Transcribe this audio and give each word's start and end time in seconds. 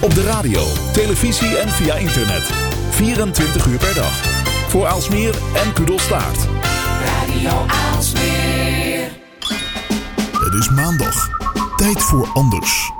Op 0.00 0.14
de 0.14 0.22
radio, 0.22 0.62
televisie 0.92 1.56
en 1.56 1.68
via 1.68 1.94
internet. 1.94 2.52
24 2.90 3.66
uur 3.66 3.78
per 3.78 3.94
dag. 3.94 4.12
Voor 4.68 4.86
Aalsmeer 4.86 5.34
en 5.54 5.72
Kudelstaart. 5.72 6.38
Radio 7.04 7.66
Aalsmeer. 7.66 9.10
Het 10.32 10.54
is 10.58 10.70
maandag. 10.70 11.28
Tijd 11.76 12.02
voor 12.02 12.28
anders. 12.34 12.92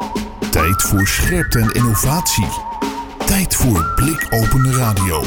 Tijd 0.50 0.82
voor 0.82 1.06
scherpte 1.06 1.58
en 1.58 1.70
innovatie. 1.70 2.48
Tijd 3.26 3.54
voor 3.54 3.92
blikopende 3.94 4.72
radio. 4.72 5.22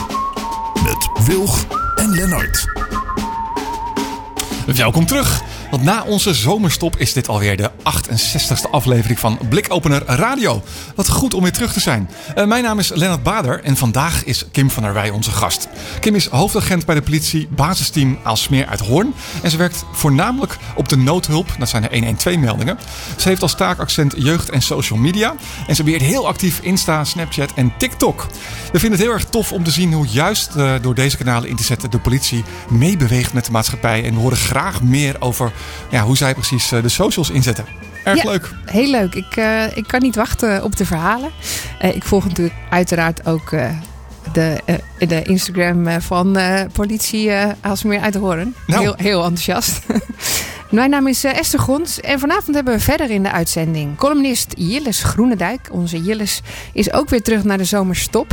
Met 0.84 1.26
Wilg 1.26 1.66
en 1.96 2.10
Lennart. 2.10 2.66
Welkom 4.66 5.06
terug. 5.06 5.51
Want 5.72 5.84
na 5.84 6.04
onze 6.04 6.34
zomerstop 6.34 6.98
is 6.98 7.14
dit 7.14 7.28
alweer 7.28 7.58
de 7.58 7.72
68ste 7.72 8.70
aflevering 8.72 9.20
van 9.20 9.40
Blikopener 9.50 10.04
Radio. 10.06 10.64
Wat 10.96 11.10
goed 11.10 11.34
om 11.34 11.42
weer 11.42 11.52
terug 11.52 11.74
te 11.74 11.80
zijn. 11.80 12.10
Uh, 12.38 12.46
mijn 12.46 12.64
naam 12.64 12.80
is 12.80 12.90
Lennart 12.90 13.24
Bader 13.24 13.64
en 13.64 13.78
vandaag 13.78 14.24
is 14.24 14.46
Kim 14.52 14.70
van 14.70 14.84
der 14.84 14.94
Wij 14.94 15.10
onze 15.10 15.32
gast. 15.32 15.68
Kim 16.00 16.16
is 16.16 16.28
hoofdagent 16.28 16.86
bij 16.86 16.96
de 16.96 17.02
politie 17.02 17.48
basisteam 17.48 18.20
Aalsmeer 18.24 18.66
uit 18.66 18.80
Hoorn. 18.80 19.14
En 19.44 19.52
ze 19.52 19.58
werkt 19.58 19.84
voornamelijk 19.92 20.58
op 20.76 20.90
de 20.90 20.98
noodhulp, 20.98 21.56
dat 21.60 21.70
zijn 21.70 21.82
de 21.82 22.16
112-meldingen. 22.16 22.78
Ze 23.18 23.28
heeft 23.28 23.42
als 23.42 23.56
taakaccent 23.56 24.14
jeugd 24.18 24.50
en 24.50 24.62
social 24.62 25.00
media. 25.00 25.36
En 25.68 25.76
ze 25.76 25.84
beheert 25.84 26.02
heel 26.02 26.28
actief 26.28 26.60
Insta, 26.62 27.04
Snapchat 27.04 27.54
en 27.54 27.74
TikTok. 27.78 28.28
We 28.72 28.80
vinden 28.80 29.00
het 29.00 29.08
heel 29.08 29.16
erg 29.18 29.26
tof 29.26 29.52
om 29.52 29.64
te 29.64 29.72
zien 29.72 29.94
hoe 29.94 30.08
juist 30.08 30.56
uh, 30.58 30.74
door 30.82 30.96
deze 30.96 31.18
kanalen 31.18 31.50
in 31.50 31.56
te 31.56 31.64
zetten 31.64 31.92
de 31.92 32.00
politie 32.00 32.44
meebeweegt 32.70 33.34
met 33.34 33.46
de 33.46 33.52
maatschappij. 33.52 34.04
En 34.04 34.14
we 34.14 34.20
horen 34.20 34.38
graag 34.38 34.82
meer 34.82 35.16
over 35.20 35.52
ja, 35.90 36.04
hoe 36.04 36.18
zij 36.18 36.34
precies 36.34 36.72
uh, 36.72 36.82
de 36.82 36.90
socials 36.90 37.30
inzetten. 37.30 37.66
Erg 38.04 38.24
Ja, 38.24 38.30
leuk. 38.32 38.50
Heel 38.66 38.90
leuk. 38.90 39.16
Ik, 39.16 39.36
eh, 39.36 39.78
ik 39.78 39.88
kan 39.88 40.02
niet 40.02 40.16
wachten 40.16 40.64
op 40.64 40.76
de 40.76 40.86
verhalen. 40.86 41.30
Eh, 41.80 41.96
ik 41.96 42.04
volg 42.04 42.24
natuurlijk 42.28 42.56
uiteraard 42.70 43.26
ook 43.26 43.52
eh, 43.52 43.70
de, 44.34 44.60
eh, 44.66 45.08
de 45.08 45.22
Instagram 45.24 45.88
eh, 45.88 45.96
van 46.00 46.38
eh, 46.38 46.62
politie 46.74 47.32
eh 47.32 47.52
Aalsmeer 47.62 48.00
uit 48.00 48.16
Hoorn. 48.16 48.56
Nou. 48.68 48.82
Heel, 48.82 48.94
heel 48.98 49.20
enthousiast. 49.24 49.80
Mijn 50.70 50.90
naam 50.90 51.08
is 51.08 51.24
eh, 51.24 51.38
Esther 51.38 51.60
Gons 51.60 52.00
en 52.00 52.20
vanavond 52.20 52.56
hebben 52.56 52.74
we 52.74 52.80
verder 52.80 53.10
in 53.10 53.24
de 53.24 53.32
uitzending 53.32 53.98
columnist 53.98 54.54
Jilles 54.58 55.04
Groenendijk. 55.04 55.68
Onze 55.72 56.02
Jilles 56.02 56.42
is 56.74 56.94
ook 56.94 57.10
weer 57.10 57.22
terug 57.22 57.44
naar 57.44 57.58
de 57.58 57.64
zomerstop. 57.64 58.32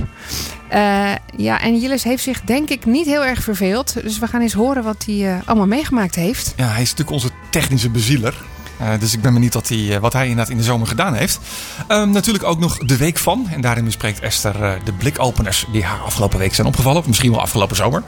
Eh, 0.68 1.12
ja, 1.36 1.60
en 1.60 1.78
Jilles 1.78 2.04
heeft 2.04 2.22
zich 2.22 2.40
denk 2.40 2.68
ik 2.68 2.86
niet 2.86 3.06
heel 3.06 3.24
erg 3.24 3.42
verveeld. 3.42 4.02
Dus 4.02 4.18
we 4.18 4.26
gaan 4.26 4.40
eens 4.40 4.52
horen 4.52 4.82
wat 4.82 5.04
hij 5.06 5.34
eh, 5.34 5.38
allemaal 5.44 5.66
meegemaakt 5.66 6.14
heeft. 6.14 6.52
Ja, 6.56 6.66
hij 6.66 6.82
is 6.82 6.90
natuurlijk 6.90 7.10
onze 7.10 7.30
technische 7.50 7.90
bezieler. 7.90 8.34
Uh, 8.80 8.88
dus 9.00 9.14
ik 9.14 9.20
ben 9.20 9.32
benieuwd 9.32 9.54
wat 9.54 9.68
hij, 9.68 10.00
wat 10.00 10.12
hij 10.12 10.22
inderdaad 10.22 10.50
in 10.50 10.56
de 10.56 10.62
zomer 10.62 10.86
gedaan 10.86 11.14
heeft. 11.14 11.40
Um, 11.88 12.10
natuurlijk 12.10 12.44
ook 12.44 12.58
nog 12.58 12.78
de 12.78 12.96
week 12.96 13.18
van. 13.18 13.46
En 13.50 13.60
daarin 13.60 13.84
bespreekt 13.84 14.20
Esther 14.20 14.78
de 14.84 14.92
blikopeners 14.92 15.66
die 15.72 15.84
haar 15.84 16.00
afgelopen 16.00 16.38
week 16.38 16.54
zijn 16.54 16.66
opgevallen. 16.66 17.00
Of 17.00 17.06
misschien 17.06 17.30
wel 17.30 17.40
afgelopen 17.40 17.76
zomer. 17.76 18.02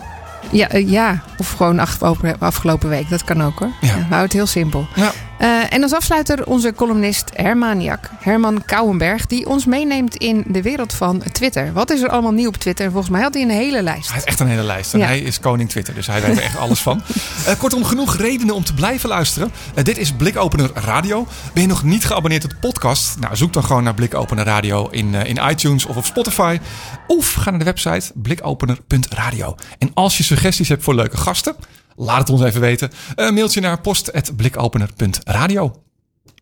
Ja, 0.51 0.77
ja, 0.77 1.23
of 1.39 1.51
gewoon 1.51 1.79
afgelopen, 1.79 2.39
afgelopen 2.39 2.89
week. 2.89 3.09
Dat 3.09 3.25
kan 3.25 3.43
ook 3.43 3.59
hoor. 3.59 3.73
Ja. 3.81 3.89
Ja, 3.89 3.95
we 3.95 4.01
houden 4.01 4.21
het 4.21 4.33
heel 4.33 4.47
simpel. 4.47 4.87
Ja. 4.95 5.13
Uh, 5.43 5.73
en 5.73 5.83
als 5.83 5.93
afsluiter 5.93 6.47
onze 6.47 6.73
columnist 6.75 7.31
Hermaniak, 7.35 8.11
Herman 8.19 8.63
Kouwenberg, 8.67 9.27
die 9.27 9.47
ons 9.47 9.65
meeneemt 9.65 10.17
in 10.17 10.45
de 10.47 10.63
wereld 10.63 10.93
van 10.93 11.23
Twitter. 11.33 11.73
Wat 11.73 11.91
is 11.91 12.03
er 12.03 12.09
allemaal 12.09 12.33
nieuw 12.33 12.49
op 12.49 12.57
Twitter? 12.57 12.85
En 12.85 12.91
volgens 12.93 13.13
mij 13.13 13.23
had 13.23 13.35
hij 13.35 13.43
een 13.43 13.51
hele 13.51 13.83
lijst. 13.83 14.05
Hij 14.07 14.15
heeft 14.15 14.27
echt 14.27 14.41
een 14.41 14.47
hele 14.47 14.63
lijst. 14.63 14.93
En 14.95 14.99
Ja. 14.99 15.07
hij 15.07 15.21
is 15.21 15.41
koning 15.41 15.69
Twitter, 15.69 15.95
dus 15.95 16.07
hij 16.07 16.21
weet 16.23 16.37
er 16.37 16.43
echt 16.43 16.57
alles 16.57 16.81
van. 16.81 17.03
Uh, 17.49 17.55
kortom, 17.61 17.85
genoeg 17.85 18.17
redenen 18.17 18.55
om 18.55 18.65
te 18.65 18.75
blijven 18.75 19.09
luisteren. 19.09 19.51
Uh, 19.79 19.85
dit 19.85 19.99
is 19.99 20.13
Blikopener 20.13 20.71
Radio. 20.75 21.27
Ben 21.53 21.63
je 21.63 21.69
nog 21.69 21.83
niet 21.83 22.05
geabonneerd 22.05 22.45
op 22.45 22.51
de 22.51 22.57
podcast? 22.57 23.19
Nou, 23.21 23.37
zoek 23.37 23.53
dan 23.53 23.65
gewoon 23.65 23.83
naar 23.83 23.95
Blikopener 23.95 24.45
Radio 24.45 24.89
in, 24.91 25.15
in 25.15 25.39
iTunes 25.51 25.87
of 25.87 25.97
op 25.97 26.05
Spotify. 26.05 26.59
Of 27.07 27.33
ga 27.33 27.51
naar 27.51 27.59
de 27.59 27.65
website 27.65 28.13
blikopener.radio. 28.15 29.55
En 29.79 29.91
als 29.95 30.17
je 30.17 30.23
suggesties 30.23 30.69
hebt 30.69 30.83
voor 30.83 30.95
leuke 30.95 31.17
gasten, 31.17 31.57
laat 31.97 32.19
het 32.19 32.31
ons 32.31 32.43
even 32.43 32.61
weten. 32.61 32.91
Een 33.15 33.35
mailtje 33.35 33.61
naar 33.61 33.81
post.blikopener.radio. 33.81 35.83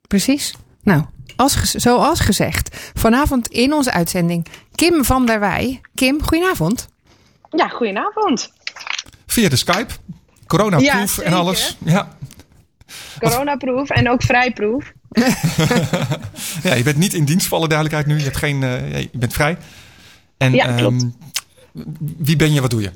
Precies. 0.06 0.54
Nou, 0.82 1.04
als, 1.36 1.60
zoals 1.60 2.20
gezegd, 2.20 2.90
vanavond 2.94 3.48
in 3.48 3.72
onze 3.72 3.92
uitzending 3.92 4.46
Kim 4.74 5.04
van 5.04 5.26
der 5.26 5.40
Wij. 5.40 5.80
Kim, 5.94 6.22
goedenavond. 6.22 6.88
Ja, 7.50 7.68
goedenavond. 7.68 8.52
Via 9.26 9.48
de 9.48 9.56
Skype. 9.56 9.92
Coronaproof 10.46 11.16
Ja, 11.16 11.22
en 11.22 11.32
alles. 11.32 11.76
Ja. 11.84 12.16
Coronaproef 13.18 13.90
en 13.90 14.10
ook 14.10 14.22
vrijproef. 14.22 14.92
ja, 16.62 16.74
je 16.74 16.80
bent 16.84 16.96
niet 16.96 17.14
in 17.14 17.24
dienst 17.24 17.46
voor 17.46 17.58
alle 17.58 17.68
duidelijkheid 17.68 18.06
nu. 18.06 18.16
Je, 18.18 18.24
hebt 18.24 18.36
geen, 18.36 18.62
uh, 18.62 19.00
je 19.00 19.10
bent 19.12 19.32
vrij. 19.32 19.58
En 20.38 20.52
Ja, 20.52 20.76
klopt. 20.76 21.02
um, 21.02 21.14
wie 22.18 22.36
ben 22.36 22.52
je, 22.52 22.60
wat 22.60 22.70
doe 22.70 22.82
je? 22.82 22.90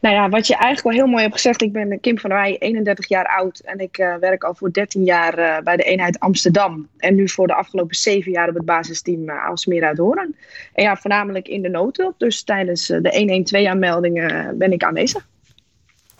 Nou 0.00 0.14
ja, 0.14 0.28
wat 0.28 0.46
je 0.46 0.56
eigenlijk 0.56 0.86
al 0.86 1.02
heel 1.02 1.10
mooi 1.10 1.22
hebt 1.22 1.34
gezegd. 1.34 1.62
Ik 1.62 1.72
ben 1.72 2.00
Kim 2.00 2.18
van 2.18 2.30
der 2.30 2.38
Wij, 2.38 2.56
31 2.58 3.08
jaar 3.08 3.26
oud. 3.26 3.58
En 3.58 3.78
ik 3.78 3.98
uh, 3.98 4.14
werk 4.14 4.44
al 4.44 4.54
voor 4.54 4.72
13 4.72 5.04
jaar 5.04 5.38
uh, 5.38 5.58
bij 5.58 5.76
de 5.76 5.82
eenheid 5.82 6.20
Amsterdam. 6.20 6.88
En 6.96 7.14
nu 7.14 7.28
voor 7.28 7.46
de 7.46 7.54
afgelopen 7.54 7.96
7 7.96 8.32
jaar 8.32 8.48
op 8.48 8.54
het 8.54 8.64
basisteam 8.64 9.28
uh, 9.28 9.44
Aalsmeer 9.44 9.84
uit 9.84 9.98
Hoorn. 9.98 10.36
En 10.72 10.82
ja, 10.82 10.96
voornamelijk 10.96 11.48
in 11.48 11.62
de 11.62 11.68
noodhulp. 11.68 12.14
Dus 12.18 12.42
tijdens 12.42 12.86
de 12.86 13.44
112-aanmeldingen 13.50 14.58
ben 14.58 14.72
ik 14.72 14.84
aanwezig. 14.84 15.26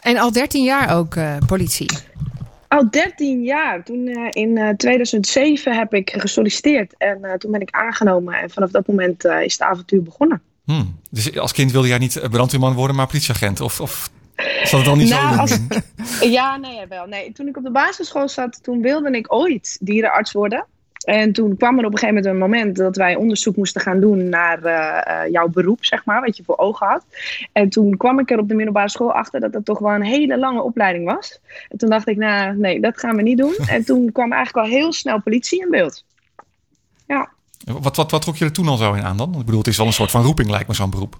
En 0.00 0.16
al 0.16 0.32
13 0.32 0.64
jaar 0.64 0.96
ook 0.96 1.16
politie. 1.46 1.90
Al 2.68 2.90
13 2.90 3.42
jaar. 3.42 3.84
Toen 3.84 4.06
uh, 4.06 4.26
in 4.30 4.56
uh, 4.56 4.68
2007 4.68 5.76
heb 5.76 5.94
ik 5.94 6.10
gesolliciteerd. 6.16 6.94
En 6.98 7.18
uh, 7.22 7.32
toen 7.32 7.50
ben 7.50 7.60
ik 7.60 7.70
aangenomen. 7.70 8.34
En 8.34 8.50
vanaf 8.50 8.70
dat 8.70 8.86
moment 8.86 9.24
is 9.24 9.52
het 9.52 9.62
avontuur 9.62 10.02
begonnen. 10.02 10.42
Hmm. 10.64 10.98
Dus 11.10 11.38
als 11.38 11.52
kind 11.52 11.72
wilde 11.72 11.88
jij 11.88 11.98
niet 11.98 12.20
brandweerman 12.30 12.74
worden, 12.74 12.96
maar 12.96 13.06
politieagent? 13.06 13.60
Of, 13.60 13.80
of 13.80 14.10
zat 14.62 14.80
het 14.80 14.88
al 14.88 14.96
niet 14.96 15.08
nou, 15.08 15.34
zo 15.34 15.40
als, 15.40 15.58
Ja, 16.38 16.56
nee, 16.56 16.86
wel. 16.88 17.06
Nee, 17.06 17.32
toen 17.32 17.48
ik 17.48 17.56
op 17.56 17.62
de 17.62 17.70
basisschool 17.70 18.28
zat, 18.28 18.62
toen 18.62 18.82
wilde 18.82 19.10
ik 19.10 19.32
ooit 19.32 19.78
dierenarts 19.80 20.32
worden. 20.32 20.66
En 21.04 21.32
toen 21.32 21.56
kwam 21.56 21.78
er 21.78 21.84
op 21.84 21.92
een 21.92 21.98
gegeven 21.98 22.14
moment 22.14 22.34
een 22.34 22.48
moment 22.48 22.76
dat 22.76 22.96
wij 22.96 23.14
onderzoek 23.14 23.56
moesten 23.56 23.80
gaan 23.80 24.00
doen 24.00 24.28
naar 24.28 24.58
uh, 24.64 25.24
uh, 25.24 25.32
jouw 25.32 25.48
beroep, 25.48 25.84
zeg 25.84 26.04
maar, 26.04 26.20
wat 26.20 26.36
je 26.36 26.44
voor 26.44 26.58
ogen 26.58 26.86
had. 26.86 27.04
En 27.52 27.68
toen 27.68 27.96
kwam 27.96 28.18
ik 28.18 28.30
er 28.30 28.38
op 28.38 28.48
de 28.48 28.54
middelbare 28.54 28.88
school 28.88 29.12
achter 29.12 29.40
dat 29.40 29.52
dat 29.52 29.64
toch 29.64 29.78
wel 29.78 29.92
een 29.92 30.02
hele 30.02 30.38
lange 30.38 30.62
opleiding 30.62 31.04
was. 31.04 31.40
En 31.68 31.78
toen 31.78 31.90
dacht 31.90 32.08
ik, 32.08 32.16
nou, 32.16 32.56
nee, 32.56 32.80
dat 32.80 32.98
gaan 32.98 33.16
we 33.16 33.22
niet 33.22 33.38
doen. 33.38 33.54
En 33.74 33.84
toen 33.84 34.12
kwam 34.12 34.32
eigenlijk 34.32 34.66
al 34.66 34.72
heel 34.72 34.92
snel 34.92 35.20
politie 35.20 35.60
in 35.60 35.70
beeld. 35.70 36.04
Ja. 37.06 37.33
Wat, 37.64 37.96
wat, 37.96 38.10
wat 38.10 38.22
trok 38.22 38.36
je 38.36 38.44
er 38.44 38.52
toen 38.52 38.68
al 38.68 38.76
zo 38.76 38.92
in 38.92 39.02
aan 39.02 39.16
dan? 39.16 39.32
Ik 39.32 39.44
bedoel, 39.44 39.58
het 39.58 39.66
is 39.66 39.76
wel 39.76 39.86
een 39.86 39.92
soort 39.92 40.10
van 40.10 40.22
roeping, 40.22 40.50
lijkt 40.50 40.68
me 40.68 40.74
zo'n 40.74 40.90
beroep. 40.90 41.16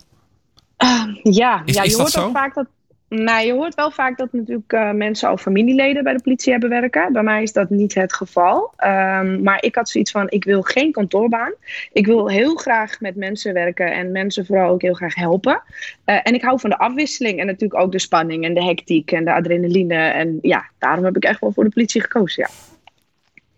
Uh, 0.84 1.04
ja, 1.22 1.62
is, 1.64 1.74
ja, 1.74 1.82
je 1.82 1.88
is 1.88 1.94
hoort 1.94 2.18
ook 2.18 2.32
vaak 2.32 2.54
dat. 2.54 2.66
Nou, 3.08 3.46
je 3.46 3.52
hoort 3.52 3.74
wel 3.74 3.90
vaak 3.90 4.18
dat 4.18 4.32
natuurlijk 4.32 4.72
uh, 4.72 4.90
mensen 4.90 5.28
al 5.28 5.36
familieleden 5.36 6.04
bij 6.04 6.12
de 6.12 6.22
politie 6.22 6.52
hebben 6.52 6.70
werken. 6.70 7.12
Bij 7.12 7.22
mij 7.22 7.42
is 7.42 7.52
dat 7.52 7.70
niet 7.70 7.94
het 7.94 8.14
geval. 8.14 8.72
Um, 8.84 9.42
maar 9.42 9.62
ik 9.62 9.74
had 9.74 9.88
zoiets 9.88 10.10
van, 10.10 10.26
ik 10.30 10.44
wil 10.44 10.62
geen 10.62 10.92
kantoorbaan. 10.92 11.52
Ik 11.92 12.06
wil 12.06 12.28
heel 12.28 12.54
graag 12.54 13.00
met 13.00 13.16
mensen 13.16 13.52
werken 13.52 13.92
en 13.92 14.12
mensen 14.12 14.46
vooral 14.46 14.70
ook 14.70 14.82
heel 14.82 14.94
graag 14.94 15.14
helpen. 15.14 15.62
Uh, 16.06 16.20
en 16.22 16.34
ik 16.34 16.42
hou 16.42 16.60
van 16.60 16.70
de 16.70 16.78
afwisseling 16.78 17.40
en 17.40 17.46
natuurlijk 17.46 17.80
ook 17.80 17.92
de 17.92 17.98
spanning 17.98 18.44
en 18.44 18.54
de 18.54 18.64
hectiek 18.64 19.12
en 19.12 19.24
de 19.24 19.32
adrenaline. 19.32 19.94
En 19.94 20.38
ja, 20.42 20.64
daarom 20.78 21.04
heb 21.04 21.16
ik 21.16 21.24
echt 21.24 21.40
wel 21.40 21.52
voor 21.52 21.64
de 21.64 21.70
politie 21.70 22.00
gekozen, 22.00 22.46
ja. 22.48 22.73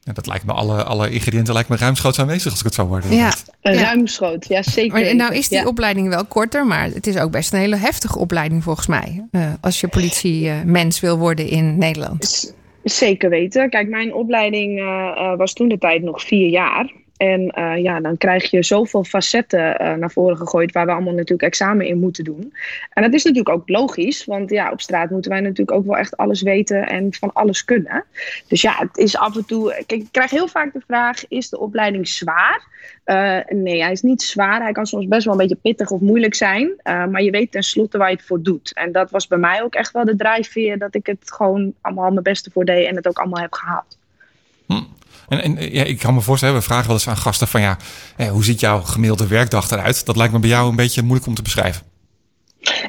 Ja, 0.07 0.13
dat 0.13 0.27
lijkt 0.27 0.47
me, 0.47 0.53
alle, 0.53 0.85
alle 0.85 1.11
ingrediënten 1.11 1.55
lijken 1.55 1.73
me 1.73 1.79
ruimschoots 1.79 2.19
aanwezig 2.19 2.51
als 2.51 2.59
ik 2.59 2.65
het 2.65 2.75
zo 2.75 2.87
hoor. 2.87 3.03
Ja. 3.11 3.33
Ruimschoot, 3.61 4.49
ja 4.49 4.63
zeker. 4.63 5.01
Maar 5.01 5.15
nou 5.15 5.35
is 5.35 5.49
die 5.49 5.59
ja. 5.59 5.67
opleiding 5.67 6.09
wel 6.09 6.25
korter, 6.25 6.67
maar 6.67 6.85
het 6.85 7.07
is 7.07 7.17
ook 7.17 7.31
best 7.31 7.53
een 7.53 7.59
hele 7.59 7.77
heftige 7.77 8.19
opleiding 8.19 8.63
volgens 8.63 8.87
mij. 8.87 9.25
Uh, 9.33 9.47
als 9.61 9.81
je 9.81 9.89
politiemens 9.89 10.97
uh, 10.97 11.03
wil 11.03 11.19
worden 11.19 11.49
in 11.49 11.79
Nederland. 11.79 12.55
Zeker 12.83 13.31
weten. 13.31 13.71
Kijk, 13.71 13.89
mijn 13.89 14.15
opleiding 14.15 14.79
uh, 14.79 15.37
was 15.37 15.53
toen 15.53 15.69
de 15.69 15.79
tijd 15.79 16.03
nog 16.03 16.23
vier 16.23 16.49
jaar. 16.49 16.93
En 17.17 17.53
uh, 17.59 17.83
ja, 17.83 18.01
dan 18.01 18.17
krijg 18.17 18.51
je 18.51 18.63
zoveel 18.63 19.05
facetten 19.05 19.83
uh, 19.83 19.95
naar 19.95 20.11
voren 20.11 20.37
gegooid 20.37 20.73
waar 20.73 20.87
we 20.87 20.93
allemaal 20.93 21.15
natuurlijk 21.15 21.43
examen 21.43 21.87
in 21.87 21.99
moeten 21.99 22.25
doen. 22.25 22.55
En 22.91 23.03
dat 23.03 23.15
is 23.15 23.25
natuurlijk 23.25 23.55
ook 23.55 23.69
logisch, 23.69 24.25
want 24.25 24.51
ja, 24.51 24.71
op 24.71 24.81
straat 24.81 25.11
moeten 25.11 25.31
wij 25.31 25.41
natuurlijk 25.41 25.71
ook 25.71 25.87
wel 25.87 25.97
echt 25.97 26.17
alles 26.17 26.43
weten 26.43 26.89
en 26.89 27.15
van 27.15 27.33
alles 27.33 27.65
kunnen. 27.65 28.05
Dus 28.49 28.63
ja, 28.63 28.75
het 28.79 28.97
is 28.97 29.17
af 29.17 29.37
en 29.37 29.45
toe. 29.47 29.85
Kijk, 29.87 30.01
ik 30.01 30.09
krijg 30.11 30.31
heel 30.31 30.49
vaak 30.49 30.73
de 30.73 30.83
vraag: 30.87 31.29
is 31.29 31.49
de 31.49 31.59
opleiding 31.59 32.09
zwaar? 32.09 32.75
Uh, 33.07 33.39
nee, 33.49 33.83
hij 33.83 33.93
is 33.93 34.03
niet 34.03 34.23
zwaar. 34.23 34.63
Hij 34.63 34.73
kan 34.73 34.87
soms 34.87 35.07
best 35.07 35.25
wel 35.25 35.33
een 35.33 35.41
beetje 35.41 35.59
pittig 35.63 35.91
of 35.91 36.01
moeilijk 36.01 36.35
zijn. 36.35 36.81
maar 36.85 37.23
je 37.23 37.31
weet 37.31 37.53
tenslotte 37.53 37.99
waar 37.99 38.11
je 38.11 38.17
het 38.17 38.25
voor 38.25 38.43
doet. 38.43 38.75
En 38.75 38.93
dat 38.93 39.11
was 39.11 39.27
bij 39.27 39.39
mij 39.39 39.63
ook 39.63 39.75
echt 39.75 39.93
wel 39.93 40.05
de 40.05 40.17
drijfveer 40.17 40.79
dat 40.79 40.95
ik 40.95 41.07
het 41.07 41.33
gewoon 41.33 41.75
allemaal 41.81 42.11
mijn 42.11 42.23
beste 42.23 42.51
voor 42.51 42.65
deed 42.65 42.87
en 42.87 42.97
het 42.97 43.09
ook 43.09 43.19
allemaal 43.19 43.43
heb 43.43 43.53
gehaald. 43.53 43.99
Hm. 44.67 44.83
En, 45.29 45.57
ja, 45.73 45.85
ik 45.85 45.99
kan 45.99 46.15
me 46.15 46.21
voorstellen, 46.21 46.55
we 46.55 46.63
vragen 46.63 46.87
wel 46.87 46.95
eens 46.95 47.09
aan 47.09 47.17
gasten 47.17 47.49
van 47.49 47.61
ja, 47.61 47.77
eh, 48.17 48.29
hoe 48.29 48.45
ziet 48.45 48.61
jouw 48.61 48.81
gemiddelde 48.81 49.27
werkdag 49.27 49.71
eruit? 49.71 50.07
Dat 50.07 50.17
lijkt 50.17 50.33
me 50.33 50.39
bij 50.39 50.49
jou 50.49 50.69
een 50.69 50.77
beetje 50.77 51.03
moeilijk 51.03 51.27
om 51.27 51.35
te 51.35 51.43
beschrijven. 51.43 51.83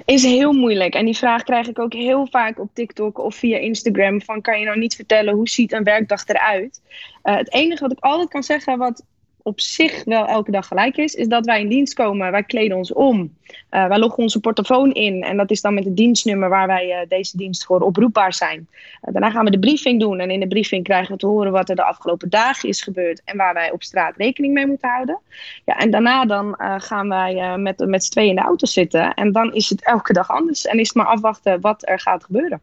Is 0.06 0.24
heel 0.24 0.54
moeilijk. 0.54 0.94
En 0.94 1.06
die 1.06 1.18
vraag 1.18 1.44
krijg 1.44 1.68
ik 1.68 1.80
ook 1.80 1.94
heel 1.94 2.28
vaak 2.32 2.60
op 2.60 2.70
TikTok 2.74 3.20
of 3.20 3.36
via 3.36 3.58
Instagram. 3.58 4.22
Van 4.22 4.42
kan 4.42 4.60
je 4.60 4.66
nou 4.66 4.80
niet 4.80 4.96
vertellen 4.96 5.34
hoe 5.34 5.50
ziet 5.50 5.72
een 5.72 5.84
werkdag 5.84 6.28
eruit? 6.28 6.82
Uh, 7.24 7.36
het 7.36 7.54
enige 7.54 7.82
wat 7.82 7.92
ik 7.92 8.00
altijd 8.00 8.30
kan 8.30 8.44
zeggen, 8.44 8.78
wat 8.78 9.04
op 9.48 9.62
zich 9.62 10.04
wel 10.04 10.26
elke 10.26 10.52
dag 10.52 10.68
gelijk 10.68 10.98
is, 10.98 11.14
is 11.14 11.28
dat 11.28 11.46
wij 11.46 11.62
in 11.62 11.68
dienst 11.68 11.94
komen, 11.94 12.32
wij 12.32 12.44
kleden 12.44 12.78
ons 12.78 12.94
om, 12.94 13.36
uh, 13.72 13.88
wij 13.88 13.98
loggen 14.00 14.24
onze 14.24 14.40
portofoon 14.40 14.94
in 14.94 15.24
en 15.24 15.38
dat 15.38 15.52
is 15.52 15.62
dan 15.62 15.74
met 15.74 15.86
het 15.86 15.98
dienstnummer 15.98 16.50
waar 16.50 16.68
wij 16.68 17.02
uh, 17.02 17.08
deze 17.08 17.38
dienst 17.38 17.66
voor 17.66 17.80
oproepbaar 17.80 18.34
zijn. 18.34 18.68
Uh, 18.70 19.14
daarna 19.14 19.32
gaan 19.32 19.46
we 19.46 19.52
de 19.52 19.60
briefing 19.60 20.00
doen 20.00 20.20
en 20.20 20.32
in 20.32 20.40
de 20.40 20.48
briefing 20.48 20.84
krijgen 20.84 21.12
we 21.12 21.20
te 21.20 21.26
horen 21.26 21.52
wat 21.52 21.70
er 21.70 21.76
de 21.76 21.84
afgelopen 21.84 22.30
dagen 22.30 22.70
is 22.70 22.82
gebeurd 22.82 23.22
en 23.26 23.38
waar 23.38 23.54
wij 23.54 23.72
op 23.72 23.84
straat 23.84 24.18
rekening 24.18 24.54
mee 24.54 24.68
moeten 24.68 24.90
houden. 24.90 25.20
Ja, 25.66 25.78
en 25.78 25.92
daarna 25.92 26.26
dan 26.26 26.56
gaan 26.78 27.10
wij 27.10 27.58
met, 27.58 27.86
met 27.86 28.04
z'n 28.04 28.12
tweeën 28.12 28.30
in 28.30 28.36
de 28.36 28.42
auto 28.42 28.66
zitten 28.66 29.14
en 29.14 29.32
dan 29.32 29.54
is 29.54 29.70
het 29.70 29.86
elke 29.86 30.14
dag 30.14 30.30
anders 30.30 30.66
en 30.66 30.80
is 30.80 30.88
het 30.88 30.98
maar 30.98 31.06
afwachten 31.06 31.62
wat 31.62 31.88
er 31.88 32.00
gaat 32.00 32.24
gebeuren. 32.24 32.62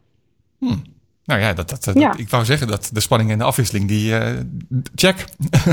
Hmm. 0.57 0.94
Nou 1.25 1.41
ja, 1.41 1.53
dat, 1.53 1.69
dat, 1.69 1.91
ja. 1.93 2.17
ik 2.17 2.29
wou 2.29 2.45
zeggen 2.45 2.67
dat 2.67 2.89
de 2.93 2.99
spanning 2.99 3.31
en 3.31 3.37
de 3.37 3.43
afwisseling, 3.43 3.87
die 3.87 4.11
uh, 4.11 4.19
check. 4.95 5.25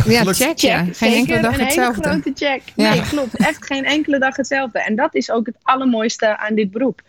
Ja, 0.07 0.25
check, 0.25 0.59
ja. 0.59 0.87
Geen 0.93 1.13
enkele 1.13 1.41
dag 1.41 1.59
een 1.59 1.65
hetzelfde. 1.65 2.09
Hele 2.09 2.21
grote 2.23 2.45
check. 2.45 2.63
Nee, 2.77 2.95
ja. 2.95 3.03
klopt. 3.03 3.37
Echt 3.37 3.67
geen 3.67 3.85
enkele 3.85 4.19
dag 4.19 4.37
hetzelfde. 4.37 4.79
En 4.85 4.97
dat 4.97 5.15
is 5.15 5.31
ook 5.31 5.47
het 5.47 5.57
allermooiste 5.63 6.39
aan 6.39 6.55
dit 6.55 6.71
beroep. 6.71 7.03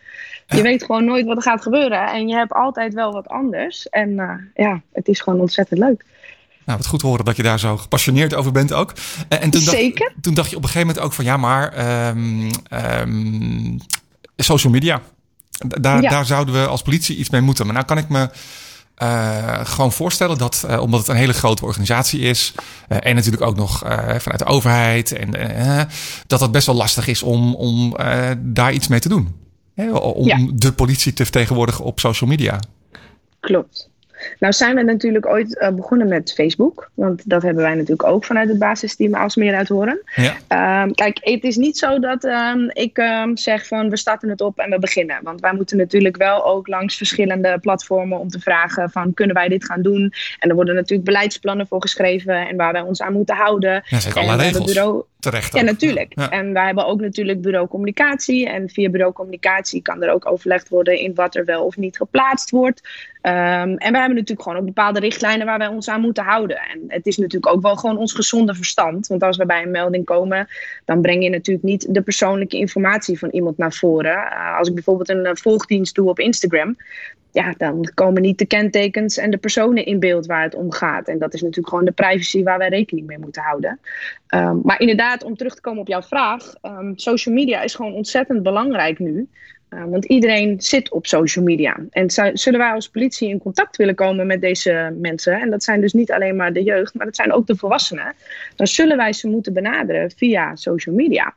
Je 0.47 0.61
weet 0.61 0.83
gewoon 0.83 1.05
nooit 1.05 1.25
wat 1.25 1.35
er 1.35 1.41
gaat 1.41 1.61
gebeuren. 1.61 2.11
En 2.11 2.27
je 2.27 2.35
hebt 2.35 2.51
altijd 2.51 2.93
wel 2.93 3.11
wat 3.11 3.27
anders. 3.27 3.89
En 3.89 4.09
uh, 4.09 4.31
ja, 4.53 4.81
het 4.93 5.07
is 5.07 5.21
gewoon 5.21 5.39
ontzettend 5.39 5.79
leuk. 5.79 6.05
Nou, 6.65 6.77
wat 6.77 6.87
goed 6.87 7.01
horen 7.01 7.25
dat 7.25 7.35
je 7.35 7.43
daar 7.43 7.59
zo 7.59 7.77
gepassioneerd 7.77 8.33
over 8.33 8.51
bent 8.51 8.73
ook. 8.73 8.93
En 9.29 9.49
toen 9.49 9.61
Zeker. 9.61 10.07
Dacht, 10.07 10.23
toen 10.23 10.33
dacht 10.33 10.49
je 10.49 10.55
op 10.55 10.63
een 10.63 10.69
gegeven 10.69 10.87
moment 10.87 11.05
ook 11.05 11.13
van 11.13 11.25
ja, 11.25 11.37
maar 11.37 12.07
um, 12.07 12.49
um, 12.71 13.77
social 14.37 14.73
media. 14.73 15.01
Daar, 15.67 16.01
ja. 16.01 16.09
daar 16.09 16.25
zouden 16.25 16.53
we 16.53 16.67
als 16.67 16.81
politie 16.81 17.17
iets 17.17 17.29
mee 17.29 17.41
moeten. 17.41 17.65
Maar 17.65 17.75
nou 17.75 17.85
kan 17.85 17.97
ik 17.97 18.09
me 18.09 18.29
uh, 18.97 19.59
gewoon 19.65 19.91
voorstellen 19.91 20.37
dat, 20.37 20.65
uh, 20.69 20.81
omdat 20.81 20.99
het 20.99 21.09
een 21.09 21.15
hele 21.15 21.33
grote 21.33 21.65
organisatie 21.65 22.19
is, 22.19 22.53
uh, 22.89 22.97
en 23.01 23.15
natuurlijk 23.15 23.43
ook 23.43 23.55
nog 23.55 23.77
vanuit 24.17 24.39
de 24.39 24.45
overheid, 24.45 25.11
en, 25.11 25.31
dat 26.27 26.39
dat 26.39 26.51
best 26.51 26.65
wel 26.65 26.75
lastig 26.75 27.07
is 27.07 27.23
om, 27.23 27.55
om 27.55 27.97
daar 28.37 28.73
iets 28.73 28.87
mee 28.87 28.99
te 28.99 29.09
doen. 29.09 29.35
Hè? 29.75 29.91
Om 29.91 30.27
ja. 30.27 30.47
de 30.53 30.71
politie 30.71 31.13
te 31.13 31.23
vertegenwoordigen 31.23 31.85
op 31.85 31.99
social 31.99 32.29
media. 32.29 32.59
Klopt. 33.39 33.89
Nou 34.39 34.53
zijn 34.53 34.75
we 34.75 34.81
natuurlijk 34.81 35.27
ooit 35.27 35.61
uh, 35.61 35.69
begonnen 35.69 36.07
met 36.07 36.33
Facebook. 36.33 36.89
Want 36.93 37.29
dat 37.29 37.41
hebben 37.41 37.63
wij 37.63 37.73
natuurlijk 37.73 38.03
ook 38.03 38.25
vanuit 38.25 38.49
het 38.49 38.59
basisteam 38.59 39.13
als 39.13 39.35
meer 39.35 39.55
uit 39.55 39.67
horen. 39.67 40.01
Ja. 40.15 40.83
Um, 40.83 40.93
kijk, 40.93 41.17
het 41.21 41.43
is 41.43 41.55
niet 41.55 41.77
zo 41.77 41.99
dat 41.99 42.23
um, 42.23 42.69
ik 42.73 42.97
um, 42.97 43.37
zeg 43.37 43.67
van 43.67 43.89
we 43.89 43.97
starten 43.97 44.29
het 44.29 44.41
op 44.41 44.59
en 44.59 44.69
we 44.69 44.79
beginnen. 44.79 45.19
Want 45.23 45.41
wij 45.41 45.53
moeten 45.53 45.77
natuurlijk 45.77 46.17
wel 46.17 46.45
ook 46.45 46.67
langs 46.67 46.97
verschillende 46.97 47.57
platformen 47.59 48.19
om 48.19 48.29
te 48.29 48.39
vragen 48.39 48.89
van 48.89 49.13
kunnen 49.13 49.35
wij 49.35 49.47
dit 49.47 49.65
gaan 49.65 49.81
doen. 49.81 50.13
En 50.39 50.49
er 50.49 50.55
worden 50.55 50.75
natuurlijk 50.75 51.09
beleidsplannen 51.09 51.67
voor 51.67 51.81
geschreven 51.81 52.47
en 52.47 52.55
waar 52.55 52.71
wij 52.71 52.81
ons 52.81 53.01
aan 53.01 53.13
moeten 53.13 53.35
houden. 53.35 53.83
Ja, 53.85 53.99
zijn 53.99 54.13
allerlei 54.13 54.49
regels. 54.49 54.73
Bureau... 54.73 55.03
Terecht. 55.23 55.53
Ja, 55.53 55.61
natuurlijk. 55.61 56.11
Ja. 56.15 56.29
En 56.29 56.53
wij 56.53 56.65
hebben 56.65 56.85
ook 56.85 57.01
natuurlijk 57.01 57.41
bureau 57.41 57.67
communicatie. 57.67 58.49
En 58.49 58.69
via 58.69 58.89
bureau 58.89 59.13
communicatie 59.13 59.81
kan 59.81 60.03
er 60.03 60.11
ook 60.11 60.31
overlegd 60.31 60.69
worden 60.69 60.99
in 60.99 61.13
wat 61.15 61.35
er 61.35 61.45
wel 61.45 61.65
of 61.65 61.77
niet 61.77 61.97
geplaatst 61.97 62.49
wordt. 62.49 62.81
Um, 63.21 63.31
en 63.31 63.91
we 63.91 63.97
hebben 63.97 64.13
natuurlijk 64.13 64.41
gewoon 64.41 64.57
ook 64.57 64.65
bepaalde 64.65 64.99
richtlijnen 64.99 65.45
waar 65.45 65.57
wij 65.57 65.67
ons 65.67 65.89
aan 65.89 66.01
moeten 66.01 66.23
houden. 66.23 66.57
En 66.57 66.83
het 66.87 67.05
is 67.05 67.17
natuurlijk 67.17 67.53
ook 67.53 67.61
wel 67.61 67.75
gewoon 67.75 67.97
ons 67.97 68.13
gezonde 68.13 68.55
verstand. 68.55 69.07
Want 69.07 69.23
als 69.23 69.37
we 69.37 69.45
bij 69.45 69.61
een 69.61 69.71
melding 69.71 70.05
komen, 70.05 70.47
dan 70.85 71.01
breng 71.01 71.23
je 71.23 71.29
natuurlijk 71.29 71.65
niet 71.65 71.93
de 71.93 72.01
persoonlijke 72.01 72.57
informatie 72.57 73.19
van 73.19 73.29
iemand 73.29 73.57
naar 73.57 73.73
voren. 73.73 74.15
Uh, 74.15 74.57
als 74.57 74.67
ik 74.67 74.73
bijvoorbeeld 74.73 75.09
een 75.09 75.25
uh, 75.25 75.31
volgdienst 75.33 75.95
doe 75.95 76.09
op 76.09 76.19
Instagram, 76.19 76.75
ja, 77.33 77.53
dan 77.57 77.91
komen 77.93 78.21
niet 78.21 78.37
de 78.37 78.45
kentekens 78.45 79.17
en 79.17 79.31
de 79.31 79.37
personen 79.37 79.85
in 79.85 79.99
beeld 79.99 80.25
waar 80.25 80.43
het 80.43 80.55
om 80.55 80.71
gaat. 80.71 81.07
En 81.07 81.19
dat 81.19 81.33
is 81.33 81.41
natuurlijk 81.41 81.69
gewoon 81.69 81.85
de 81.85 81.91
privacy 81.91 82.43
waar 82.43 82.57
wij 82.57 82.69
rekening 82.69 83.07
mee 83.07 83.17
moeten 83.17 83.41
houden. 83.41 83.79
Um, 84.35 84.59
maar 84.63 84.79
inderdaad, 84.79 85.12
om 85.21 85.35
terug 85.35 85.55
te 85.55 85.61
komen 85.61 85.81
op 85.81 85.87
jouw 85.87 86.01
vraag, 86.01 86.53
um, 86.61 86.93
social 86.97 87.35
media 87.35 87.61
is 87.61 87.75
gewoon 87.75 87.93
ontzettend 87.93 88.43
belangrijk 88.43 88.99
nu. 88.99 89.27
Uh, 89.69 89.83
want 89.85 90.05
iedereen 90.05 90.61
zit 90.61 90.91
op 90.91 91.07
social 91.07 91.45
media. 91.45 91.77
En 91.89 92.09
zullen 92.33 92.59
wij 92.59 92.71
als 92.71 92.89
politie 92.89 93.29
in 93.29 93.39
contact 93.39 93.77
willen 93.77 93.95
komen 93.95 94.27
met 94.27 94.41
deze 94.41 94.95
mensen, 94.99 95.39
en 95.39 95.49
dat 95.49 95.63
zijn 95.63 95.81
dus 95.81 95.93
niet 95.93 96.11
alleen 96.11 96.35
maar 96.35 96.53
de 96.53 96.63
jeugd, 96.63 96.93
maar 96.93 97.05
dat 97.05 97.15
zijn 97.15 97.33
ook 97.33 97.47
de 97.47 97.55
volwassenen, 97.55 98.13
dan 98.55 98.67
zullen 98.67 98.97
wij 98.97 99.13
ze 99.13 99.27
moeten 99.27 99.53
benaderen 99.53 100.11
via 100.11 100.55
social 100.55 100.95
media. 100.95 101.33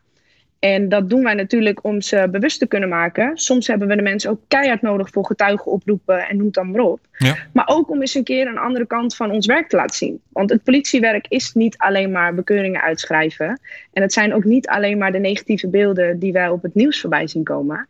En 0.75 0.89
dat 0.89 1.11
doen 1.11 1.23
wij 1.23 1.35
natuurlijk 1.35 1.85
om 1.85 2.01
ze 2.01 2.29
bewust 2.31 2.59
te 2.59 2.67
kunnen 2.67 2.89
maken. 2.89 3.37
Soms 3.39 3.67
hebben 3.67 3.89
we 3.89 3.97
de 3.97 4.03
mensen 4.03 4.31
ook 4.31 4.41
keihard 4.49 4.83
nodig 4.83 5.09
voor 5.11 5.27
getuigenoproepen 5.27 6.29
en 6.29 6.37
noem 6.37 6.45
het 6.47 6.55
dan 6.55 6.71
maar 6.71 6.81
op. 6.81 7.01
Ja. 7.19 7.37
Maar 7.53 7.69
ook 7.69 7.91
om 7.91 8.01
eens 8.01 8.15
een 8.15 8.25
keer 8.25 8.47
een 8.47 8.59
andere 8.59 8.87
kant 8.87 9.17
van 9.17 9.31
ons 9.31 9.47
werk 9.47 9.69
te 9.69 9.77
laten 9.77 9.97
zien. 9.97 10.21
Want 10.29 10.51
het 10.51 10.63
politiewerk 10.63 11.27
is 11.29 11.53
niet 11.53 11.79
alleen 11.79 12.11
maar 12.11 12.35
bekeuringen 12.35 12.83
uitschrijven. 12.83 13.61
En 13.93 14.03
het 14.03 14.13
zijn 14.13 14.35
ook 14.35 14.45
niet 14.45 14.69
alleen 14.69 14.99
maar 14.99 15.13
de 15.13 15.19
negatieve 15.19 15.69
beelden 15.69 16.19
die 16.19 16.33
wij 16.33 16.49
op 16.49 16.63
het 16.63 16.75
nieuws 16.75 17.01
voorbij 17.01 17.27
zien 17.27 17.45
komen. 17.45 17.89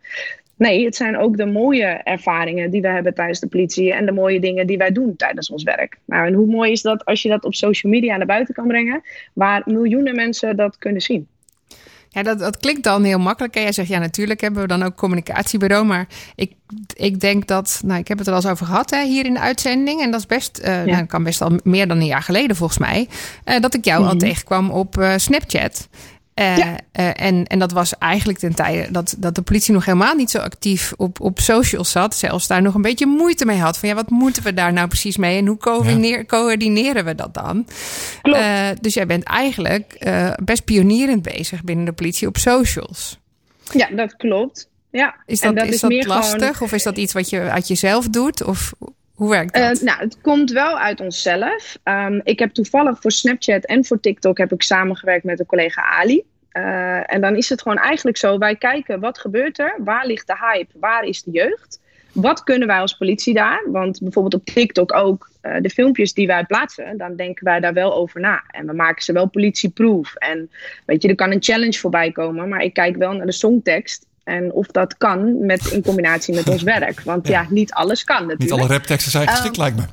Nee, 0.56 0.84
het 0.84 0.96
zijn 0.96 1.18
ook 1.18 1.36
de 1.36 1.46
mooie 1.46 1.86
ervaringen 1.86 2.70
die 2.70 2.80
we 2.80 2.88
hebben 2.88 3.14
tijdens 3.14 3.40
de 3.40 3.48
politie 3.48 3.92
en 3.92 4.06
de 4.06 4.12
mooie 4.12 4.40
dingen 4.40 4.66
die 4.66 4.78
wij 4.78 4.92
doen 4.92 5.16
tijdens 5.16 5.50
ons 5.50 5.62
werk. 5.62 5.98
Nou, 6.04 6.26
en 6.26 6.32
hoe 6.32 6.46
mooi 6.46 6.72
is 6.72 6.82
dat 6.82 7.04
als 7.04 7.22
je 7.22 7.28
dat 7.28 7.44
op 7.44 7.54
social 7.54 7.92
media 7.92 8.16
naar 8.16 8.26
buiten 8.26 8.54
kan 8.54 8.66
brengen, 8.66 9.02
waar 9.32 9.62
miljoenen 9.64 10.14
mensen 10.14 10.56
dat 10.56 10.78
kunnen 10.78 11.02
zien. 11.02 11.26
Ja, 12.16 12.22
dat, 12.22 12.38
dat 12.38 12.56
klinkt 12.56 12.82
dan 12.82 13.04
heel 13.04 13.18
makkelijk. 13.18 13.54
En 13.54 13.62
jij 13.62 13.72
zegt, 13.72 13.88
ja, 13.88 13.98
natuurlijk 13.98 14.40
hebben 14.40 14.62
we 14.62 14.68
dan 14.68 14.82
ook 14.82 14.96
communicatiebureau. 14.96 15.84
Maar 15.84 16.06
ik, 16.34 16.52
ik 16.94 17.20
denk 17.20 17.46
dat, 17.46 17.80
nou, 17.84 18.00
ik 18.00 18.08
heb 18.08 18.18
het 18.18 18.26
er 18.26 18.32
al 18.32 18.38
eens 18.38 18.50
over 18.50 18.66
gehad 18.66 18.90
hè, 18.90 19.04
hier 19.04 19.26
in 19.26 19.34
de 19.34 19.40
uitzending. 19.40 20.00
En 20.00 20.10
dat 20.10 20.20
is 20.20 20.26
best, 20.26 20.60
uh, 20.64 20.86
ja. 20.86 20.92
nou, 20.92 21.04
kan 21.04 21.22
best 21.22 21.42
al 21.42 21.58
meer 21.62 21.88
dan 21.88 21.96
een 21.96 22.06
jaar 22.06 22.22
geleden 22.22 22.56
volgens 22.56 22.78
mij. 22.78 23.08
Uh, 23.44 23.60
dat 23.60 23.74
ik 23.74 23.84
jou 23.84 23.98
mm 23.98 24.04
-hmm. 24.04 24.12
al 24.12 24.20
tegenkwam 24.20 24.70
op 24.70 24.98
uh, 24.98 25.12
Snapchat. 25.16 25.88
Uh, 26.40 26.56
ja. 26.56 26.66
uh, 26.92 27.10
en, 27.26 27.44
en 27.44 27.58
dat 27.58 27.72
was 27.72 27.98
eigenlijk 27.98 28.38
ten 28.38 28.54
tijde 28.54 28.90
dat, 28.90 29.14
dat 29.18 29.34
de 29.34 29.42
politie 29.42 29.72
nog 29.72 29.84
helemaal 29.84 30.14
niet 30.14 30.30
zo 30.30 30.38
actief 30.38 30.92
op, 30.96 31.20
op 31.20 31.40
socials 31.40 31.90
zat. 31.90 32.14
Zelfs 32.14 32.46
daar 32.46 32.62
nog 32.62 32.74
een 32.74 32.82
beetje 32.82 33.06
moeite 33.06 33.44
mee 33.44 33.58
had. 33.58 33.78
Van 33.78 33.88
ja, 33.88 33.94
wat 33.94 34.10
moeten 34.10 34.42
we 34.42 34.54
daar 34.54 34.72
nou 34.72 34.88
precies 34.88 35.16
mee? 35.16 35.38
En 35.38 35.46
hoe 35.46 36.02
ja. 36.02 36.24
coördineren 36.24 37.04
we 37.04 37.14
dat 37.14 37.34
dan? 37.34 37.66
Uh, 38.22 38.68
dus 38.80 38.94
jij 38.94 39.06
bent 39.06 39.24
eigenlijk 39.24 40.08
best 40.44 40.64
pionierend 40.64 41.22
bezig 41.22 41.64
binnen 41.64 41.84
de 41.84 41.92
politie 41.92 42.28
op 42.28 42.36
socials. 42.36 43.18
Ja, 43.72 43.88
dat 43.90 44.16
klopt. 44.16 44.68
Ja. 44.90 45.14
Is 45.26 45.40
dat, 45.40 45.56
dat 45.56 45.66
is, 45.66 45.72
is 45.72 45.80
dat 45.80 46.04
lastig? 46.04 46.38
Gewoon... 46.38 46.54
Of 46.60 46.72
is 46.72 46.82
dat 46.82 46.96
iets 46.96 47.12
wat 47.12 47.30
je 47.30 47.40
uit 47.40 47.68
jezelf 47.68 48.08
doet? 48.08 48.44
Of 48.44 48.72
hoe 49.16 49.30
werkt 49.30 49.54
dat? 49.54 49.76
Uh, 49.76 49.82
nou, 49.82 50.00
het 50.00 50.20
komt 50.20 50.50
wel 50.50 50.78
uit 50.78 51.00
onszelf. 51.00 51.78
Um, 51.84 52.20
ik 52.24 52.38
heb 52.38 52.50
toevallig 52.50 53.00
voor 53.00 53.10
Snapchat 53.10 53.64
en 53.64 53.84
voor 53.84 54.00
TikTok 54.00 54.38
heb 54.38 54.52
ik 54.52 54.62
samengewerkt 54.62 55.24
met 55.24 55.40
een 55.40 55.46
collega 55.46 55.82
Ali. 55.82 56.22
Uh, 56.52 57.12
en 57.12 57.20
dan 57.20 57.36
is 57.36 57.48
het 57.48 57.62
gewoon 57.62 57.78
eigenlijk 57.78 58.16
zo, 58.16 58.38
wij 58.38 58.56
kijken 58.56 59.00
wat 59.00 59.18
gebeurt 59.18 59.58
er, 59.58 59.74
waar 59.78 60.06
ligt 60.06 60.26
de 60.26 60.36
hype, 60.38 60.78
waar 60.80 61.04
is 61.04 61.22
de 61.22 61.30
jeugd? 61.30 61.80
Wat 62.12 62.44
kunnen 62.44 62.68
wij 62.68 62.80
als 62.80 62.96
politie 62.96 63.34
daar? 63.34 63.62
Want 63.66 64.00
bijvoorbeeld 64.00 64.34
op 64.34 64.44
TikTok 64.44 64.94
ook, 64.94 65.30
uh, 65.42 65.56
de 65.60 65.70
filmpjes 65.70 66.14
die 66.14 66.26
wij 66.26 66.44
plaatsen, 66.44 66.96
dan 66.96 67.16
denken 67.16 67.44
wij 67.44 67.60
daar 67.60 67.72
wel 67.72 67.94
over 67.94 68.20
na. 68.20 68.42
En 68.50 68.66
we 68.66 68.72
maken 68.72 69.02
ze 69.02 69.12
wel 69.12 69.28
politieproof. 69.28 70.14
En 70.14 70.50
weet 70.86 71.02
je, 71.02 71.08
er 71.08 71.14
kan 71.14 71.32
een 71.32 71.42
challenge 71.42 71.78
voorbij 71.78 72.12
komen, 72.12 72.48
maar 72.48 72.62
ik 72.62 72.72
kijk 72.72 72.96
wel 72.96 73.12
naar 73.12 73.26
de 73.26 73.32
songtekst. 73.32 74.06
En 74.26 74.52
of 74.52 74.66
dat 74.66 74.96
kan 74.96 75.46
met, 75.46 75.66
in 75.66 75.82
combinatie 75.82 76.34
met 76.34 76.48
ons 76.48 76.62
werk. 76.62 77.00
Want 77.00 77.28
ja, 77.28 77.40
ja 77.40 77.46
niet 77.50 77.72
alles 77.72 78.04
kan 78.04 78.16
natuurlijk. 78.16 78.40
Niet 78.40 78.52
alle 78.52 78.66
rapteksten 78.66 79.10
zijn 79.10 79.28
geschikt, 79.28 79.56
um, 79.56 79.62
lijkt 79.62 79.76
me. 79.76 79.84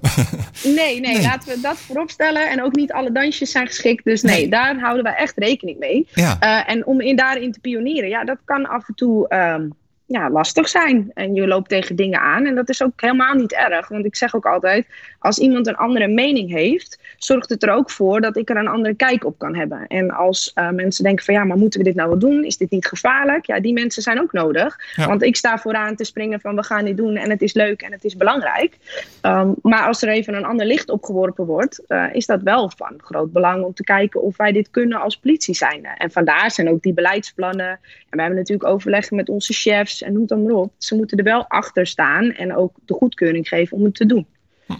nee, 0.75 0.99
nee, 0.99 1.13
nee, 1.13 1.21
laten 1.21 1.55
we 1.55 1.61
dat 1.61 1.77
voorop 1.77 2.09
stellen. 2.09 2.49
En 2.49 2.63
ook 2.63 2.75
niet 2.75 2.91
alle 2.91 3.11
dansjes 3.11 3.51
zijn 3.51 3.67
geschikt. 3.67 4.03
Dus 4.03 4.21
nee, 4.21 4.35
nee. 4.35 4.49
daar 4.49 4.79
houden 4.79 5.03
wij 5.03 5.15
echt 5.15 5.37
rekening 5.37 5.79
mee. 5.79 6.07
Ja. 6.13 6.37
Uh, 6.39 6.73
en 6.73 6.85
om 6.85 7.01
in 7.01 7.15
daarin 7.15 7.51
te 7.51 7.59
pionieren, 7.59 8.09
ja, 8.09 8.23
dat 8.23 8.37
kan 8.45 8.65
af 8.65 8.87
en 8.87 8.95
toe... 8.95 9.33
Um, 9.33 9.73
ja, 10.13 10.29
lastig 10.29 10.69
zijn. 10.69 11.11
En 11.13 11.33
je 11.33 11.47
loopt 11.47 11.69
tegen 11.69 11.95
dingen 11.95 12.19
aan. 12.19 12.45
En 12.45 12.55
dat 12.55 12.69
is 12.69 12.83
ook 12.83 13.01
helemaal 13.01 13.33
niet 13.33 13.53
erg. 13.53 13.87
Want 13.87 14.05
ik 14.05 14.15
zeg 14.15 14.35
ook 14.35 14.45
altijd: 14.45 14.87
als 15.19 15.39
iemand 15.39 15.67
een 15.67 15.75
andere 15.75 16.07
mening 16.07 16.49
heeft, 16.49 16.99
zorgt 17.17 17.49
het 17.49 17.63
er 17.63 17.71
ook 17.71 17.91
voor 17.91 18.21
dat 18.21 18.37
ik 18.37 18.49
er 18.49 18.57
een 18.57 18.67
andere 18.67 18.95
kijk 18.95 19.25
op 19.25 19.37
kan 19.37 19.55
hebben. 19.55 19.87
En 19.87 20.11
als 20.11 20.51
uh, 20.55 20.69
mensen 20.69 21.03
denken: 21.03 21.25
van 21.25 21.33
ja, 21.33 21.43
maar 21.43 21.57
moeten 21.57 21.79
we 21.79 21.85
dit 21.85 21.95
nou 21.95 22.09
wel 22.09 22.19
doen? 22.19 22.43
Is 22.43 22.57
dit 22.57 22.69
niet 22.69 22.85
gevaarlijk? 22.85 23.45
Ja, 23.45 23.59
die 23.59 23.73
mensen 23.73 24.01
zijn 24.01 24.21
ook 24.21 24.31
nodig. 24.31 24.77
Ja. 24.95 25.07
Want 25.07 25.23
ik 25.23 25.35
sta 25.35 25.57
vooraan 25.57 25.95
te 25.95 26.03
springen 26.03 26.39
van 26.39 26.55
we 26.55 26.63
gaan 26.63 26.85
dit 26.85 26.97
doen 26.97 27.15
en 27.15 27.29
het 27.29 27.41
is 27.41 27.53
leuk 27.53 27.81
en 27.81 27.91
het 27.91 28.03
is 28.03 28.15
belangrijk. 28.15 28.77
Um, 29.21 29.55
maar 29.61 29.87
als 29.87 30.01
er 30.01 30.09
even 30.09 30.33
een 30.33 30.45
ander 30.45 30.65
licht 30.65 30.89
opgeworpen 30.89 31.45
wordt, 31.45 31.81
uh, 31.87 32.05
is 32.13 32.25
dat 32.25 32.41
wel 32.41 32.71
van 32.75 32.93
groot 32.97 33.31
belang 33.31 33.63
om 33.63 33.73
te 33.73 33.83
kijken 33.83 34.21
of 34.21 34.37
wij 34.37 34.51
dit 34.51 34.69
kunnen 34.69 34.99
als 34.99 35.17
politie 35.17 35.55
zijn. 35.55 35.85
En 35.85 36.11
vandaar 36.11 36.51
zijn 36.51 36.69
ook 36.69 36.81
die 36.81 36.93
beleidsplannen. 36.93 37.67
En 37.67 37.79
we 38.09 38.19
hebben 38.19 38.37
natuurlijk 38.37 38.69
overleggen 38.69 39.15
met 39.15 39.29
onze 39.29 39.53
chefs 39.53 40.01
en 40.03 40.11
noem 40.11 40.21
het 40.21 40.29
dan 40.29 40.43
maar 40.43 40.53
op. 40.53 40.73
Ze 40.77 40.95
moeten 40.95 41.17
er 41.17 41.23
wel 41.23 41.47
achter 41.47 41.87
staan 41.87 42.31
en 42.31 42.55
ook 42.55 42.75
de 42.85 42.93
goedkeuring 42.93 43.47
geven 43.47 43.77
om 43.77 43.83
het 43.83 43.95
te 43.95 44.05
doen. 44.05 44.25
Hm. 44.65 44.73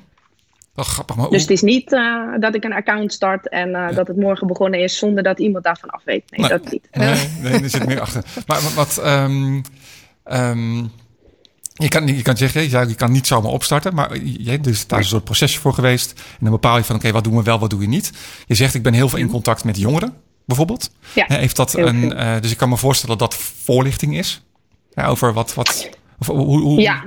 Wel 0.73 0.85
grappig, 0.85 1.15
maar 1.15 1.29
dus 1.29 1.41
het 1.41 1.51
is 1.51 1.61
niet 1.61 1.91
uh, 1.91 2.33
dat 2.39 2.55
ik 2.55 2.63
een 2.63 2.73
account 2.73 3.13
start 3.13 3.49
en 3.49 3.67
uh, 3.67 3.73
ja. 3.73 3.91
dat 3.91 4.07
het 4.07 4.17
morgen 4.17 4.47
begonnen 4.47 4.79
is 4.79 4.97
zonder 4.97 5.23
dat 5.23 5.39
iemand 5.39 5.63
daarvan 5.63 5.89
af 5.89 6.03
weet. 6.03 6.23
Nee, 6.31 6.39
nee 6.39 6.49
dat 6.49 6.71
niet. 6.71 6.87
Nee, 6.91 7.29
nee, 7.41 7.61
er 7.61 7.69
zit 7.69 7.85
meer 7.85 8.01
achter. 8.01 8.23
Maar 8.47 8.61
wat. 8.75 9.01
Um, 9.05 9.61
um, 10.25 10.91
Je 11.73 11.87
kan, 11.87 12.07
je 12.07 12.21
kan 12.21 12.37
zeggen, 12.37 12.61
je, 12.61 12.87
je 12.87 12.95
kan 12.95 13.11
niet 13.11 13.27
zomaar 13.27 13.51
opstarten, 13.51 13.95
maar 13.95 14.17
je, 14.23 14.59
dus 14.59 14.87
daar 14.87 14.99
is 14.99 15.05
een 15.05 15.11
soort 15.11 15.23
procesje 15.23 15.59
voor 15.59 15.73
geweest. 15.73 16.11
En 16.11 16.37
dan 16.39 16.51
bepaal 16.51 16.77
je 16.77 16.83
van, 16.83 16.95
oké, 16.95 17.11
wat 17.11 17.23
doen 17.23 17.35
we 17.35 17.43
wel, 17.43 17.59
wat 17.59 17.69
doe 17.69 17.81
je 17.81 17.87
niet. 17.87 18.11
Je 18.45 18.55
zegt, 18.55 18.73
ik 18.73 18.83
ben 18.83 18.93
heel 18.93 19.09
veel 19.09 19.19
in 19.19 19.29
contact 19.29 19.63
met 19.63 19.77
jongeren, 19.77 20.13
bijvoorbeeld. 20.45 20.91
Ja, 21.15 21.25
Heeft 21.27 21.55
dat 21.55 21.73
een, 21.73 22.13
eh, 22.13 22.41
dus 22.41 22.51
ik 22.51 22.57
kan 22.57 22.69
me 22.69 22.77
voorstellen 22.77 23.17
dat 23.17 23.31
dat 23.31 23.39
voorlichting 23.39 24.17
is. 24.17 24.43
Ja, 24.95 25.07
over 25.07 25.33
wat, 25.33 25.53
wat 25.53 25.89
of 26.19 26.27
hoe, 26.27 26.61
hoe 26.61 26.81
Ja, 26.81 27.03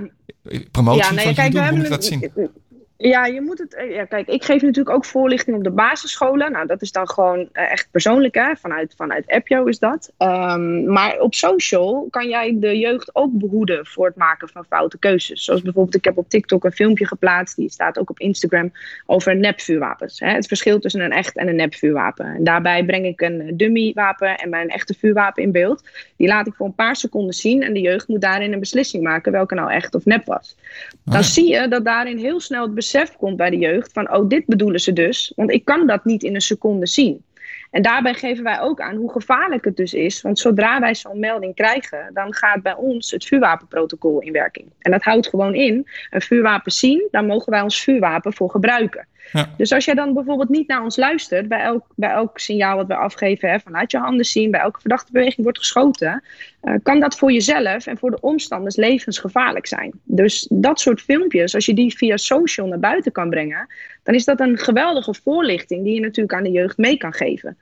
promotie 0.70 1.00
ja, 1.00 1.06
van 1.06 1.16
nee, 1.16 1.28
je 1.28 1.34
kijk, 1.34 1.52
we 1.52 1.58
doen, 1.58 1.68
hoe 1.68 1.76
hebben 1.76 1.76
moet 1.76 1.84
ik 1.84 1.90
dat 1.90 2.04
zien? 2.04 2.50
Ja, 2.98 3.26
je 3.26 3.40
moet 3.40 3.58
het. 3.58 3.74
eh, 3.74 3.90
Ja, 3.94 4.04
kijk, 4.04 4.28
ik 4.28 4.44
geef 4.44 4.62
natuurlijk 4.62 4.96
ook 4.96 5.04
voorlichting 5.04 5.56
op 5.56 5.64
de 5.64 5.70
basisscholen. 5.70 6.52
Nou, 6.52 6.66
dat 6.66 6.82
is 6.82 6.92
dan 6.92 7.08
gewoon 7.08 7.48
eh, 7.52 7.70
echt 7.72 7.88
persoonlijk, 7.90 8.34
hè? 8.34 8.56
Vanuit, 8.56 8.94
vanuit 8.96 9.26
Appio 9.26 9.64
is 9.64 9.78
dat. 9.78 10.12
Ehm, 10.16 10.92
maar 10.92 11.18
op 11.20 11.34
social 11.34 12.06
kan 12.10 12.28
jij 12.28 12.56
de 12.58 12.78
jeugd 12.78 13.10
ook 13.14 13.30
behoeden 13.32 13.86
voor 13.86 14.06
het 14.06 14.16
maken 14.16 14.48
van 14.48 14.64
foute 14.64 14.98
keuzes. 14.98 15.44
Zoals 15.44 15.62
bijvoorbeeld, 15.62 15.94
ik 15.96 16.04
heb 16.04 16.18
op 16.18 16.28
TikTok 16.28 16.64
een 16.64 16.72
filmpje 16.72 17.06
geplaatst, 17.06 17.56
die 17.56 17.70
staat 17.70 17.98
ook 17.98 18.10
op 18.10 18.18
Instagram, 18.20 18.72
over 19.06 19.36
nepvuurwapens. 19.36 20.20
Hè? 20.20 20.28
Het 20.30 20.46
verschil 20.46 20.78
tussen 20.78 21.00
een 21.00 21.12
echt 21.12 21.36
en 21.36 21.48
een 21.48 21.56
nepvuurwapen. 21.56 22.26
En 22.26 22.44
daarbij 22.44 22.84
breng 22.84 23.06
ik 23.06 23.20
een 23.20 23.56
dummy 23.56 23.92
wapen 23.94 24.36
en 24.38 24.48
mijn 24.48 24.68
echte 24.68 24.94
vuurwapen 24.98 25.42
in 25.42 25.52
beeld. 25.52 25.82
Die 26.16 26.28
laat 26.28 26.46
ik 26.46 26.54
voor 26.54 26.66
een 26.66 26.74
paar 26.74 26.96
seconden 26.96 27.34
zien 27.34 27.62
en 27.62 27.72
de 27.72 27.80
jeugd 27.80 28.08
moet 28.08 28.20
daarin 28.20 28.52
een 28.52 28.60
beslissing 28.60 29.02
maken 29.02 29.32
welke 29.32 29.54
nou 29.54 29.70
echt 29.70 29.94
of 29.94 30.04
nep 30.04 30.24
was. 30.24 30.56
Dan 31.04 31.14
Ah. 31.14 31.22
zie 31.22 31.50
je 31.50 31.68
dat 31.68 31.84
daarin 31.84 32.18
heel 32.18 32.40
snel 32.40 32.62
het 32.62 32.74
besef 32.92 33.16
komt 33.16 33.36
bij 33.36 33.50
de 33.50 33.58
jeugd 33.58 33.92
van, 33.92 34.14
oh, 34.14 34.28
dit 34.28 34.46
bedoelen 34.46 34.80
ze 34.80 34.92
dus. 34.92 35.32
Want 35.36 35.50
ik 35.50 35.64
kan 35.64 35.86
dat 35.86 36.04
niet 36.04 36.22
in 36.22 36.34
een 36.34 36.40
seconde 36.40 36.86
zien. 36.86 37.24
En 37.70 37.82
daarbij 37.82 38.14
geven 38.14 38.44
wij 38.44 38.60
ook 38.60 38.80
aan 38.80 38.96
hoe 38.96 39.12
gevaarlijk 39.12 39.64
het 39.64 39.76
dus 39.76 39.94
is. 39.94 40.22
Want 40.22 40.38
zodra 40.38 40.80
wij 40.80 40.94
zo'n 40.94 41.18
melding 41.18 41.54
krijgen, 41.54 42.10
dan 42.12 42.34
gaat 42.34 42.62
bij 42.62 42.74
ons 42.74 43.10
het 43.10 43.24
vuurwapenprotocol 43.24 44.20
in 44.20 44.32
werking. 44.32 44.72
En 44.78 44.90
dat 44.90 45.02
houdt 45.02 45.28
gewoon 45.28 45.54
in, 45.54 45.86
een 46.10 46.20
vuurwapen 46.20 46.72
zien, 46.72 47.08
daar 47.10 47.24
mogen 47.24 47.52
wij 47.52 47.60
ons 47.60 47.82
vuurwapen 47.82 48.32
voor 48.32 48.50
gebruiken. 48.50 49.06
Dus 49.56 49.72
als 49.72 49.84
jij 49.84 49.94
dan 49.94 50.14
bijvoorbeeld 50.14 50.48
niet 50.48 50.68
naar 50.68 50.82
ons 50.82 50.96
luistert, 50.96 51.48
bij 51.48 51.60
elk, 51.60 51.86
bij 51.94 52.10
elk 52.10 52.38
signaal 52.38 52.76
wat 52.76 52.86
we 52.86 52.94
afgeven, 52.94 53.50
hè, 53.50 53.58
van 53.60 53.72
laat 53.72 53.90
je 53.90 53.98
handen 53.98 54.24
zien, 54.24 54.50
bij 54.50 54.60
elke 54.60 54.80
verdachte 54.80 55.12
beweging 55.12 55.42
wordt 55.42 55.58
geschoten, 55.58 56.22
eh, 56.60 56.74
kan 56.82 57.00
dat 57.00 57.18
voor 57.18 57.32
jezelf 57.32 57.86
en 57.86 57.98
voor 57.98 58.10
de 58.10 58.20
omstanders 58.20 58.76
levensgevaarlijk 58.76 59.66
zijn. 59.66 59.92
Dus 60.02 60.46
dat 60.50 60.80
soort 60.80 61.00
filmpjes, 61.00 61.54
als 61.54 61.66
je 61.66 61.74
die 61.74 61.96
via 61.96 62.16
social 62.16 62.66
naar 62.66 62.78
buiten 62.78 63.12
kan 63.12 63.30
brengen, 63.30 63.66
dan 64.02 64.14
is 64.14 64.24
dat 64.24 64.40
een 64.40 64.58
geweldige 64.58 65.14
voorlichting 65.14 65.84
die 65.84 65.94
je 65.94 66.00
natuurlijk 66.00 66.34
aan 66.34 66.42
de 66.42 66.50
jeugd 66.50 66.76
mee 66.76 66.96
kan 66.96 67.12
geven. 67.12 67.56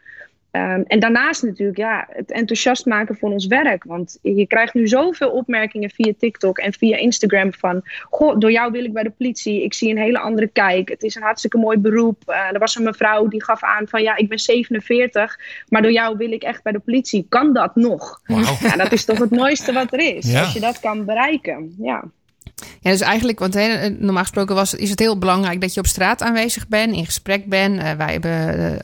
Ehm, 0.55 0.83
en 0.87 1.01
daarnaast 1.01 1.43
natuurlijk 1.43 1.79
ja, 1.79 2.07
het 2.09 2.31
enthousiast 2.31 2.87
maken 2.87 3.17
voor 3.17 3.31
ons 3.31 3.47
werk. 3.47 3.85
Want 3.85 4.19
je 4.23 4.47
krijgt 4.47 4.75
nu 4.75 4.89
zoveel 4.89 5.31
opmerkingen 5.31 5.91
via 5.91 6.13
TikTok 6.19 6.59
en 6.59 6.73
via 6.73 6.97
Instagram 6.97 7.53
van... 7.53 7.83
Goh, 8.11 8.39
door 8.39 8.53
jou 8.53 8.73
wil 8.73 8.85
ik 8.85 8.93
bij 8.93 9.03
de 9.03 9.11
politie. 9.11 9.63
Ik 9.63 9.75
zie 9.75 9.91
een 9.91 9.99
hele 9.99 10.19
andere 10.19 10.47
kijk. 10.47 10.89
Het 10.89 11.03
is 11.03 11.15
een 11.15 11.23
hartstikke 11.23 11.59
mooi 11.59 11.79
beroep. 11.79 12.23
Eh, 12.27 12.53
er 12.53 12.59
was 12.59 12.77
een 12.77 12.83
mevrouw 12.83 13.29
die 13.29 13.45
gaf 13.45 13.63
aan 13.63 13.89
van 13.89 14.03
ja, 14.03 14.17
ik 14.17 14.29
ben 14.29 14.39
47. 14.39 15.39
Maar 15.69 15.83
door 15.83 15.93
jou 15.93 16.17
wil 16.17 16.33
ik 16.33 16.43
echt 16.43 16.63
bij 16.63 16.73
de 16.73 16.79
politie. 16.79 17.27
Kan 17.29 17.53
dat 17.53 17.77
nog? 17.77 18.21
Ja, 18.61 18.77
dat 18.77 18.93
is 18.93 19.05
toch 19.05 19.19
het 19.19 19.31
mooiste 19.31 19.73
wat 19.73 19.93
er 19.93 20.17
is. 20.17 20.33
Ja. 20.33 20.41
Als 20.41 20.53
je 20.53 20.61
dat 20.61 20.81
kan 20.81 21.05
bereiken. 21.05 21.75
Ja. 21.79 22.05
Ja, 22.81 22.91
dus 22.91 23.01
eigenlijk, 23.01 23.39
want 23.39 23.55
hè, 23.55 23.89
normaal 23.91 24.23
gesproken 24.23 24.55
was, 24.55 24.75
is 24.75 24.91
het 24.91 24.99
heel 24.99 25.19
belangrijk 25.19 25.61
dat 25.61 25.75
je 25.75 25.81
op 25.81 25.87
straat 25.87 26.23
aanwezig 26.23 26.69
bent, 26.69 26.95
in 26.95 27.05
gesprek 27.05 27.49
bent. 27.49 27.81
Eh, 27.81 27.93
wij 27.93 28.13
hebben 28.13 28.31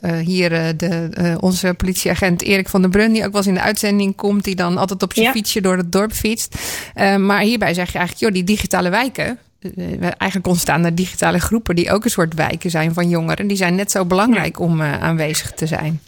eh, 0.01 0.19
eh, 0.19 0.25
hier 0.25 0.53
eh, 0.53 0.65
de, 0.77 1.09
eh, 1.13 1.35
onze 1.39 1.73
politieagent 1.73 2.41
Erik 2.41 2.69
van 2.69 2.81
der 2.81 2.89
Brun, 2.89 3.11
die 3.13 3.21
ook 3.25 3.31
wel 3.31 3.37
eens 3.37 3.47
in 3.47 3.53
de 3.53 3.61
uitzending 3.61 4.15
komt, 4.15 4.43
die 4.43 4.55
dan 4.55 4.77
altijd 4.77 5.03
op 5.03 5.13
zijn 5.13 5.25
Ja. 5.25 5.31
fietsje 5.31 5.61
door 5.61 5.77
het 5.77 5.91
dorp 5.91 6.11
fietst. 6.13 6.55
Eh, 6.93 7.15
maar 7.15 7.41
hierbij 7.41 7.73
zeg 7.73 7.91
je 7.91 7.97
eigenlijk, 7.97 8.25
joh, 8.25 8.33
die 8.45 8.55
digitale 8.55 8.89
wijken, 8.89 9.37
eh, 9.61 10.01
eigenlijk 10.01 10.47
ontstaan 10.47 10.85
er 10.85 10.95
digitale 10.95 11.39
groepen 11.39 11.75
die 11.75 11.91
ook 11.91 12.03
een 12.03 12.09
soort 12.11 12.33
wijken 12.33 12.69
zijn 12.69 12.93
van 12.93 13.09
jongeren. 13.09 13.47
Die 13.47 13.57
zijn 13.57 13.75
net 13.75 13.91
zo 13.91 14.05
belangrijk 14.05 14.59
om 14.59 14.81
eh, 14.81 15.01
aanwezig 15.01 15.51
te 15.51 15.67
zijn. 15.67 16.01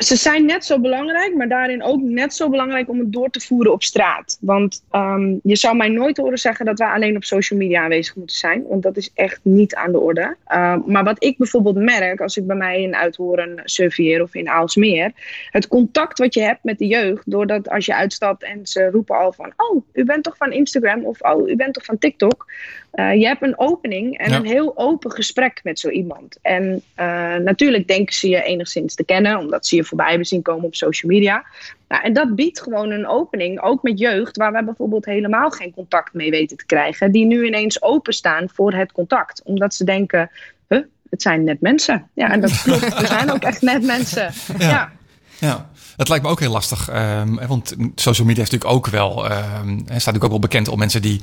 Ze 0.00 0.16
zijn 0.16 0.44
net 0.44 0.64
zo 0.64 0.78
belangrijk, 0.78 1.34
maar 1.34 1.48
daarin 1.48 1.82
ook 1.82 2.00
net 2.00 2.34
zo 2.34 2.48
belangrijk 2.48 2.88
om 2.88 2.98
het 2.98 3.12
door 3.12 3.30
te 3.30 3.40
voeren 3.40 3.72
op 3.72 3.82
straat. 3.82 4.38
Want 4.40 4.82
ehm, 4.90 5.34
je 5.42 5.56
zou 5.56 5.76
mij 5.76 5.88
nooit 5.88 6.16
horen 6.16 6.38
zeggen 6.38 6.66
dat 6.66 6.78
wij 6.78 6.88
alleen 6.88 7.16
op 7.16 7.24
social 7.24 7.58
media 7.58 7.82
aanwezig 7.82 8.16
moeten 8.16 8.36
zijn. 8.36 8.64
Want 8.68 8.82
dat 8.82 8.96
is 8.96 9.10
echt 9.14 9.40
niet 9.42 9.74
aan 9.74 9.92
de 9.92 9.98
orde. 9.98 10.36
Ehm, 10.46 10.80
maar 10.86 11.04
wat 11.04 11.24
ik 11.24 11.38
bijvoorbeeld 11.38 11.76
merk 11.76 12.20
als 12.20 12.36
ik 12.36 12.46
bij 12.46 12.56
mij 12.56 12.82
in 12.82 12.94
Uithoren 12.94 13.60
surveilleer 13.64 14.22
of 14.22 14.34
in 14.34 14.48
Aalsmeer. 14.48 15.12
Het 15.50 15.68
contact 15.68 16.18
wat 16.18 16.34
je 16.34 16.42
hebt 16.42 16.64
met 16.64 16.78
de 16.78 16.86
jeugd. 16.86 17.30
Doordat 17.30 17.68
als 17.68 17.86
je 17.86 17.94
uitstapt 17.94 18.42
en 18.42 18.66
ze 18.66 18.90
roepen 18.90 19.18
al 19.18 19.32
van... 19.32 19.52
Oh, 19.56 19.84
u 19.92 20.04
bent 20.04 20.24
toch 20.24 20.36
van 20.36 20.52
Instagram? 20.52 21.04
Of 21.04 21.20
oh, 21.20 21.48
u 21.48 21.56
bent 21.56 21.74
toch 21.74 21.84
van 21.84 21.98
TikTok? 21.98 22.46
Eh, 22.90 23.14
je 23.14 23.26
hebt 23.26 23.42
een 23.42 23.58
opening 23.58 24.18
en 24.18 24.30
Ja. 24.30 24.36
een 24.36 24.44
heel 24.44 24.78
open 24.78 25.10
gesprek 25.10 25.60
met 25.62 25.78
zo 25.78 25.88
iemand. 25.88 26.38
En 26.42 26.82
eh, 26.94 27.34
natuurlijk 27.34 27.86
denken 27.88 28.14
ze 28.14 28.28
je 28.28 28.42
enigszins 28.42 28.94
te 28.94 29.04
kennen, 29.04 29.38
omdat 29.38 29.66
ze 29.66 29.76
je 29.76 29.84
voorbij 29.90 30.08
hebben 30.08 30.26
zien 30.26 30.42
komen 30.42 30.64
op 30.64 30.74
social 30.74 31.12
media. 31.12 31.44
Nou, 31.88 32.02
en 32.02 32.12
dat 32.12 32.34
biedt 32.34 32.60
gewoon 32.62 32.90
een 32.90 33.06
opening, 33.08 33.60
ook 33.60 33.82
met 33.82 33.98
jeugd, 33.98 34.36
waar 34.36 34.52
wij 34.52 34.64
bijvoorbeeld 34.64 35.04
helemaal 35.04 35.50
geen 35.50 35.72
contact 35.74 36.14
mee 36.14 36.30
weten 36.30 36.56
te 36.56 36.66
krijgen, 36.66 37.12
die 37.12 37.26
nu 37.26 37.46
ineens 37.46 37.82
openstaan 37.82 38.48
voor 38.52 38.72
het 38.72 38.92
contact. 38.92 39.42
Omdat 39.44 39.74
ze 39.74 39.84
denken, 39.84 40.30
huh, 40.68 40.82
het 41.10 41.22
zijn 41.22 41.44
net 41.44 41.60
mensen. 41.60 42.08
Ja, 42.14 42.30
en 42.30 42.40
dat 42.40 42.62
klopt, 42.62 43.00
we 43.00 43.06
zijn 43.06 43.32
ook 43.32 43.42
echt 43.42 43.62
net 43.62 43.82
mensen. 43.84 44.32
Ja. 44.58 44.92
Ja, 45.38 45.70
het 45.96 46.08
lijkt 46.08 46.24
me 46.24 46.30
ook 46.30 46.40
heel 46.40 46.52
lastig. 46.52 46.88
ehm, 46.88 47.46
want 47.46 47.74
social 47.94 48.26
media 48.26 48.42
is 48.42 48.50
natuurlijk 48.50 48.76
ook 48.76 48.86
wel, 48.86 49.28
ehm, 49.28 49.78
staat 49.78 49.88
natuurlijk 49.88 50.24
ook 50.24 50.30
wel 50.30 50.38
bekend 50.38 50.68
om 50.68 50.78
mensen 50.78 51.02
die 51.02 51.20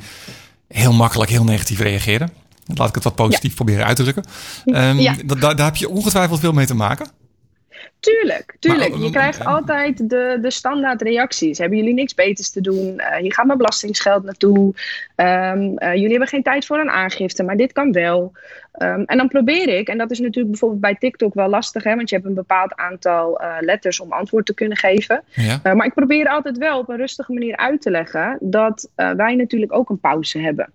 heel 0.68 0.94
makkelijk 0.94 1.30
heel 1.30 1.44
negatief 1.44 1.80
reageren. 1.80 2.30
Laat 2.76 2.90
ik 2.90 2.96
het 2.96 3.04
wat 3.04 3.16
positief 3.16 3.56
proberen 3.56 3.86
uit 3.86 3.96
te 3.96 4.04
drukken. 4.04 4.24
Ehm, 4.66 4.98
Ja. 5.00 5.14
daar 5.26 5.66
heb 5.66 5.76
je 5.76 5.90
ongetwijfeld 5.90 6.40
veel 6.40 6.52
mee 6.52 6.66
te 6.66 6.76
maken. 6.76 7.08
Tuurlijk, 8.00 8.55
tuurlijk. 8.60 8.89
Maar, 8.89 9.00
je 9.00 9.10
krijgt 9.10 9.46
altijd 9.46 10.10
de, 10.10 10.38
de 10.41 10.51
standaard 10.51 11.01
reacties. 11.01 11.57
Hebben 11.57 11.77
jullie 11.77 11.93
niks 11.93 12.13
beters 12.13 12.50
te 12.50 12.62
doen? 12.62 13.00
Eh, 13.00 13.24
je 13.24 13.34
gaat 13.34 13.46
met 13.46 13.57
belastingsgeld 13.57 14.24
naartoe. 14.24 14.74
Ehm, 15.15 15.75
eh, 15.75 15.93
jullie 15.93 16.10
hebben 16.10 16.27
geen 16.27 16.43
tijd 16.43 16.65
voor 16.65 16.79
een 16.79 16.89
aangifte, 16.89 17.43
maar 17.43 17.57
dit 17.57 17.72
kan 17.72 17.91
wel. 17.91 18.31
Ehm, 18.72 19.01
en 19.05 19.17
dan 19.17 19.27
probeer 19.27 19.67
ik, 19.67 19.88
en 19.88 19.98
dat 19.98 20.12
is 20.12 20.19
natuurlijk 20.19 20.50
bijvoorbeeld 20.50 20.81
bij 20.81 20.96
TikTok 20.96 21.34
wel 21.34 21.50
lastig, 21.50 21.84
hè, 21.84 21.96
want 21.96 22.10
je 22.10 22.15
hebt 22.15 22.27
een 22.27 22.34
bepaald 22.34 22.75
aantal 22.75 23.39
eh, 23.39 23.55
letters 23.60 24.00
om 24.00 24.12
antwoord 24.12 24.46
te 24.46 24.53
kunnen 24.53 24.77
geven. 24.77 25.24
Ja. 25.34 25.74
Maar 25.74 25.86
ik 25.86 25.93
probeer 25.93 26.27
altijd 26.27 26.57
wel 26.57 26.79
op 26.79 26.89
een 26.89 26.98
rustige 26.98 27.34
manier 27.34 27.57
uit 27.57 27.81
te 27.81 27.91
leggen 27.91 28.38
dat 28.41 28.89
wij 28.96 29.36
natuurlijk 29.36 29.74
ook 29.74 29.89
een 29.89 30.00
pauze 30.00 30.39
hebben. 30.39 30.69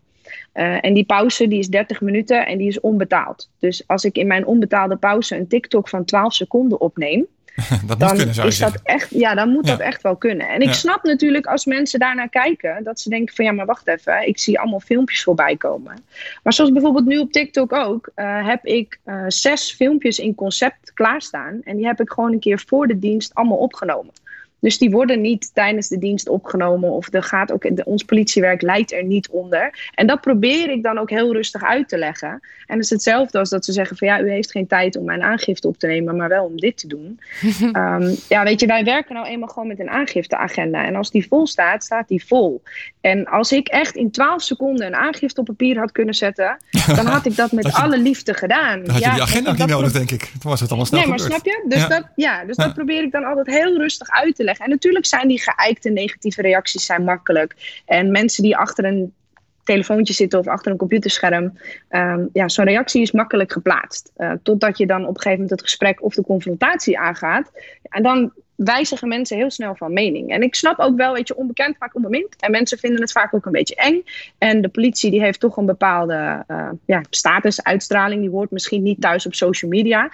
Eh, 0.52 0.84
en 0.84 0.94
die 0.94 1.04
pauze 1.04 1.48
die 1.48 1.58
is 1.58 1.68
30 1.68 2.00
minuten 2.00 2.46
en 2.46 2.58
die 2.58 2.68
is 2.68 2.80
onbetaald. 2.80 3.48
Dus 3.58 3.82
als 3.86 4.04
ik 4.04 4.16
in 4.16 4.26
mijn 4.26 4.46
onbetaalde 4.46 4.96
pauze 4.96 5.36
een 5.36 5.48
TikTok 5.48 5.88
van 5.88 6.04
12 6.04 6.34
seconden 6.34 6.80
opneem, 6.80 7.26
Dat 7.56 7.80
moet 7.88 7.98
dan 7.98 8.16
kunnen, 8.16 8.34
zou 8.34 8.46
je 8.46 8.52
is 8.52 8.58
dat 8.58 8.80
echt, 8.82 9.10
ja, 9.10 9.34
dan 9.34 9.48
moet 9.48 9.66
Ja. 9.66 9.72
dat 9.76 9.80
echt 9.80 10.02
wel 10.02 10.16
kunnen. 10.16 10.48
En 10.48 10.60
ik 10.60 10.66
Ja. 10.66 10.72
snap 10.72 11.02
natuurlijk 11.02 11.46
als 11.46 11.64
mensen 11.64 11.98
daarnaar 11.98 12.28
kijken, 12.28 12.84
dat 12.84 13.00
ze 13.00 13.08
denken 13.08 13.34
van 13.34 13.44
ja, 13.44 13.52
maar 13.52 13.66
wacht 13.66 13.88
even, 13.88 14.26
ik 14.28 14.38
zie 14.38 14.58
allemaal 14.58 14.80
filmpjes 14.80 15.22
voorbij 15.22 15.56
komen. 15.56 16.04
Maar 16.42 16.52
zoals 16.52 16.72
bijvoorbeeld 16.72 17.06
nu 17.06 17.18
op 17.18 17.32
TikTok 17.32 17.72
ook, 17.72 18.10
eh, 18.14 18.46
heb 18.46 18.64
ik 18.64 18.98
eh, 19.04 19.24
zes 19.26 19.72
filmpjes 19.72 20.18
in 20.18 20.34
concept 20.34 20.92
klaarstaan. 20.94 21.60
En 21.64 21.76
die 21.76 21.86
heb 21.86 22.00
ik 22.00 22.10
gewoon 22.10 22.32
een 22.32 22.40
keer 22.40 22.62
voor 22.66 22.86
de 22.86 22.98
dienst 22.98 23.34
allemaal 23.34 23.58
opgenomen. 23.58 24.12
Dus 24.62 24.78
die 24.78 24.90
worden 24.90 25.20
niet 25.20 25.50
tijdens 25.54 25.88
de 25.88 25.98
dienst 25.98 26.28
opgenomen. 26.28 26.90
Of 26.90 27.12
er 27.12 27.22
gaat 27.22 27.52
ook, 27.52 27.76
de, 27.76 27.84
ons 27.84 28.02
politiewerk 28.04 28.62
leidt 28.62 28.92
er 28.92 29.04
niet 29.04 29.28
onder. 29.28 29.90
En 29.94 30.06
dat 30.06 30.20
probeer 30.20 30.70
ik 30.70 30.82
dan 30.82 30.98
ook 30.98 31.10
heel 31.10 31.32
rustig 31.32 31.62
uit 31.62 31.88
te 31.88 31.98
leggen. 31.98 32.28
En 32.66 32.74
het 32.76 32.84
is 32.84 32.90
hetzelfde 32.90 33.38
als 33.38 33.50
dat 33.50 33.64
ze 33.64 33.72
zeggen 33.72 33.96
van 33.96 34.08
ja, 34.08 34.20
u 34.20 34.30
heeft 34.30 34.50
geen 34.50 34.66
tijd 34.66 34.96
om 34.96 35.04
mijn 35.04 35.22
aangifte 35.22 35.68
op 35.68 35.78
te 35.78 35.86
nemen, 35.86 36.16
maar 36.16 36.28
wel 36.28 36.44
om 36.44 36.56
dit 36.60 36.76
te 36.76 36.86
doen. 36.86 37.20
Ehm, 37.72 38.14
ja, 38.28 38.42
weet 38.44 38.60
je, 38.60 38.66
wij 38.66 38.84
werken 38.84 39.14
nou 39.14 39.26
eenmaal 39.26 39.48
gewoon 39.48 39.68
met 39.68 39.80
een 39.80 39.90
aangifteagenda. 39.90 40.84
En 40.84 40.96
als 40.96 41.10
die 41.10 41.26
vol 41.26 41.46
staat, 41.46 41.84
staat 41.84 42.08
die 42.08 42.24
vol. 42.26 42.62
En 43.00 43.24
als 43.26 43.52
ik 43.52 43.68
echt 43.68 43.94
in 43.96 44.10
12 44.10 44.42
seconden 44.42 44.86
een 44.86 44.94
aangifte 44.94 45.40
op 45.40 45.46
papier 45.46 45.78
had 45.78 45.92
kunnen 45.92 46.14
zetten, 46.14 46.56
dan 46.96 47.06
had 47.06 47.26
ik 47.26 47.36
dat 47.36 47.52
met 47.52 47.66
je- 47.66 47.72
alle 47.72 47.98
liefde 47.98 48.34
gedaan. 48.34 48.80
Dan 48.82 48.90
had 48.90 48.98
je 49.02 49.08
Ja, 49.08 49.12
die 49.14 49.22
agenda 49.22 49.50
dat- 49.50 49.58
niet 49.58 49.68
dat 49.68 49.76
nodig, 49.78 49.92
denk 49.92 50.10
ik. 50.10 50.20
Toen 50.20 50.50
was 50.50 50.60
het 50.60 50.68
allemaal 50.68 50.86
snel 50.86 51.00
Nee, 51.00 51.08
maar 51.08 51.18
snap 51.18 51.44
je? 51.44 51.64
Dus, 51.68 51.78
Ja. 51.80 51.88
Dat, 51.88 52.04
ja, 52.16 52.44
dus 52.44 52.56
Ja. 52.56 52.64
dat 52.64 52.74
probeer 52.74 53.02
ik 53.02 53.12
dan 53.12 53.24
altijd 53.24 53.46
heel 53.46 53.76
rustig 53.76 54.10
uit 54.10 54.34
te 54.36 54.44
leggen. 54.44 54.50
En 54.58 54.70
natuurlijk 54.70 55.06
zijn 55.06 55.28
die 55.28 55.42
geëikte 55.42 55.90
negatieve 55.90 56.42
reacties 56.42 56.86
zijn 56.86 57.04
makkelijk. 57.04 57.82
En 57.86 58.10
mensen 58.10 58.42
die 58.42 58.56
achter 58.56 58.84
een 58.84 59.12
telefoontje 59.64 60.14
zitten 60.14 60.38
of 60.38 60.46
achter 60.46 60.72
een 60.72 60.78
computerscherm. 60.78 61.58
ehm, 61.88 62.26
ja, 62.32 62.48
zo'n 62.48 62.64
reactie 62.64 63.02
is 63.02 63.12
makkelijk 63.12 63.52
geplaatst. 63.52 64.12
Eh, 64.16 64.32
totdat 64.42 64.78
je 64.78 64.86
dan 64.86 65.02
op 65.02 65.08
een 65.08 65.14
gegeven 65.14 65.32
moment 65.32 65.50
het 65.50 65.62
gesprek 65.62 66.02
of 66.02 66.14
de 66.14 66.22
confrontatie 66.22 66.98
aangaat. 66.98 67.50
En 67.82 68.02
dan 68.02 68.32
wijzigen 68.54 69.08
mensen 69.08 69.36
heel 69.36 69.50
snel 69.50 69.74
van 69.74 69.92
mening. 69.92 70.30
En 70.30 70.42
ik 70.42 70.54
snap 70.54 70.78
ook 70.78 70.96
wel, 70.96 71.12
weet 71.12 71.28
je, 71.28 71.36
onbekend 71.36 71.76
vaak 71.78 71.94
onbemind. 71.94 72.36
En 72.38 72.50
mensen 72.50 72.78
vinden 72.78 73.00
het 73.00 73.12
vaak 73.12 73.34
ook 73.34 73.46
een 73.46 73.52
beetje 73.52 73.74
eng. 73.74 74.02
En 74.38 74.60
de 74.60 74.68
politie 74.68 75.10
die 75.10 75.20
heeft 75.20 75.40
toch 75.40 75.56
een 75.56 75.66
bepaalde 75.66 76.44
eh, 76.46 76.68
ja, 76.86 77.02
status, 77.10 77.62
uitstraling. 77.62 78.20
Die 78.20 78.30
hoort 78.30 78.50
misschien 78.50 78.82
niet 78.82 79.00
thuis 79.00 79.26
op 79.26 79.34
social 79.34 79.70
media. 79.70 80.10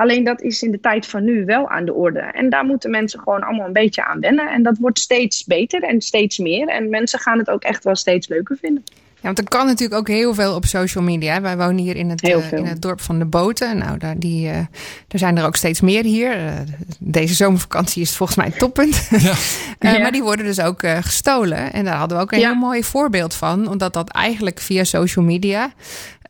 Alleen 0.00 0.24
dat 0.24 0.40
is 0.40 0.62
in 0.62 0.70
de 0.70 0.80
tijd 0.80 1.06
van 1.06 1.24
nu 1.24 1.44
wel 1.44 1.68
aan 1.68 1.84
de 1.84 1.94
orde. 1.94 2.18
En 2.18 2.50
daar 2.50 2.64
moeten 2.64 2.90
mensen 2.90 3.20
gewoon 3.20 3.42
allemaal 3.42 3.66
een 3.66 3.72
beetje 3.72 4.04
aan 4.04 4.20
wennen. 4.20 4.50
En 4.50 4.62
dat 4.62 4.78
wordt 4.78 4.98
steeds 4.98 5.44
beter 5.44 5.82
en 5.82 6.00
steeds 6.00 6.38
meer. 6.38 6.68
En 6.68 6.90
mensen 6.90 7.18
gaan 7.18 7.38
het 7.38 7.50
ook 7.50 7.62
echt 7.62 7.84
wel 7.84 7.96
steeds 7.96 8.28
leuker 8.28 8.56
vinden. 8.60 8.84
Ja, 9.14 9.20
want 9.22 9.38
er 9.38 9.48
kan 9.48 9.66
natuurlijk 9.66 10.00
ook 10.00 10.08
heel 10.08 10.34
veel 10.34 10.54
op 10.54 10.64
social 10.64 11.04
media. 11.04 11.40
Wij 11.40 11.56
wonen 11.56 11.76
hier 11.76 11.96
in 11.96 12.10
het, 12.10 12.28
uh, 12.28 12.52
in 12.52 12.64
het 12.64 12.82
dorp 12.82 13.00
van 13.00 13.18
de 13.18 13.24
Boten. 13.24 13.78
Nou, 13.78 13.98
daar, 13.98 14.18
die, 14.18 14.46
uh, 14.46 14.56
er 15.08 15.18
zijn 15.18 15.38
er 15.38 15.44
ook 15.44 15.56
steeds 15.56 15.80
meer 15.80 16.04
hier. 16.04 16.36
Uh, 16.36 16.52
deze 16.98 17.34
zomervakantie 17.34 18.02
is 18.02 18.16
volgens 18.16 18.38
mij 18.38 18.46
het 18.46 18.58
toppunt. 18.58 19.08
Ja. 19.10 19.34
ja. 19.92 19.98
Maar 19.98 20.12
die 20.12 20.22
worden 20.22 20.44
dus 20.44 20.60
ook 20.60 20.80
gestolen. 21.00 21.72
En 21.72 21.84
daar 21.84 21.96
hadden 21.96 22.16
we 22.16 22.22
ook 22.22 22.32
een 22.32 22.38
ja. 22.38 22.50
heel 22.50 22.60
mooi 22.60 22.84
voorbeeld 22.84 23.34
van. 23.34 23.68
Omdat 23.68 23.92
dat 23.92 24.10
eigenlijk 24.10 24.60
via 24.60 24.84
social 24.84 25.24
media 25.24 25.72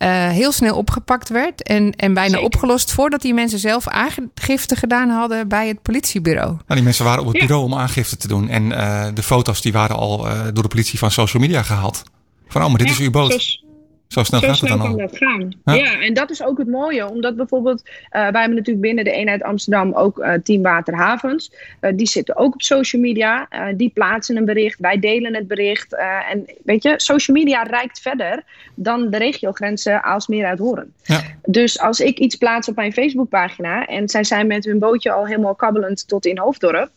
heel 0.08 0.52
snel 0.52 0.76
opgepakt 0.76 1.28
werd. 1.28 1.62
En, 1.62 1.92
en 1.92 2.14
bijna 2.14 2.30
Zeker. 2.30 2.44
opgelost 2.44 2.92
voordat 2.92 3.22
die 3.22 3.34
mensen 3.34 3.58
zelf 3.58 3.88
aangifte 3.88 4.76
gedaan 4.76 5.08
hadden 5.08 5.48
bij 5.48 5.68
het 5.68 5.82
politiebureau. 5.82 6.48
Nou, 6.48 6.62
die 6.66 6.82
mensen 6.82 7.04
waren 7.04 7.20
op 7.20 7.32
het 7.32 7.40
bureau 7.40 7.64
om 7.64 7.74
aangifte 7.74 8.16
te 8.16 8.28
doen. 8.28 8.48
En 8.48 8.68
de 9.14 9.22
foto's 9.22 9.60
die 9.60 9.72
waren 9.72 9.96
al 9.96 10.16
door 10.52 10.62
de 10.62 10.68
politie 10.68 10.98
van 10.98 11.10
social 11.10 11.42
media 11.42 11.62
gehaald. 11.62 12.02
Van, 12.48 12.62
oh, 12.62 12.68
maar 12.68 12.78
dit 12.78 12.86
ja, 12.86 12.92
is 12.92 12.98
uw 13.00 13.10
boot. 13.10 13.30
Dus, 13.30 13.64
zo 14.12 14.22
snel 14.24 14.40
zo 14.40 14.46
gaat 14.46 14.56
snel 14.56 14.70
het 14.70 14.80
dan 14.80 14.90
kan 14.90 15.00
al. 15.00 15.08
dat 15.08 15.16
gaan. 15.16 15.52
Ja. 15.64 15.74
ja. 15.74 16.00
en 16.00 16.14
dat 16.14 16.30
is 16.30 16.42
ook 16.42 16.58
het 16.58 16.68
mooie. 16.68 17.10
Omdat 17.10 17.36
bijvoorbeeld, 17.36 17.82
uh, 17.86 17.92
wij 18.10 18.40
hebben 18.40 18.54
natuurlijk 18.54 18.80
binnen 18.80 19.04
de 19.04 19.10
eenheid 19.10 19.42
Amsterdam 19.42 19.92
ook 19.92 20.18
uh, 20.18 20.32
Team 20.32 20.62
Waterhavens. 20.62 21.52
Uh, 21.80 21.90
die 21.94 22.06
zitten 22.06 22.36
ook 22.36 22.54
op 22.54 22.62
social 22.62 23.02
media. 23.02 23.48
die 23.76 23.90
plaatsen 23.94 24.36
een 24.36 24.44
bericht. 24.44 24.78
Wij 24.78 24.98
delen 24.98 25.34
het 25.34 25.48
bericht. 25.48 25.96
en 26.30 26.46
weet 26.64 26.82
je, 26.82 26.94
social 26.96 27.36
media 27.36 27.62
reikt 27.62 28.00
verder 28.00 28.42
dan 28.74 29.10
de 29.10 29.18
regiogrenzen 29.18 30.02
Aalsmeer 30.02 30.46
uit 30.46 30.58
Hoorn. 30.58 30.92
Ja. 31.02 31.22
Dus 31.44 31.80
als 31.80 32.00
ik 32.00 32.18
iets 32.18 32.36
plaats 32.36 32.68
op 32.68 32.76
mijn 32.76 32.92
Facebookpagina 32.92 33.86
en 33.86 34.08
zij 34.08 34.24
zijn 34.24 34.46
met 34.46 34.64
hun 34.64 34.78
bootje 34.78 35.12
al 35.12 35.26
helemaal 35.26 35.54
kabbelend 35.54 36.08
tot 36.08 36.26
in 36.26 36.38
Hoofddorp, 36.38 36.90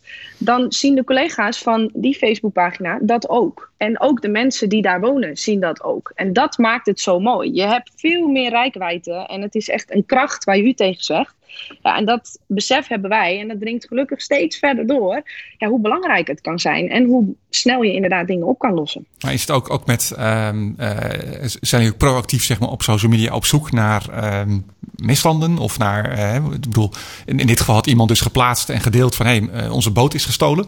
dan 0.44 0.72
zien 0.72 0.96
de 0.96 1.04
collega's 1.04 1.58
van 1.58 1.90
die 1.94 2.16
Facebookpagina 2.16 3.00
dat 3.02 3.30
ook. 3.30 3.72
En 3.78 4.00
ook 4.00 4.22
de 4.22 4.30
mensen 4.30 4.70
die 4.70 4.82
daar 4.82 5.02
wonen 5.02 5.38
zien 5.38 5.60
dat 5.60 5.84
ook. 5.84 6.12
En 6.16 6.34
dat 6.34 6.58
maakt 6.58 6.86
het 6.86 7.00
zo 7.00 7.20
mooi. 7.20 7.54
Je 7.54 7.62
hebt 7.62 7.92
veel 7.96 8.28
meer 8.28 8.50
rijkwijde 8.50 9.26
en 9.28 9.42
het 9.42 9.56
is 9.56 9.70
echt 9.70 9.94
een 9.94 10.06
kracht 10.06 10.44
waar 10.44 10.60
u 10.60 10.74
tegen 10.74 11.04
zegt. 11.04 11.36
Ja, 11.82 11.98
en 11.98 12.06
dat 12.06 12.40
besef 12.48 12.88
hebben 12.88 13.10
wij 13.10 13.40
en 13.40 13.48
dat 13.48 13.60
dringt 13.60 13.88
gelukkig 13.88 14.22
steeds 14.22 14.58
verder 14.58 14.88
door. 14.88 15.22
Ja, 15.58 15.68
hoe 15.68 15.82
belangrijk 15.82 16.28
het 16.28 16.42
kan 16.42 16.60
zijn 16.60 16.90
en 16.90 17.06
hoe 17.06 17.26
snel 17.50 17.82
je 17.82 17.94
inderdaad 17.94 18.28
dingen 18.28 18.48
op 18.48 18.60
kan 18.60 18.74
lossen. 18.74 19.06
Maar 19.20 19.34
is 19.34 19.42
het 19.42 19.52
ook, 19.52 19.70
ook 19.70 19.86
met, 19.86 20.16
um, 20.20 20.76
uh, 20.80 20.98
zijn 21.62 21.82
jullie 21.82 21.98
proactief 21.98 22.44
zeg 22.44 22.60
maar, 22.60 22.70
op 22.70 22.82
social 22.82 23.12
media 23.12 23.36
op 23.36 23.46
zoek 23.46 23.72
naar 23.72 24.40
um, 24.42 24.66
misstanden? 24.96 25.58
Of 25.58 25.78
naar, 25.78 26.18
uh, 26.18 26.36
ik 26.36 26.62
bedoel, 26.62 26.92
in, 27.26 27.40
in 27.40 27.48
dit 27.48 27.60
geval 27.60 27.76
had 27.76 27.88
iemand 27.88 28.10
dus 28.10 28.22
geplaatst 28.22 28.70
en 28.70 28.82
gedeeld 28.82 29.16
van 29.16 29.26
hé, 29.26 29.38
hey, 29.38 29.66
uh, 29.66 29.74
onze 29.74 29.92
boot 29.92 30.14
is 30.14 30.26
gestolen. 30.26 30.66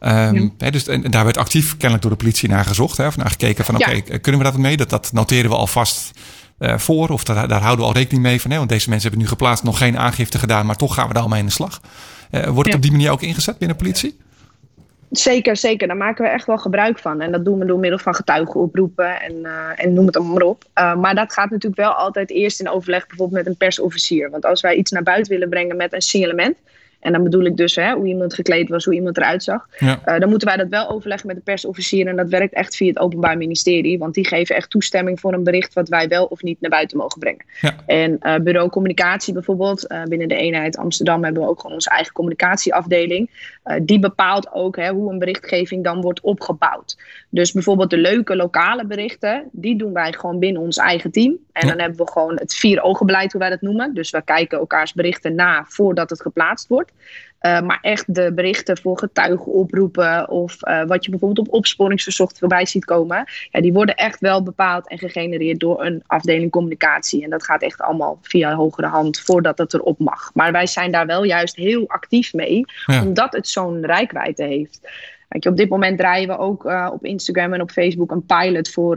Um, 0.00 0.34
ja. 0.34 0.50
hè, 0.58 0.70
dus, 0.70 0.86
en, 0.86 1.04
en, 1.04 1.10
daar 1.10 1.24
werd 1.24 1.36
actief 1.36 1.70
kennelijk 1.70 2.02
door 2.02 2.10
de 2.10 2.16
politie 2.16 2.48
naar 2.48 2.64
gezocht. 2.64 2.96
Hè, 2.96 3.06
of 3.06 3.16
naar 3.16 3.30
gekeken 3.30 3.64
van 3.64 3.74
oké, 3.74 3.96
okay, 3.96 4.20
kunnen 4.20 4.40
we 4.40 4.46
dat 4.46 4.56
mee? 4.56 4.76
Dat, 4.76 4.90
dat 4.90 5.12
noteren 5.12 5.50
we 5.50 5.56
alvast 5.56 6.10
voor. 6.58 7.08
Of 7.08 7.24
daar, 7.24 7.48
daar 7.48 7.60
houden 7.60 7.84
we 7.84 7.90
al 7.90 7.96
rekening 7.96 8.22
mee 8.22 8.40
van. 8.40 8.50
Hè, 8.50 8.56
want 8.56 8.68
deze 8.68 8.88
mensen 8.88 9.08
hebben 9.08 9.26
nu 9.26 9.32
geplaatst 9.32 9.64
nog 9.64 9.78
geen 9.78 9.98
aangifte 9.98 10.38
gedaan. 10.38 10.66
Maar 10.66 10.76
toch 10.76 10.94
gaan 10.94 11.08
we 11.08 11.14
daar 11.14 11.22
al 11.22 11.28
mee 11.28 11.40
in 11.40 11.46
de 11.46 11.52
slag. 11.52 11.80
Uh, 12.30 12.42
wordt 12.44 12.56
het 12.58 12.66
ja. 12.66 12.76
op 12.76 12.82
die 12.82 12.90
manier 12.90 13.10
ook 13.10 13.22
ingezet 13.22 13.58
binnen 13.58 13.76
politie? 13.76 14.16
Zeker, 15.10 15.56
zeker. 15.56 15.88
Daar 15.88 15.96
maken 15.96 16.24
we 16.24 16.30
echt 16.30 16.46
wel 16.46 16.58
gebruik 16.58 16.98
van. 16.98 17.20
En 17.20 17.32
dat 17.32 17.44
doen 17.44 17.58
we 17.58 17.64
door 17.64 17.78
middel 17.78 17.98
van 17.98 18.14
getuigenoproepen 18.14 19.20
en, 19.20 19.32
uh, 19.42 19.50
en 19.76 19.92
noem 19.92 20.06
het 20.06 20.16
allemaal 20.16 20.34
maar 20.34 20.46
op. 20.46 20.64
Uh, 20.74 20.96
maar 20.96 21.14
dat 21.14 21.32
gaat 21.32 21.50
natuurlijk 21.50 21.80
wel 21.80 21.92
altijd 21.92 22.30
eerst 22.30 22.60
in 22.60 22.68
overleg 22.68 23.06
bijvoorbeeld 23.06 23.38
met 23.38 23.46
een 23.46 23.56
persofficier. 23.56 24.30
Want 24.30 24.44
als 24.44 24.60
wij 24.60 24.74
iets 24.74 24.90
naar 24.90 25.02
buiten 25.02 25.32
willen 25.32 25.48
brengen 25.48 25.76
met 25.76 25.92
een 25.92 26.00
signalement... 26.00 26.56
En 27.06 27.12
dan 27.12 27.22
bedoel 27.22 27.44
ik 27.44 27.56
dus 27.56 27.74
hè, 27.74 27.92
hoe 27.92 28.06
iemand 28.06 28.34
gekleed 28.34 28.68
was, 28.68 28.84
hoe 28.84 28.94
iemand 28.94 29.16
eruit 29.16 29.42
zag. 29.42 29.68
Ja. 29.78 30.00
Uh, 30.06 30.18
dan 30.18 30.28
moeten 30.28 30.48
wij 30.48 30.56
dat 30.56 30.68
wel 30.68 30.88
overleggen 30.88 31.26
met 31.26 31.36
de 31.36 31.42
persofficier. 31.42 32.06
En 32.06 32.16
dat 32.16 32.28
werkt 32.28 32.54
echt 32.54 32.76
via 32.76 32.88
het 32.88 32.98
Openbaar 32.98 33.36
Ministerie. 33.36 33.98
Want 33.98 34.14
die 34.14 34.26
geven 34.26 34.56
echt 34.56 34.70
toestemming 34.70 35.20
voor 35.20 35.32
een 35.32 35.44
bericht 35.44 35.74
wat 35.74 35.88
wij 35.88 36.08
wel 36.08 36.24
of 36.24 36.42
niet 36.42 36.60
naar 36.60 36.70
buiten 36.70 36.96
mogen 36.96 37.18
brengen. 37.18 37.44
Ja. 37.60 37.74
En 37.86 38.18
uh, 38.22 38.34
bureau 38.34 38.68
communicatie 38.70 39.32
bijvoorbeeld. 39.34 39.92
Uh, 39.92 40.02
binnen 40.02 40.28
de 40.28 40.36
eenheid 40.36 40.76
Amsterdam 40.76 41.24
hebben 41.24 41.42
we 41.42 41.48
ook 41.48 41.60
gewoon 41.60 41.76
onze 41.76 41.90
eigen 41.90 42.12
communicatieafdeling. 42.12 43.30
die 43.82 43.98
bepaalt 43.98 44.52
ook 44.52 44.76
hè, 44.76 44.90
hoe 44.90 45.12
een 45.12 45.18
berichtgeving 45.18 45.84
dan 45.84 46.00
wordt 46.00 46.20
opgebouwd. 46.20 46.96
Dus 47.30 47.52
bijvoorbeeld 47.52 47.90
de 47.90 47.98
leuke 47.98 48.36
lokale 48.36 48.86
berichten, 48.86 49.48
die 49.52 49.76
doen 49.76 49.92
wij 49.92 50.12
gewoon 50.12 50.38
binnen 50.38 50.62
ons 50.62 50.76
eigen 50.76 51.10
team. 51.10 51.36
En 51.52 51.66
Ja. 51.66 51.72
dan 51.72 51.80
hebben 51.80 52.04
we 52.04 52.12
gewoon 52.12 52.38
het 52.38 52.54
vier 52.54 52.82
ogen 52.82 53.06
beleid, 53.06 53.32
hoe 53.32 53.40
wij 53.40 53.50
dat 53.50 53.60
noemen. 53.60 53.94
Dus 53.94 54.10
we 54.10 54.22
kijken 54.22 54.58
elkaars 54.58 54.92
berichten 54.92 55.34
na 55.34 55.64
voordat 55.68 56.10
het 56.10 56.20
geplaatst 56.20 56.68
wordt. 56.68 56.92
Uh, 57.40 57.60
maar 57.60 57.78
echt 57.80 58.14
de 58.14 58.32
berichten 58.32 58.78
voor 58.78 58.98
getuigen 58.98 59.52
oproepen 59.52 60.28
of 60.28 60.56
uh, 60.66 60.84
wat 60.84 61.04
je 61.04 61.10
bijvoorbeeld 61.10 61.48
op 61.48 61.54
opsporingsverzocht 61.54 62.38
voorbij 62.38 62.66
ziet 62.66 62.84
komen, 62.84 63.24
ja, 63.50 63.60
die 63.60 63.72
worden 63.72 63.94
echt 63.94 64.20
wel 64.20 64.42
bepaald 64.42 64.88
en 64.88 64.98
gegenereerd 64.98 65.60
door 65.60 65.84
een 65.84 66.02
afdeling 66.06 66.50
communicatie. 66.50 67.24
En 67.24 67.30
dat 67.30 67.44
gaat 67.44 67.62
echt 67.62 67.80
allemaal 67.80 68.18
via 68.22 68.54
hogere 68.54 68.86
hand 68.86 69.20
voordat 69.20 69.58
het 69.58 69.74
erop 69.74 69.98
mag. 69.98 70.30
Maar 70.34 70.52
wij 70.52 70.66
zijn 70.66 70.92
daar 70.92 71.06
wel 71.06 71.24
juist 71.24 71.56
heel 71.56 71.88
actief 71.88 72.32
mee, 72.32 72.64
Ja. 72.86 73.02
omdat 73.02 73.32
het 73.32 73.48
zo'n 73.48 73.86
rijkwijde 73.86 74.44
heeft. 74.44 74.80
Je, 75.28 75.48
op 75.48 75.56
dit 75.56 75.68
moment 75.68 75.98
draaien 75.98 76.28
we 76.28 76.38
ook 76.38 76.64
uh, 76.64 76.90
op 76.92 77.04
Instagram 77.04 77.52
en 77.52 77.60
op 77.60 77.70
Facebook 77.70 78.10
een 78.10 78.26
pilot 78.26 78.70
voor 78.70 78.94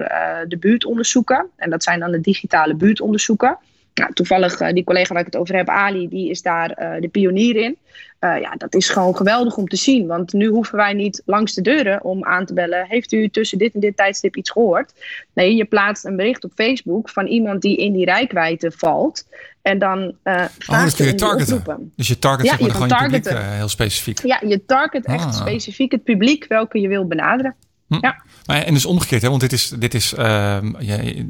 de 0.47 0.57
buurtonderzoeken. 0.59 1.49
En 1.55 1.69
dat 1.69 1.83
zijn 1.83 1.99
dan 1.99 2.11
de 2.11 2.21
digitale 2.21 2.75
buurtonderzoeken. 2.75 3.57
Nou, 3.99 4.13
toevallig 4.13 4.61
uh, 4.61 4.69
die 4.71 4.83
collega 4.83 5.13
waar 5.13 5.25
ik 5.25 5.31
het 5.33 5.41
over 5.41 5.55
heb, 5.55 5.69
Ali, 5.69 6.07
die 6.09 6.29
is 6.29 6.41
daar 6.41 6.69
uh, 6.69 7.01
de 7.01 7.07
pionier 7.07 7.55
in. 7.55 7.77
Uh, 8.19 8.39
ja, 8.41 8.53
dat 8.57 8.75
is 8.75 8.89
gewoon 8.89 9.15
geweldig 9.15 9.57
om 9.57 9.67
te 9.67 9.75
zien. 9.75 10.07
Want 10.07 10.33
nu 10.33 10.47
hoeven 10.47 10.77
wij 10.77 10.93
niet 10.93 11.21
langs 11.25 11.53
de 11.53 11.61
deuren 11.61 12.03
om 12.03 12.25
aan 12.25 12.45
te 12.45 12.53
bellen. 12.53 12.85
Heeft 12.87 13.11
u 13.11 13.29
tussen 13.29 13.57
dit 13.57 13.73
en 13.73 13.79
dit 13.79 13.97
tijdstip 13.97 14.35
iets 14.35 14.51
gehoord? 14.51 14.93
Nee, 15.33 15.55
je 15.55 15.65
plaatst 15.65 16.05
een 16.05 16.15
bericht 16.15 16.43
op 16.43 16.51
Facebook 16.55 17.09
van 17.09 17.25
iemand 17.25 17.61
die 17.61 17.77
in 17.77 17.93
die 17.93 18.05
rijkwijde 18.05 18.71
valt. 18.75 19.25
En 19.61 19.79
dan 19.79 19.99
uh, 20.23 20.43
Oh, 20.67 20.93
kun 20.95 21.05
je 21.05 21.15
targeten. 21.15 21.91
Dus 21.95 22.07
je 22.07 22.19
target 22.19 22.45
Ja, 22.45 22.51
zeg 22.51 22.59
maar, 22.59 22.69
je 22.69 22.73
gewoon 22.73 23.09
publiek 23.09 23.31
uh, 23.31 23.51
heel 23.51 23.67
specifiek. 23.67 24.25
Ja, 24.25 24.41
je 24.47 24.65
target 24.65 25.05
echt 25.05 25.23
Ah. 25.23 25.33
specifiek 25.33 25.91
het 25.91 26.03
publiek 26.03 26.45
welke 26.47 26.79
je 26.79 26.87
wil 26.87 27.07
benaderen. 27.07 27.55
Hm. 27.87 27.97
Ja. 28.01 28.21
Maar, 28.45 28.61
en 28.61 28.73
dus 28.73 28.85
omgekeerd, 28.85 29.21
hè, 29.21 29.29
want 29.29 29.41
dit 29.41 29.51
is, 29.53 29.69
dit 29.69 29.93
is 29.93 30.13
ehm, 30.13 30.71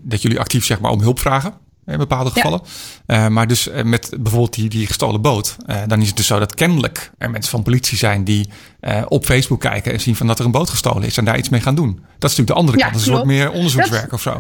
dat 0.02 0.22
jullie 0.22 0.40
actief 0.40 0.66
zeg 0.66 0.80
maar, 0.80 0.92
om 0.92 1.02
hulp 1.02 1.20
vragen. 1.20 1.68
In 1.90 1.98
bepaalde 1.98 2.32
Ja. 2.34 2.42
gevallen. 2.42 2.62
Uh, 3.08 3.28
maar 3.28 3.48
dus 3.48 3.68
uh, 3.68 3.84
met 3.84 4.10
bijvoorbeeld 4.20 4.54
die, 4.54 4.70
die 4.70 4.88
gestolen 4.88 5.22
boot. 5.22 5.56
Uh, 5.68 5.78
dan 5.88 6.02
is 6.02 6.08
het 6.08 6.18
dus 6.18 6.28
zo 6.28 6.40
dat 6.40 6.56
kennelijk 6.56 7.12
er 7.18 7.30
mensen 7.30 7.52
van 7.52 7.64
politie 7.64 7.98
zijn 7.98 8.24
die 8.24 8.50
uh, 8.82 9.02
op 9.08 9.26
Facebook 9.26 9.60
kijken 9.60 9.94
en 9.94 10.00
zien 10.00 10.16
van 10.16 10.28
dat 10.28 10.40
er 10.40 10.46
een 10.46 10.52
boot 10.52 10.70
gestolen 10.70 11.04
is 11.04 11.18
en 11.18 11.26
daar 11.26 11.38
iets 11.38 11.50
mee 11.50 11.62
gaan 11.62 11.76
doen. 11.76 11.92
Dat 12.20 12.32
is 12.32 12.38
natuurlijk 12.38 12.48
de 12.48 12.54
andere 12.54 12.78
Ja, 12.78 12.84
kant. 12.84 12.94
Dat 12.96 13.04
is 13.06 13.10
klopt. 13.10 13.26
meer 13.26 13.52
onderzoekswerk 13.52 14.04
Dat- 14.04 14.14
of 14.14 14.22
zo. 14.22 14.36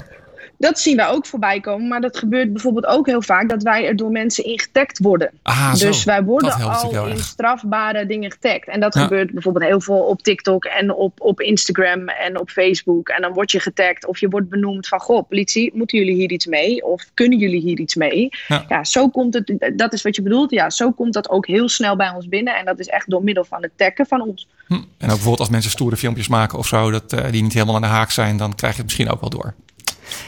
Dat 0.59 0.79
zien 0.79 0.95
wij 0.95 1.07
ook 1.07 1.25
voorbij 1.25 1.59
komen. 1.59 1.87
Maar 1.87 2.01
dat 2.01 2.17
gebeurt 2.17 2.53
bijvoorbeeld 2.53 2.85
ook 2.85 3.05
heel 3.05 3.21
vaak 3.21 3.49
dat 3.49 3.63
wij 3.63 3.87
er 3.87 3.95
door 3.95 4.11
mensen 4.11 4.43
in 4.43 4.59
getagd 4.59 4.97
worden. 4.97 5.31
Ah, 5.43 5.73
zo. 5.73 5.87
Dus 5.87 6.03
wij 6.03 6.23
worden 6.23 6.53
al 6.53 6.91
in 7.05 7.11
erg. 7.11 7.23
strafbare 7.23 8.05
dingen 8.05 8.31
getagd. 8.31 8.67
En 8.67 8.79
dat 8.79 8.93
Ja. 8.93 9.01
gebeurt 9.01 9.31
bijvoorbeeld 9.31 9.65
heel 9.65 9.81
veel 9.81 9.99
op 9.99 10.21
TikTok 10.21 10.65
en 10.65 10.93
op, 10.93 11.21
op 11.21 11.41
Instagram 11.41 12.07
en 12.07 12.39
op 12.39 12.49
Facebook. 12.49 13.09
En 13.09 13.21
dan 13.21 13.33
word 13.33 13.51
je 13.51 13.59
getagd 13.59 14.05
of 14.07 14.19
je 14.19 14.29
wordt 14.29 14.49
benoemd 14.49 14.87
van... 14.87 14.99
Goh, 14.99 15.27
politie, 15.27 15.71
moeten 15.73 15.97
jullie 15.97 16.15
hier 16.15 16.31
iets 16.31 16.45
mee? 16.45 16.85
Of 16.85 17.05
kunnen 17.13 17.37
jullie 17.37 17.61
hier 17.61 17.79
iets 17.79 17.95
mee? 17.95 18.29
Ja. 18.67 18.83
zo 18.83 19.09
komt 19.09 19.33
het... 19.33 19.73
Dat 19.75 19.93
is 19.93 20.01
wat 20.01 20.15
je 20.15 20.21
bedoelt. 20.21 20.51
Ja, 20.51 20.69
zo 20.69 20.91
komt 20.91 21.13
dat 21.13 21.29
ook 21.29 21.47
heel 21.47 21.69
snel 21.69 21.95
bij 21.95 22.09
ons 22.15 22.27
binnen. 22.27 22.55
En 22.57 22.65
dat 22.65 22.79
is 22.79 22.87
echt 22.87 23.09
door 23.09 23.23
middel 23.23 23.45
van 23.45 23.61
het 23.61 23.71
taggen 23.75 24.05
van 24.05 24.21
ons. 24.21 24.47
Hm. 24.67 24.73
En 24.73 24.81
ook 24.81 25.07
bijvoorbeeld 25.07 25.39
als 25.39 25.49
mensen 25.49 25.71
stoere 25.71 25.97
filmpjes 25.97 26.27
maken 26.27 26.57
of 26.57 26.67
zo, 26.67 26.91
dat, 26.91 27.13
uh, 27.13 27.31
die 27.31 27.43
niet 27.43 27.53
helemaal 27.53 27.75
aan 27.75 27.81
de 27.81 27.87
haak 27.87 28.11
zijn, 28.11 28.37
dan 28.37 28.55
krijg 28.55 28.73
je 28.73 28.81
het 28.81 28.87
misschien 28.87 29.09
ook 29.09 29.21
wel 29.21 29.29
door. 29.29 29.53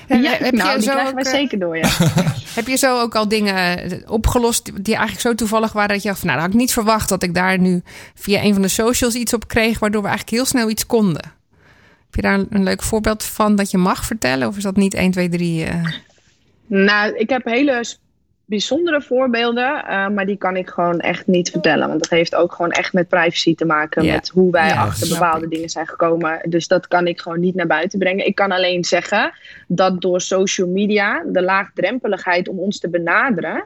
Ja, 0.08 0.16
heb 0.18 0.40
je 0.40 0.58
nou, 0.58 0.74
die 0.74 0.84
zo 0.84 0.92
krijgen 0.92 1.18
ook, 1.18 1.24
wij 1.24 1.34
eh, 1.34 1.40
zeker 1.40 1.60
door, 1.60 1.78
ja. 1.78 1.90
Heb 2.60 2.68
je 2.68 2.76
zo 2.76 3.00
ook 3.00 3.16
al 3.16 3.28
dingen 3.28 3.56
eh, 3.56 3.98
opgelost 4.12 4.72
die 4.84 4.96
eigenlijk 4.96 5.28
zo 5.28 5.36
toevallig 5.36 5.72
waren 5.72 5.90
dat 5.90 6.02
je 6.02 6.08
dacht 6.08 6.20
van 6.20 6.28
nou, 6.28 6.40
dat 6.40 6.48
had 6.48 6.56
ik 6.56 6.62
niet 6.62 6.74
verwacht 6.74 7.10
dat 7.10 7.24
ik 7.24 7.34
daar 7.34 7.60
nu 7.60 7.82
via 8.16 8.44
een 8.44 8.54
van 8.54 8.62
de 8.62 8.68
socials 8.68 9.16
iets 9.16 9.34
op 9.34 9.48
kreeg, 9.48 9.80
waardoor 9.80 10.02
we 10.02 10.08
eigenlijk 10.08 10.38
heel 10.38 10.46
snel 10.46 10.70
iets 10.70 10.86
konden. 10.86 11.24
Heb 12.06 12.16
je 12.16 12.22
daar 12.22 12.34
een, 12.34 12.48
een 12.50 12.64
leuk 12.64 12.82
voorbeeld 12.82 13.24
van 13.24 13.56
dat 13.56 13.72
je 13.72 13.78
mag 13.78 14.06
vertellen? 14.06 14.48
Of 14.48 14.58
is 14.58 14.64
dat 14.64 14.76
niet 14.76 14.94
1, 14.94 15.12
2, 15.12 15.30
3? 15.30 15.64
eh? 15.64 15.86
Nou, 16.68 17.16
ik 17.18 17.30
heb 17.30 17.46
hele 17.46 17.86
bijzondere 18.52 19.02
voorbeelden, 19.02 19.86
eh, 19.86 20.08
maar 20.08 20.26
die 20.26 20.38
kan 20.38 20.56
ik 20.56 20.70
gewoon 20.70 21.00
echt 21.00 21.28
niet 21.28 21.50
vertellen. 21.50 21.88
Want 21.88 22.00
dat 22.00 22.10
heeft 22.10 22.36
ook 22.36 22.54
gewoon 22.54 22.72
echt 22.72 22.94
met 22.94 23.08
privacy 23.08 23.56
te 23.56 23.66
maken, 23.66 24.06
met 24.06 24.30
hoe 24.30 24.52
wij 24.52 24.74
achter 24.74 25.10
bepaalde 25.10 25.48
dingen 25.48 25.70
zijn 25.70 25.88
gekomen. 25.88 26.40
Dus 26.50 26.68
dat 26.68 26.88
kan 26.88 27.08
ik 27.08 27.22
gewoon 27.22 27.40
niet 27.40 27.56
naar 27.56 27.68
buiten 27.68 28.00
brengen. 28.00 28.26
Ik 28.26 28.36
kan 28.36 28.52
alleen 28.52 28.84
zeggen 28.84 29.34
dat 29.68 30.02
door 30.02 30.22
social 30.22 30.68
media 30.68 31.24
de 31.26 31.42
laagdrempeligheid 31.42 32.48
om 32.48 32.60
ons 32.60 32.80
te 32.80 32.90
benaderen 32.90 33.66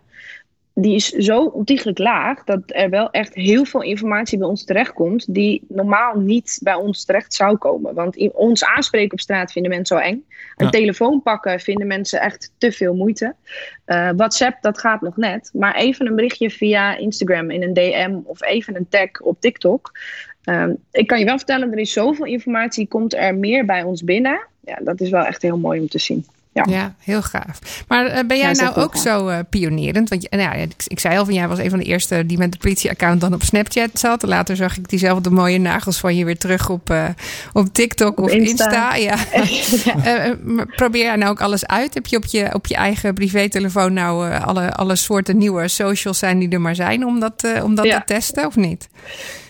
die 0.77 0.95
is 0.95 1.09
zo 1.09 1.45
ontiegelijk 1.45 1.97
laag 1.97 2.43
dat 2.43 2.61
er 2.65 2.89
wel 2.89 3.11
echt 3.11 3.33
heel 3.33 3.65
veel 3.65 3.81
informatie 3.81 4.37
bij 4.37 4.47
ons 4.47 4.65
terechtkomt 4.65 5.33
die 5.33 5.65
normaal 5.67 6.15
niet 6.19 6.59
bij 6.63 6.73
ons 6.73 7.05
terecht 7.05 7.33
zou 7.33 7.57
komen. 7.57 7.93
Want 7.93 8.15
in 8.15 8.33
ons 8.33 8.63
aanspreken 8.63 9.11
op 9.11 9.19
straat 9.19 9.51
vinden 9.51 9.71
mensen 9.71 9.97
zo 9.97 10.03
eng. 10.03 10.23
Een 10.55 10.65
Ja. 10.65 10.71
telefoon 10.71 11.21
pakken 11.21 11.59
vinden 11.59 11.87
mensen 11.87 12.21
echt 12.21 12.51
te 12.57 12.71
veel 12.71 12.95
moeite. 12.95 13.35
Eh, 13.85 14.09
WhatsApp, 14.15 14.61
dat 14.61 14.79
gaat 14.79 15.01
nog 15.01 15.17
net. 15.17 15.49
Maar 15.53 15.75
even 15.75 16.07
een 16.07 16.15
berichtje 16.15 16.49
via 16.49 16.97
Instagram 16.97 17.51
in 17.51 17.63
een 17.63 17.73
DM 17.73 18.19
of 18.23 18.43
even 18.43 18.75
een 18.75 18.89
tag 18.89 19.19
op 19.21 19.41
TikTok. 19.41 19.91
Ehm, 20.43 20.73
ik 20.91 21.07
kan 21.07 21.19
je 21.19 21.25
wel 21.25 21.37
vertellen, 21.37 21.71
er 21.71 21.77
is 21.77 21.93
zoveel 21.93 22.25
informatie, 22.25 22.87
komt 22.87 23.13
er 23.13 23.35
meer 23.35 23.65
bij 23.65 23.83
ons 23.83 24.03
binnen. 24.03 24.47
Ja, 24.59 24.79
dat 24.83 25.01
is 25.01 25.09
wel 25.09 25.23
echt 25.25 25.41
heel 25.41 25.57
mooi 25.57 25.79
om 25.79 25.87
te 25.87 25.99
zien. 25.99 26.25
Ja. 26.55 26.65
Ja, 26.67 26.95
heel 26.99 27.21
gaaf. 27.21 27.83
Maar 27.87 28.05
eh, 28.05 28.25
ben 28.27 28.37
jij 28.37 28.49
Ja, 28.53 28.61
nou 28.61 28.75
ook 28.75 28.91
gaaf. 28.91 29.01
zo 29.01 29.27
eh, 29.27 29.39
pionierend? 29.49 30.09
Want 30.09 30.29
nou 30.29 30.43
ja, 30.43 30.53
ik, 30.53 30.73
ik 30.87 30.99
zei 30.99 31.17
al 31.17 31.25
van 31.25 31.33
jij 31.33 31.47
was 31.47 31.59
een 31.59 31.69
van 31.69 31.79
de 31.79 31.85
eerste 31.85 32.25
die 32.25 32.37
met 32.37 32.51
de 32.51 32.57
politieaccount 32.57 33.21
dan 33.21 33.33
op 33.33 33.43
Snapchat 33.43 33.89
zat. 33.93 34.23
Later 34.23 34.55
zag 34.55 34.77
ik 34.77 34.89
diezelfde 34.89 35.29
mooie 35.29 35.57
nagels 35.57 35.97
van 35.97 36.15
je 36.15 36.25
weer 36.25 36.37
terug 36.37 36.69
op, 36.69 36.89
eh, 36.89 37.05
op 37.53 37.73
TikTok 37.73 38.19
of 38.19 38.31
Insta. 38.31 38.95
Insta. 38.95 38.95
Ja. 38.95 39.17
Probeer 40.75 41.03
jij 41.03 41.15
nou 41.15 41.31
ook 41.31 41.41
alles 41.41 41.65
uit? 41.65 41.93
Heb 41.93 42.05
je 42.05 42.17
op 42.17 42.25
je, 42.25 42.53
op 42.53 42.67
je 42.67 42.75
eigen 42.75 43.13
privételefoon 43.13 43.93
nou 43.93 44.33
alle, 44.33 44.73
alle 44.73 44.95
soorten 44.95 45.37
nieuwe 45.37 45.67
socials 45.67 46.19
zijn 46.19 46.39
die 46.39 46.49
er 46.49 46.61
maar 46.61 46.75
zijn 46.75 47.05
om 47.05 47.19
dat, 47.19 47.47
om 47.63 47.75
dat 47.75 47.85
te 47.85 48.01
testen 48.05 48.45
of 48.45 48.55
niet? 48.55 48.87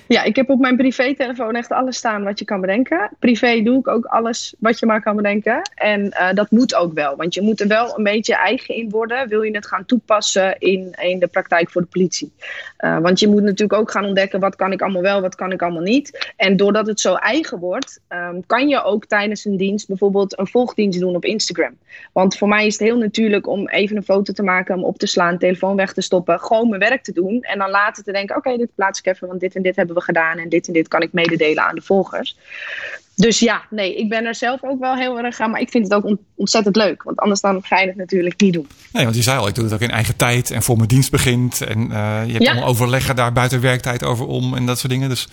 Ja, 0.08 0.24
ik 0.24 0.36
heb 0.36 0.50
op 0.50 0.60
mijn 0.60 0.78
privé-telefoon 0.78 1.56
echt 1.56 1.72
alles 1.72 1.98
staan 1.98 2.24
wat 2.24 2.40
je 2.40 2.46
kan 2.46 2.62
bedenken. 2.62 3.10
Privé 3.20 3.62
doe 3.62 3.80
ik 3.80 3.88
ook 3.88 4.06
alles 4.06 4.56
wat 4.60 4.80
je 4.80 4.86
maar 4.86 5.02
kan 5.02 5.16
bedenken. 5.16 5.62
En 5.76 6.12
eh, 6.12 6.34
dat 6.34 6.52
moet 6.52 6.76
ook 6.76 6.94
wel, 6.94 7.16
want 7.16 7.34
je 7.34 7.42
moet 7.42 7.60
er 7.60 7.68
wel 7.68 7.98
een 7.98 8.04
beetje 8.04 8.36
eigen 8.36 8.76
in 8.76 8.90
worden. 8.90 9.28
Wil 9.28 9.42
je 9.42 9.56
het 9.56 9.68
gaan 9.68 9.86
toepassen 9.86 10.60
in, 10.60 10.96
in 11.02 11.20
de 11.20 11.28
praktijk 11.28 11.70
voor 11.70 11.82
de 11.82 11.88
politie? 11.88 12.34
Eh, 12.78 12.98
want 13.00 13.20
je 13.20 13.28
moet 13.28 13.44
natuurlijk 13.44 13.80
ook 13.80 13.92
gaan 13.92 14.06
ontdekken 14.06 14.40
wat 14.40 14.56
kan 14.56 14.72
ik 14.72 14.82
allemaal 14.82 15.02
wel, 15.02 15.22
wat 15.22 15.36
kan 15.36 15.52
ik 15.52 15.62
allemaal 15.62 15.82
niet. 15.82 16.34
En 16.38 16.58
doordat 16.58 16.88
het 16.88 17.00
zo 17.00 17.14
eigen 17.14 17.60
wordt, 17.60 18.00
ehm, 18.08 18.40
kan 18.46 18.68
je 18.68 18.84
ook 18.84 19.06
tijdens 19.06 19.46
een 19.46 19.58
dienst 19.58 19.88
bijvoorbeeld 19.88 20.40
een 20.40 20.48
volgdienst 20.48 21.00
doen 21.00 21.16
op 21.16 21.26
Instagram. 21.26 21.78
Want 22.14 22.38
voor 22.38 22.48
mij 22.48 22.66
is 22.66 22.74
het 22.74 22.88
heel 22.88 22.98
natuurlijk 22.98 23.48
om 23.48 23.70
even 23.70 23.96
een 23.96 24.04
foto 24.04 24.34
te 24.34 24.44
maken, 24.44 24.76
hem 24.76 24.84
op 24.84 24.98
te 24.98 25.08
slaan, 25.08 25.38
telefoon 25.38 25.76
weg 25.76 25.94
te 25.94 26.02
stoppen, 26.02 26.40
gewoon 26.40 26.70
mijn 26.70 26.82
werk 26.82 27.04
te 27.04 27.14
doen. 27.14 27.42
En 27.42 27.58
dan 27.58 27.70
later 27.70 28.04
te 28.04 28.12
denken: 28.12 28.36
oké, 28.36 28.58
dit 28.58 28.76
plaats 28.76 29.00
ik 29.00 29.06
even, 29.06 29.28
want 29.28 29.40
dit 29.40 29.56
en 29.56 29.62
dit 29.62 29.76
hebben 29.76 29.95
we 29.96 30.02
gedaan. 30.02 30.38
En 30.38 30.50
dit 30.50 30.68
en 30.68 30.74
dit 30.74 30.88
kan 30.88 31.02
ik 31.02 31.14
mededelen 31.14 31.64
aan 31.64 31.76
de 31.76 31.82
volgers. 31.82 32.38
Dus 33.16 33.40
ja, 33.40 33.62
nee, 33.70 33.96
ik 33.96 34.10
ben 34.10 34.26
er 34.26 34.36
zelf 34.36 34.64
ook 34.64 34.80
wel 34.80 34.96
heel 34.96 35.20
erg 35.20 35.40
aan. 35.40 35.52
Maar 35.52 35.62
ik 35.62 35.70
vind 35.70 35.84
het 35.84 35.94
ook 35.94 36.04
on- 36.06 36.20
ontzettend 36.36 36.76
leuk. 36.76 37.04
Want 37.04 37.20
anders 37.20 37.42
dan 37.42 37.64
ga 37.64 37.80
je 37.80 37.88
het 37.88 37.96
natuurlijk 37.96 38.42
niet 38.42 38.54
doen. 38.54 38.68
Nee, 38.92 39.04
want 39.04 39.16
je 39.16 39.22
zei 39.22 39.38
al, 39.40 39.48
ik 39.48 39.56
doe 39.56 39.64
het 39.64 39.74
ook 39.74 39.80
in 39.80 39.92
eigen 39.92 40.16
tijd 40.16 40.52
en 40.52 40.64
voor 40.64 40.76
mijn 40.78 40.88
dienst 40.88 41.12
begint. 41.12 41.62
En 41.62 41.78
eh, 41.92 42.22
je 42.26 42.32
hebt 42.32 42.44
Ja. 42.44 42.52
allemaal 42.52 42.70
overleggen 42.70 43.16
daar 43.16 43.32
buiten 43.34 43.62
werktijd 43.62 44.04
over 44.04 44.26
om 44.28 44.56
en 44.56 44.66
dat 44.66 44.80
soort 44.80 44.92
dingen. 44.92 45.10
Dus 45.10 45.28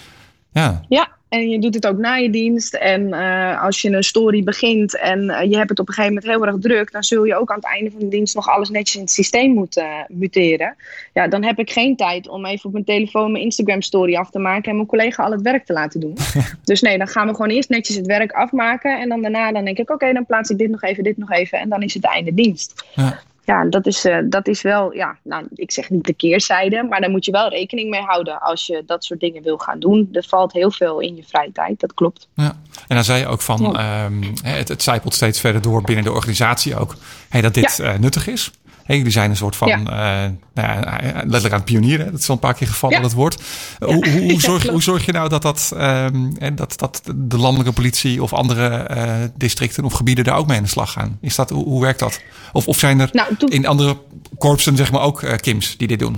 ja, 0.53 0.81
Ja, 0.89 1.09
en 1.33 1.49
je 1.49 1.59
doet 1.59 1.75
het 1.75 1.87
ook 1.87 1.99
na 1.99 2.15
je 2.15 2.31
dienst. 2.31 2.75
En 2.75 3.13
eh, 3.13 3.63
als 3.63 3.81
je 3.81 3.91
een 3.91 4.03
story 4.03 4.45
begint 4.45 4.99
en 4.99 5.31
eh, 5.31 5.51
je 5.51 5.57
hebt 5.57 5.69
het 5.71 5.79
op 5.79 5.89
een 5.89 5.95
gegeven 5.95 6.15
moment 6.15 6.33
heel 6.33 6.47
erg 6.47 6.61
druk, 6.61 6.93
dan 6.93 7.03
zul 7.03 7.25
je 7.25 7.37
ook 7.37 7.51
aan 7.51 7.57
het 7.57 7.65
einde 7.65 7.91
van 7.91 8.01
de 8.01 8.09
dienst 8.09 8.35
nog 8.35 8.49
alles 8.49 8.71
netjes 8.71 8.95
in 8.95 9.01
het 9.01 9.11
systeem 9.11 9.53
moeten 9.53 9.83
eh, 9.83 9.99
muteren. 10.09 10.77
Ja, 11.13 11.29
dan 11.29 11.45
heb 11.45 11.59
ik 11.59 11.71
geen 11.71 11.97
tijd 11.97 12.29
om 12.29 12.47
even 12.47 12.65
op 12.65 12.73
mijn 12.73 12.85
telefoon 12.85 13.33
mijn 13.33 13.45
Instagram 13.45 13.83
story 13.83 14.17
af 14.17 14.31
te 14.31 14.39
maken 14.39 14.71
en 14.71 14.77
mijn 14.77 14.89
collega 14.89 15.25
al 15.25 15.31
het 15.31 15.43
werk 15.43 15.67
te 15.67 15.73
laten 15.73 16.01
doen. 16.01 16.17
dus 16.65 16.81
nee, 16.81 16.99
dan 16.99 17.09
gaan 17.09 17.27
we 17.27 17.35
gewoon 17.35 17.51
eerst 17.51 17.69
netjes 17.69 17.97
het 17.97 18.07
werk 18.07 18.33
afmaken. 18.33 19.01
En 19.01 19.09
dan 19.09 19.23
daarna 19.23 19.53
dan 19.53 19.65
denk 19.65 19.79
ik, 19.79 19.91
oké, 19.91 20.13
dan 20.13 20.27
plaats 20.27 20.51
ik 20.51 20.59
dit 20.59 20.71
nog 20.71 20.83
even, 20.83 21.05
dit 21.05 21.17
nog 21.17 21.31
even. 21.31 21.59
En 21.59 21.69
dan 21.69 21.83
is 21.83 21.95
het 21.95 22.05
einde 22.05 22.35
dienst. 22.35 22.85
Ja. 22.95 23.21
Ja, 23.45 23.65
dat 23.65 23.87
is, 23.87 24.05
eh, 24.05 24.19
dat 24.25 24.47
is 24.49 24.63
wel, 24.63 24.93
ja, 24.95 25.17
nou, 25.23 25.47
ik 25.55 25.71
zeg 25.73 25.91
niet 25.91 26.05
de 26.05 26.15
keerzijde, 26.15 26.83
maar 26.83 27.01
daar 27.01 27.11
moet 27.11 27.25
je 27.25 27.31
wel 27.31 27.49
rekening 27.49 27.91
mee 27.91 28.01
houden 28.01 28.41
als 28.41 28.67
je 28.67 28.83
dat 28.87 29.05
soort 29.05 29.21
dingen 29.21 29.43
wil 29.43 29.59
gaan 29.59 29.81
doen. 29.81 30.09
Er 30.13 30.25
valt 30.29 30.53
heel 30.53 30.71
veel 30.71 31.01
in 31.01 31.17
je 31.17 31.23
vrije 31.25 31.53
tijd, 31.53 31.81
dat 31.81 31.95
klopt. 31.95 32.29
Ja, 32.35 32.57
en 32.89 32.95
dan 32.95 33.05
zei 33.05 33.21
je 33.21 33.27
ook 33.27 33.41
van, 33.41 33.61
Ja. 33.63 34.05
ehm, 34.05 34.23
het, 34.43 34.69
het 34.69 34.83
zijpelt 34.83 35.15
steeds 35.15 35.41
verder 35.41 35.63
door 35.63 35.83
binnen 35.83 36.05
de 36.05 36.13
organisatie 36.13 36.77
ook, 36.77 36.95
hey, 37.29 37.41
dat 37.41 37.55
dit 37.55 37.79
eh, 37.79 37.99
nuttig 37.99 38.27
is. 38.27 38.51
Hey, 38.93 39.01
jullie 39.01 39.17
zijn 39.17 39.31
een 39.31 39.37
soort 39.37 39.57
van, 39.57 39.69
Ja. 39.69 39.77
eh, 39.77 40.31
nou 40.55 40.69
ja, 40.85 41.01
letterlijk 41.15 41.53
aan 41.55 41.61
het 41.61 41.65
pionieren. 41.65 42.11
Dat 42.11 42.21
is 42.21 42.29
al 42.29 42.35
een 42.35 42.41
paar 42.41 42.55
keer 42.55 42.67
gevallen, 42.67 42.97
Ja. 42.97 43.03
dat 43.03 43.13
woord. 43.13 43.43
Eh, 43.79 43.89
Hoe, 43.89 44.09
hoe, 44.11 44.41
zorg, 44.41 44.45
klopt. 44.61 44.67
hoe 44.69 44.83
zorg 44.83 45.05
je 45.07 45.13
nou 45.13 45.29
dat, 45.29 45.43
dat, 45.43 45.73
ehm, 45.77 46.31
en 46.39 46.55
dat, 46.55 46.75
dat 46.79 47.03
de 47.17 47.37
landelijke 47.39 47.73
politie 47.73 48.23
of 48.23 48.33
andere 48.33 48.69
eh, 48.69 49.13
districten 49.37 49.85
of 49.85 49.93
gebieden 49.93 50.25
daar 50.25 50.37
ook 50.37 50.47
mee 50.47 50.57
aan 50.57 50.63
de 50.63 50.69
slag 50.69 50.93
gaan? 50.93 51.19
Is 51.21 51.35
dat, 51.35 51.51
hoe, 51.51 51.65
hoe 51.65 51.81
werkt 51.81 51.99
dat? 51.99 52.21
Of, 52.53 52.67
of 52.69 52.79
zijn 52.79 53.01
er 53.01 53.09
Nou, 53.13 53.37
toen- 53.37 53.49
in 53.51 53.67
andere 53.67 53.97
korpsen 54.39 54.77
zeg 54.77 54.93
maar 54.93 55.03
ook 55.03 55.23
eh, 55.23 55.37
Kims 55.37 55.77
die 55.77 55.89
dit 55.89 55.99
doen? 55.99 56.17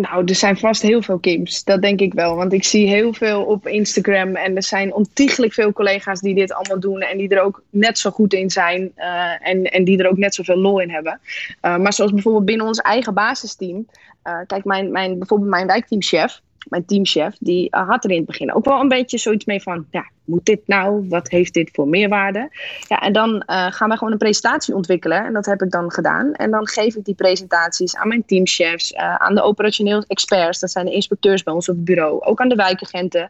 Nou, 0.00 0.24
er 0.24 0.34
zijn 0.34 0.56
vast 0.56 0.82
heel 0.82 1.02
veel 1.02 1.18
Kims. 1.18 1.64
Dat 1.64 1.82
denk 1.82 2.00
ik 2.00 2.14
wel. 2.14 2.36
Want 2.36 2.52
ik 2.52 2.64
zie 2.64 2.88
heel 2.88 3.12
veel 3.12 3.44
op 3.44 3.66
Instagram. 3.66 4.36
En 4.36 4.56
er 4.56 4.62
zijn 4.62 4.94
ontiegelijk 4.94 5.52
veel 5.52 5.72
collega's 5.72 6.20
die 6.20 6.34
dit 6.34 6.52
allemaal 6.52 6.80
doen. 6.80 7.00
En 7.00 7.18
die 7.18 7.28
er 7.28 7.42
ook 7.42 7.62
net 7.70 7.98
zo 7.98 8.10
goed 8.10 8.32
in 8.32 8.50
zijn. 8.50 8.92
eh, 8.94 9.48
en, 9.48 9.64
en 9.64 9.84
die 9.84 9.98
er 9.98 10.10
ook 10.10 10.16
net 10.16 10.34
zoveel 10.34 10.56
lol 10.56 10.80
in 10.80 10.90
hebben. 10.90 11.20
Eh, 11.60 11.76
maar 11.76 11.92
zoals 11.92 12.12
bijvoorbeeld 12.12 12.44
binnen 12.44 12.66
ons 12.66 12.78
eigen 12.78 13.14
basisteam. 13.14 13.86
eh, 14.22 14.38
kijk, 14.46 14.64
mijn, 14.64 14.90
mijn, 14.90 15.18
bijvoorbeeld 15.18 15.50
mijn 15.50 15.66
wijkteamchef. 15.66 16.40
Mijn 16.68 16.84
teamchef, 16.84 17.36
die 17.40 17.70
eh, 17.70 17.88
had 17.88 18.04
er 18.04 18.10
in 18.10 18.16
het 18.16 18.26
begin 18.26 18.54
ook 18.54 18.64
wel 18.64 18.80
een 18.80 18.88
beetje 18.88 19.18
zoiets 19.18 19.44
mee 19.44 19.62
van... 19.62 19.86
Ja, 19.90 20.04
moet 20.28 20.44
dit 20.44 20.60
nou? 20.66 21.08
Wat 21.08 21.28
heeft 21.28 21.54
dit 21.54 21.70
voor 21.72 21.88
meerwaarde? 21.88 22.50
Ja, 22.88 23.00
en 23.00 23.12
dan 23.12 23.42
eh, 23.42 23.66
gaan 23.72 23.88
we 23.88 23.96
gewoon 23.96 24.12
een 24.12 24.18
presentatie 24.18 24.74
ontwikkelen. 24.74 25.24
En 25.24 25.32
dat 25.32 25.46
heb 25.46 25.62
ik 25.62 25.70
dan 25.70 25.92
gedaan. 25.92 26.32
En 26.32 26.50
dan 26.50 26.68
geef 26.68 26.96
ik 26.96 27.04
die 27.04 27.14
presentaties 27.14 27.96
aan 27.96 28.08
mijn 28.08 28.24
teamchefs, 28.24 28.92
eh, 28.92 29.14
aan 29.14 29.34
de 29.34 29.42
operationeel 29.42 30.04
experts. 30.06 30.60
Dat 30.60 30.70
zijn 30.70 30.86
de 30.86 30.92
inspecteurs 30.92 31.42
bij 31.42 31.54
ons 31.54 31.68
op 31.68 31.74
het 31.74 31.84
bureau. 31.84 32.20
Ook 32.20 32.40
aan 32.40 32.48
de 32.48 32.54
wijkagenten. 32.54 33.28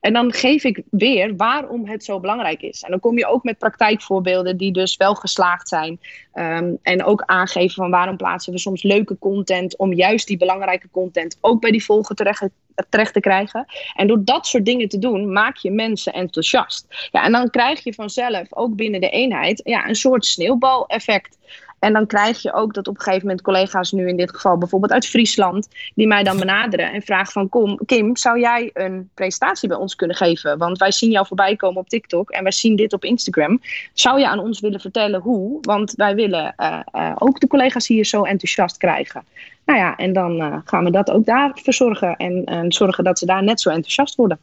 En 0.00 0.12
dan 0.12 0.32
geef 0.32 0.64
ik 0.64 0.82
weer 0.90 1.36
waarom 1.36 1.86
het 1.86 2.04
zo 2.04 2.20
belangrijk 2.20 2.62
is. 2.62 2.82
En 2.82 2.90
dan 2.90 3.00
kom 3.00 3.18
je 3.18 3.26
ook 3.26 3.42
met 3.42 3.58
praktijkvoorbeelden 3.58 4.56
die 4.56 4.72
dus 4.72 4.96
wel 4.96 5.14
geslaagd 5.14 5.68
zijn. 5.68 6.00
Ehm, 6.32 6.74
en 6.82 7.04
ook 7.04 7.22
aangeven 7.26 7.74
van 7.74 7.90
waarom 7.90 8.16
plaatsen 8.16 8.52
we 8.52 8.58
soms 8.58 8.82
leuke 8.82 9.18
content 9.18 9.76
om 9.76 9.92
juist 9.92 10.26
die 10.26 10.36
belangrijke 10.36 10.88
content 10.90 11.38
ook 11.40 11.60
bij 11.60 11.70
die 11.70 11.84
volger 11.84 12.14
terecht, 12.16 12.48
terecht 12.88 13.12
te 13.12 13.20
krijgen. 13.20 13.66
En 13.94 14.06
door 14.06 14.24
dat 14.24 14.46
soort 14.46 14.64
dingen 14.64 14.88
te 14.88 14.98
doen, 14.98 15.32
maak 15.32 15.56
je 15.56 15.70
mensen 15.70 16.12
enthousiast. 16.12 17.08
Ja, 17.10 17.24
en 17.24 17.32
dan 17.32 17.50
krijg 17.50 17.84
je 17.84 17.94
vanzelf 17.94 18.54
ook 18.54 18.76
binnen 18.76 19.00
de 19.00 19.10
eenheid 19.10 19.60
ja, 19.64 19.88
een 19.88 19.94
soort 19.94 20.26
sneeuwbaleffect. 20.26 21.38
En 21.78 21.92
dan 21.92 22.06
krijg 22.06 22.42
je 22.42 22.52
ook 22.52 22.74
dat 22.74 22.88
op 22.88 22.94
een 22.94 23.02
gegeven 23.02 23.26
moment 23.26 23.44
collega's 23.44 23.92
nu 23.92 24.08
in 24.08 24.16
dit 24.16 24.34
geval 24.34 24.58
bijvoorbeeld 24.58 24.92
uit 24.92 25.06
Friesland, 25.06 25.68
die 25.94 26.06
mij 26.06 26.22
dan 26.22 26.38
benaderen 26.38 26.92
en 26.92 27.02
vragen 27.02 27.32
van 27.32 27.48
kom, 27.48 27.78
Kim, 27.86 28.16
zou 28.16 28.40
jij 28.40 28.70
een 28.74 29.10
presentatie 29.14 29.68
bij 29.68 29.76
ons 29.76 29.94
kunnen 29.94 30.16
geven? 30.16 30.58
Want 30.58 30.78
wij 30.78 30.92
zien 30.92 31.10
jou 31.10 31.26
voorbij 31.26 31.56
komen 31.56 31.80
op 31.80 31.88
TikTok 31.88 32.30
en 32.30 32.42
wij 32.42 32.52
zien 32.52 32.76
dit 32.76 32.92
op 32.92 33.04
Instagram. 33.04 33.60
Zou 33.92 34.18
je 34.18 34.28
aan 34.28 34.38
ons 34.38 34.60
willen 34.60 34.80
vertellen 34.80 35.20
hoe? 35.20 35.58
Want 35.60 35.92
wij 35.92 36.14
willen 36.14 36.54
eh, 36.56 36.80
eh, 36.92 37.12
ook 37.18 37.40
de 37.40 37.46
collega's 37.46 37.86
hier 37.86 38.04
zo 38.04 38.22
enthousiast 38.22 38.76
krijgen. 38.76 39.24
Nou 39.64 39.78
ja, 39.78 39.96
en 39.96 40.12
dan 40.12 40.40
eh, 40.40 40.56
gaan 40.64 40.84
we 40.84 40.90
dat 40.90 41.10
ook 41.10 41.26
daar 41.26 41.50
verzorgen 41.62 42.16
en, 42.16 42.44
en 42.44 42.72
zorgen 42.72 43.04
dat 43.04 43.18
ze 43.18 43.26
daar 43.26 43.42
net 43.42 43.60
zo 43.60 43.70
enthousiast 43.70 44.14
worden. 44.14 44.38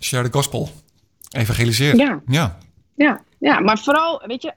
Share 0.00 0.28
the 0.28 0.32
gospel. 0.32 0.68
Evangeliseren. 1.30 1.98
Ja. 1.98 2.20
ja. 2.26 2.58
Ja, 2.94 3.20
ja, 3.38 3.60
maar 3.60 3.78
vooral, 3.78 4.22
weet 4.26 4.42
je, 4.42 4.52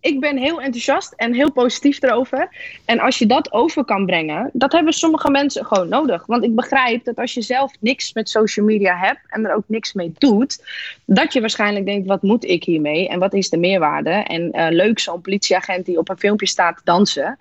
ik 0.00 0.20
ben 0.20 0.36
heel 0.36 0.60
enthousiast 0.60 1.12
en 1.12 1.34
heel 1.34 1.52
positief 1.52 2.02
erover. 2.02 2.48
En 2.84 3.00
als 3.00 3.18
je 3.18 3.26
dat 3.26 3.52
over 3.52 3.84
kan 3.84 4.06
brengen, 4.06 4.50
dat 4.52 4.72
hebben 4.72 4.92
sommige 4.92 5.30
mensen 5.30 5.66
gewoon 5.66 5.88
nodig. 5.88 6.26
Want 6.26 6.44
ik 6.44 6.54
begrijp 6.54 7.04
dat 7.04 7.16
als 7.16 7.34
je 7.34 7.42
zelf 7.42 7.72
niks 7.80 8.12
met 8.12 8.28
social 8.28 8.66
media 8.66 8.96
hebt 8.96 9.20
en 9.28 9.46
er 9.46 9.54
ook 9.54 9.64
niks 9.66 9.92
mee 9.92 10.12
doet, 10.18 10.62
dat 11.04 11.32
je 11.32 11.40
waarschijnlijk 11.40 11.86
denkt: 11.86 12.06
wat 12.06 12.22
moet 12.22 12.44
ik 12.44 12.64
hiermee 12.64 13.08
en 13.08 13.18
wat 13.18 13.34
is 13.34 13.50
de 13.50 13.58
meerwaarde? 13.58 14.10
En 14.10 14.52
eh, 14.52 14.66
leuk 14.70 14.98
zo'n 14.98 15.20
politieagent 15.20 15.86
die 15.86 15.98
op 15.98 16.08
een 16.08 16.18
filmpje 16.18 16.46
staat 16.46 16.80
dansen. 16.84 17.38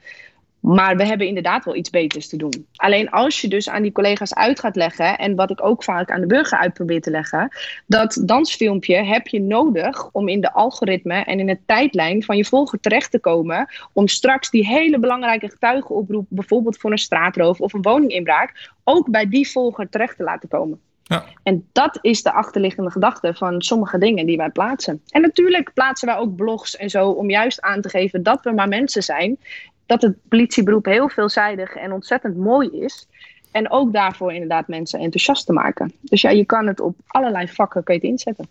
Maar 0.66 0.98
we 0.98 1.06
hebben 1.06 1.28
inderdaad 1.28 1.66
wel 1.66 1.76
iets 1.76 1.90
beters 1.90 2.28
te 2.28 2.38
doen. 2.38 2.68
Alleen 2.76 3.10
als 3.10 3.42
je 3.42 3.48
dus 3.48 3.70
aan 3.70 3.82
die 3.82 3.92
collega's 3.92 4.34
uit 4.34 4.60
gaat 4.60 4.76
leggen, 4.76 5.18
en 5.18 5.36
wat 5.36 5.52
ik 5.52 5.64
ook 5.64 5.84
vaak 5.84 6.12
aan 6.12 6.22
de 6.22 6.28
burger 6.28 6.58
uit 6.58 6.74
probeer 6.74 7.02
te 7.02 7.12
leggen, 7.12 7.50
dat 7.88 8.22
dansfilmpje 8.26 8.96
heb 8.96 9.28
je 9.28 9.42
nodig 9.42 10.10
om 10.12 10.28
in 10.28 10.42
de 10.42 10.54
algoritme 10.54 11.24
en 11.24 11.40
in 11.40 11.46
de 11.46 11.60
tijdlijn 11.66 12.24
van 12.24 12.38
je 12.38 12.46
volger 12.46 12.80
terecht 12.80 13.12
te 13.12 13.20
komen. 13.20 13.68
Om 13.94 14.08
straks 14.08 14.50
die 14.50 14.68
hele 14.68 15.00
belangrijke 15.00 15.50
getuigenoproep, 15.50 16.26
bijvoorbeeld 16.30 16.78
voor 16.78 16.92
een 16.92 16.98
straatroof 16.98 17.62
of 17.62 17.74
een 17.74 17.82
woninginbraak, 17.82 18.70
ook 18.84 19.10
bij 19.10 19.30
die 19.30 19.50
volger 19.50 19.90
terecht 19.90 20.18
te 20.18 20.24
laten 20.24 20.50
komen. 20.50 20.80
Ja. 21.08 21.26
En 21.44 21.68
dat 21.72 21.98
is 22.02 22.24
de 22.24 22.32
achterliggende 22.32 22.92
gedachte 22.92 23.34
van 23.34 23.62
sommige 23.62 23.98
dingen 23.98 24.26
die 24.26 24.38
wij 24.38 24.50
plaatsen. 24.50 25.02
En 25.10 25.22
natuurlijk 25.22 25.74
plaatsen 25.74 26.08
wij 26.08 26.18
ook 26.18 26.36
blogs 26.36 26.76
en 26.76 26.90
zo 26.90 27.10
om 27.10 27.30
juist 27.30 27.62
aan 27.62 27.82
te 27.82 27.90
geven 27.90 28.24
dat 28.24 28.44
we 28.44 28.52
maar 28.52 28.68
mensen 28.68 29.04
zijn. 29.04 29.38
Dat 29.86 30.02
het 30.02 30.16
politieberoep 30.30 30.86
heel 30.86 31.10
veelzijdig 31.10 31.76
en 31.76 31.92
ontzettend 31.92 32.38
mooi 32.38 32.70
is. 32.70 33.08
En 33.52 33.72
ook 33.72 33.94
daarvoor 33.94 34.34
inderdaad 34.34 34.68
mensen 34.68 35.00
enthousiast 35.00 35.46
te 35.46 35.54
maken. 35.54 35.94
Dus 36.02 36.22
ja, 36.22 36.30
je 36.30 36.46
kan 36.46 36.68
het 36.68 36.80
op 36.80 36.96
allerlei 37.08 37.48
vakken 37.48 37.84
kun 37.84 37.94
je 37.94 38.00
het 38.00 38.10
inzetten. 38.10 38.48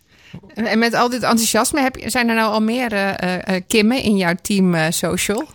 En 0.54 0.78
met 0.78 0.94
al 0.94 1.08
dit 1.08 1.22
enthousiasme, 1.22 1.80
heb 1.80 1.96
je, 1.96 2.10
zijn 2.10 2.28
er 2.28 2.34
nou 2.34 2.52
al 2.52 2.62
meer 2.62 2.92
eh, 2.92 3.54
eh, 3.54 3.62
Kimmen 3.66 4.02
in 4.02 4.16
jouw 4.16 4.34
team 4.42 4.74
eh, 4.74 4.90
social? 4.90 5.46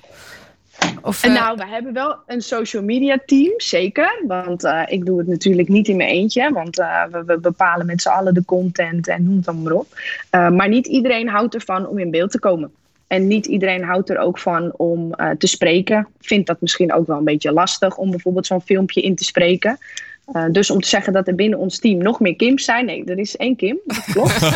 Of, 1.01 1.23
eh, 1.23 1.33
nou, 1.33 1.57
we 1.57 1.67
hebben 1.67 1.93
wel 1.93 2.15
een 2.27 2.41
social 2.41 2.83
media 2.83 3.19
team, 3.25 3.53
zeker. 3.57 4.23
Want 4.27 4.63
eh, 4.63 4.81
ik 4.87 5.05
doe 5.05 5.17
het 5.17 5.27
natuurlijk 5.27 5.67
niet 5.67 5.87
in 5.87 5.97
mijn 5.97 6.09
eentje. 6.09 6.51
Want 6.51 6.79
eh, 6.79 7.03
we, 7.11 7.23
we 7.23 7.39
bepalen 7.39 7.85
met 7.85 8.01
z'n 8.01 8.09
allen 8.09 8.33
de 8.33 8.45
content 8.45 9.07
en 9.07 9.23
noem 9.23 9.35
het 9.35 9.45
dan 9.45 9.61
maar 9.61 9.73
op. 9.73 9.87
Eh, 10.29 10.49
maar 10.49 10.69
niet 10.69 10.87
iedereen 10.87 11.27
houdt 11.27 11.53
ervan 11.53 11.87
om 11.87 11.99
in 11.99 12.11
beeld 12.11 12.31
te 12.31 12.39
komen. 12.39 12.71
En 13.09 13.27
niet 13.27 13.45
iedereen 13.45 13.83
houdt 13.83 14.09
er 14.09 14.17
ook 14.17 14.39
van 14.39 14.73
om 14.77 15.13
eh, 15.13 15.29
te 15.29 15.47
spreken. 15.47 16.07
Vindt 16.19 16.47
dat 16.47 16.61
misschien 16.61 16.93
ook 16.93 17.07
wel 17.07 17.17
een 17.17 17.23
beetje 17.23 17.51
lastig 17.51 17.97
om 17.97 18.09
bijvoorbeeld 18.09 18.45
zo'n 18.45 18.61
filmpje 18.61 19.01
in 19.01 19.15
te 19.15 19.23
spreken. 19.23 19.77
Eh, 20.25 20.45
dus 20.51 20.69
om 20.69 20.81
te 20.81 20.87
zeggen 20.87 21.13
dat 21.13 21.27
er 21.27 21.35
binnen 21.35 21.59
ons 21.59 21.79
team 21.79 21.97
nog 21.97 22.19
meer 22.19 22.35
Kims 22.35 22.65
zijn. 22.65 22.85
Nee, 22.85 23.05
er 23.05 23.17
is 23.17 23.37
één 23.37 23.55
Kim, 23.55 23.77
dat 23.85 24.03
klopt. 24.03 24.41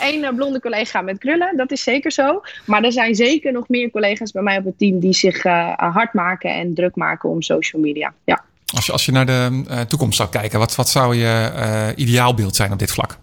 Eén 0.00 0.24
eh, 0.24 0.34
blonde 0.34 0.60
collega 0.60 1.00
met 1.00 1.18
krullen, 1.18 1.56
dat 1.56 1.70
is 1.70 1.82
zeker 1.82 2.12
zo. 2.12 2.40
Maar 2.64 2.82
er 2.82 2.92
zijn 2.92 3.14
zeker 3.14 3.52
nog 3.52 3.68
meer 3.68 3.90
collega's 3.90 4.32
bij 4.32 4.42
mij 4.42 4.58
op 4.58 4.64
het 4.64 4.78
team 4.78 4.98
die 4.98 5.14
zich 5.14 5.42
hard 5.76 6.12
maken 6.12 6.50
en 6.50 6.74
druk 6.74 6.96
maken 6.96 7.28
om 7.28 7.42
social 7.42 7.82
media. 7.82 8.12
Ja. 8.24 8.44
Als 8.74 8.86
je, 8.86 8.92
als 8.92 9.04
je 9.04 9.12
naar 9.12 9.26
de 9.26 9.84
toekomst 9.88 10.16
zou 10.16 10.28
kijken, 10.28 10.58
wat, 10.58 10.74
wat 10.74 10.88
zou 10.88 11.16
je 11.16 11.92
ideaalbeeld 11.96 12.56
zijn 12.56 12.72
op 12.72 12.78
dit 12.78 12.92
vlak? 12.92 13.18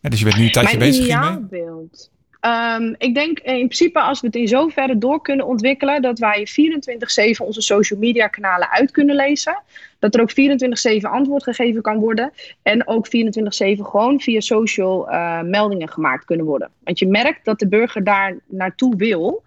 Ja, 0.00 0.08
dus 0.08 0.18
je 0.18 0.24
bent 0.24 0.36
nu 0.36 0.44
een 0.44 0.52
tijdje 0.52 0.78
Mijn 0.78 0.90
bezig 0.90 1.06
hiermee. 1.06 1.28
ideaalbeeld. 1.28 2.10
Ehm, 2.40 2.94
ik 2.98 3.14
denk 3.14 3.38
in 3.38 3.54
principe 3.54 4.00
als 4.00 4.20
we 4.20 4.26
het 4.26 4.36
in 4.36 4.48
zoverre 4.48 4.98
door 4.98 5.22
kunnen 5.22 5.46
ontwikkelen 5.46 6.02
dat 6.02 6.18
wij 6.18 6.46
24-7 6.46 7.46
onze 7.46 7.60
social 7.60 7.98
media 7.98 8.26
kanalen 8.26 8.70
uit 8.70 8.90
kunnen 8.90 9.16
lezen. 9.16 9.62
Dat 9.98 10.14
er 10.14 10.20
ook 10.20 10.30
24-7 10.30 11.10
antwoord 11.10 11.42
gegeven 11.42 11.82
kan 11.82 11.98
worden. 11.98 12.32
En 12.62 12.86
ook 12.86 13.06
24-7 13.06 13.10
gewoon 13.84 14.20
via 14.20 14.40
social 14.40 15.08
eh, 15.08 15.40
meldingen 15.42 15.88
gemaakt 15.88 16.24
kunnen 16.24 16.46
worden. 16.46 16.70
Want 16.84 16.98
je 16.98 17.06
merkt 17.06 17.44
dat 17.44 17.58
de 17.58 17.68
burger 17.68 18.04
daar 18.04 18.36
naartoe 18.46 18.96
wil. 18.96 19.42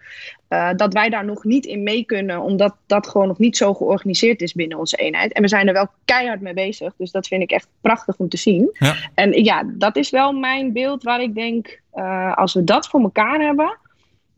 Eh, 0.52 0.70
dat 0.76 0.94
wij 0.94 1.10
daar 1.10 1.26
nog 1.26 1.44
niet 1.44 1.66
in 1.66 1.84
mee 1.84 2.04
kunnen, 2.04 2.42
omdat 2.42 2.76
dat 2.86 3.08
gewoon 3.08 3.28
nog 3.28 3.38
niet 3.38 3.58
zo 3.58 3.74
georganiseerd 3.74 4.42
is 4.42 4.54
binnen 4.54 4.78
onze 4.78 4.96
eenheid. 4.96 5.34
En 5.34 5.42
we 5.42 5.48
zijn 5.48 5.68
er 5.68 5.74
wel 5.74 5.88
keihard 6.06 6.42
mee 6.42 6.54
bezig. 6.54 6.94
Dus 6.98 7.12
dat 7.12 7.28
vind 7.28 7.42
ik 7.42 7.52
echt 7.52 7.68
prachtig 7.82 8.18
om 8.18 8.30
te 8.30 8.38
zien. 8.38 8.70
Ja. 8.74 8.96
En 9.14 9.44
ja, 9.44 9.64
dat 9.68 9.96
is 9.96 10.10
wel 10.10 10.34
mijn 10.34 10.74
beeld 10.74 11.04
waar 11.04 11.22
ik 11.22 11.36
denk, 11.36 11.82
eh, 11.92 12.38
als 12.38 12.54
we 12.54 12.64
dat 12.64 12.88
voor 12.88 13.02
elkaar 13.02 13.40
hebben, 13.40 13.78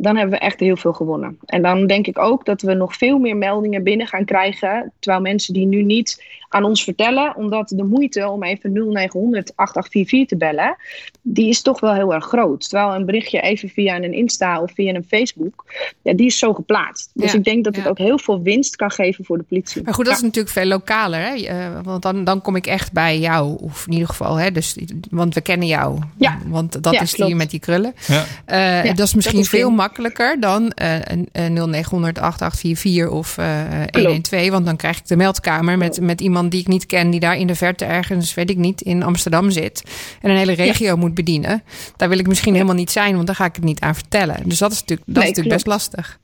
dan 0.04 0.16
hebben 0.18 0.40
we 0.40 0.46
echt 0.46 0.60
heel 0.60 0.78
veel 0.78 0.94
gewonnen. 0.94 1.38
En 1.46 1.62
dan 1.62 1.88
denk 1.88 2.08
ik 2.08 2.20
ook 2.20 2.46
dat 2.46 2.62
we 2.62 2.74
nog 2.74 2.96
veel 2.96 3.18
meer 3.18 3.38
meldingen 3.38 3.84
binnen 3.84 4.08
gaan 4.08 4.26
krijgen, 4.26 4.92
terwijl 5.00 5.22
mensen 5.24 5.54
die 5.54 5.66
nu 5.66 5.84
niet 5.84 6.24
aan 6.50 6.64
ons 6.64 6.84
vertellen, 6.84 7.36
omdat 7.36 7.70
de 7.76 7.84
moeite 7.84 8.30
om 8.30 8.44
even 8.44 8.72
0900 8.74 9.52
8844 9.56 10.28
te 10.28 10.38
bellen, 10.38 10.76
die 11.22 11.50
is 11.50 11.62
toch 11.62 11.80
wel 11.80 11.94
heel 11.94 12.14
erg 12.14 12.26
groot. 12.26 12.70
Terwijl 12.70 12.96
een 12.96 13.06
berichtje 13.06 13.42
even 13.42 13.70
via 13.70 13.96
een 13.96 14.14
Insta 14.14 14.62
of 14.62 14.72
via 14.74 14.94
een 14.94 15.04
Facebook, 15.08 15.66
ja, 16.02 16.14
die 16.14 16.26
is 16.26 16.38
zo 16.38 16.54
geplaatst. 16.54 17.10
Dus 17.14 17.32
Ja, 17.32 17.38
ik 17.38 17.44
denk 17.44 17.64
dat 17.64 17.76
het 17.76 17.88
ook 17.88 17.98
heel 17.98 18.20
veel 18.20 18.42
winst 18.42 18.76
kan 18.76 18.92
geven 18.92 19.26
voor 19.26 19.38
de 19.38 19.44
politie. 19.44 19.84
Maar 19.84 19.94
goed, 19.94 20.06
dat 20.06 20.14
Ja. 20.14 20.20
is 20.20 20.26
natuurlijk 20.26 20.54
veel 20.54 20.66
lokaler. 20.66 21.20
Hè? 21.20 21.34
Eh, 21.36 21.80
want 21.84 22.02
dan, 22.02 22.24
dan 22.24 22.42
kom 22.42 22.56
ik 22.56 22.68
echt 22.68 22.92
bij 22.92 23.20
jou. 23.20 23.58
Of 23.62 23.86
in 23.88 23.94
ieder 23.94 24.08
geval, 24.08 24.36
hè? 24.36 24.52
Dus, 24.52 24.78
want 25.12 25.34
we 25.34 25.42
kennen 25.42 25.68
jou. 25.68 26.00
Ja. 26.18 26.38
Want 26.48 26.84
dat 26.84 26.94
Ja, 26.94 27.02
is 27.02 27.10
die 27.10 27.20
klopt. 27.20 27.36
met 27.36 27.50
die 27.50 27.60
krullen. 27.60 27.94
Ja. 28.08 28.24
Eh, 28.46 28.86
Ja, 28.86 28.94
dat 28.94 29.06
is 29.08 29.14
misschien 29.14 29.36
dat 29.38 29.46
is 29.46 29.50
veel 29.52 29.68
Kim. 29.68 29.76
Makkelijker 29.94 30.40
dan 30.40 30.72
eh, 30.72 30.96
een, 31.02 31.30
een 31.32 31.54
0900 31.54 32.20
8844 32.20 33.10
of 33.10 33.38
eh 33.38 34.04
112. 34.04 34.50
Want 34.50 34.66
dan 34.66 34.76
krijg 34.76 34.98
ik 34.98 35.08
de 35.08 35.16
meldkamer 35.16 35.78
met, 35.78 36.02
met 36.02 36.22
iemand 36.22 36.52
die 36.52 36.60
ik 36.60 36.68
niet 36.68 36.86
ken, 36.86 37.10
die 37.10 37.20
daar 37.20 37.38
in 37.38 37.48
de 37.48 37.56
verte 37.56 37.86
ergens, 37.86 38.34
weet 38.34 38.50
ik 38.50 38.58
niet, 38.58 38.82
in 38.82 39.04
Amsterdam 39.04 39.52
zit. 39.52 39.84
En 40.22 40.30
een 40.30 40.38
hele 40.38 40.54
regio 40.54 40.96
moet 40.96 41.14
bedienen. 41.14 41.64
Daar 41.96 42.10
wil 42.10 42.20
ik 42.20 42.28
misschien 42.28 42.54
helemaal 42.54 42.76
niet 42.76 42.92
zijn, 42.92 43.16
want 43.16 43.28
daar 43.28 43.36
ga 43.36 43.46
ik 43.46 43.56
het 43.56 43.64
niet 43.64 43.80
aan 43.80 43.96
vertellen. 43.96 44.38
Dus 44.46 44.58
dat 44.58 44.72
is 44.72 44.80
natuurlijk, 44.80 45.08
dat 45.08 45.24
Nee, 45.24 45.32
is 45.32 45.38
natuurlijk 45.38 45.64
best 45.64 45.76
lastig. 45.76 46.20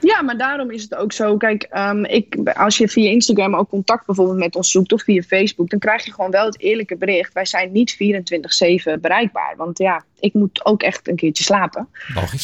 Ja, 0.00 0.22
maar 0.22 0.36
daarom 0.36 0.70
is 0.70 0.82
het 0.82 0.94
ook 0.94 1.12
zo. 1.12 1.36
Kijk, 1.36 1.62
ehm, 1.62 2.04
ik, 2.04 2.36
als 2.54 2.78
je 2.78 2.88
via 2.88 3.10
Instagram 3.10 3.54
ook 3.54 3.68
contact 3.68 4.06
bijvoorbeeld 4.06 4.38
met 4.38 4.56
ons 4.56 4.70
zoekt 4.70 4.92
of 4.92 5.02
via 5.02 5.22
Facebook, 5.22 5.70
dan 5.70 5.78
krijg 5.78 6.04
je 6.04 6.12
gewoon 6.12 6.30
wel 6.30 6.44
het 6.44 6.60
eerlijke 6.60 6.96
bericht. 6.96 7.32
Wij 7.32 7.46
zijn 7.46 7.72
niet 7.72 7.96
24-7 7.96 9.00
bereikbaar. 9.00 9.54
Want 9.56 9.78
ja, 9.78 10.04
ik 10.20 10.34
moet 10.34 10.64
ook 10.64 10.82
echt 10.82 11.08
een 11.08 11.16
keertje 11.16 11.44
slapen. 11.44 11.88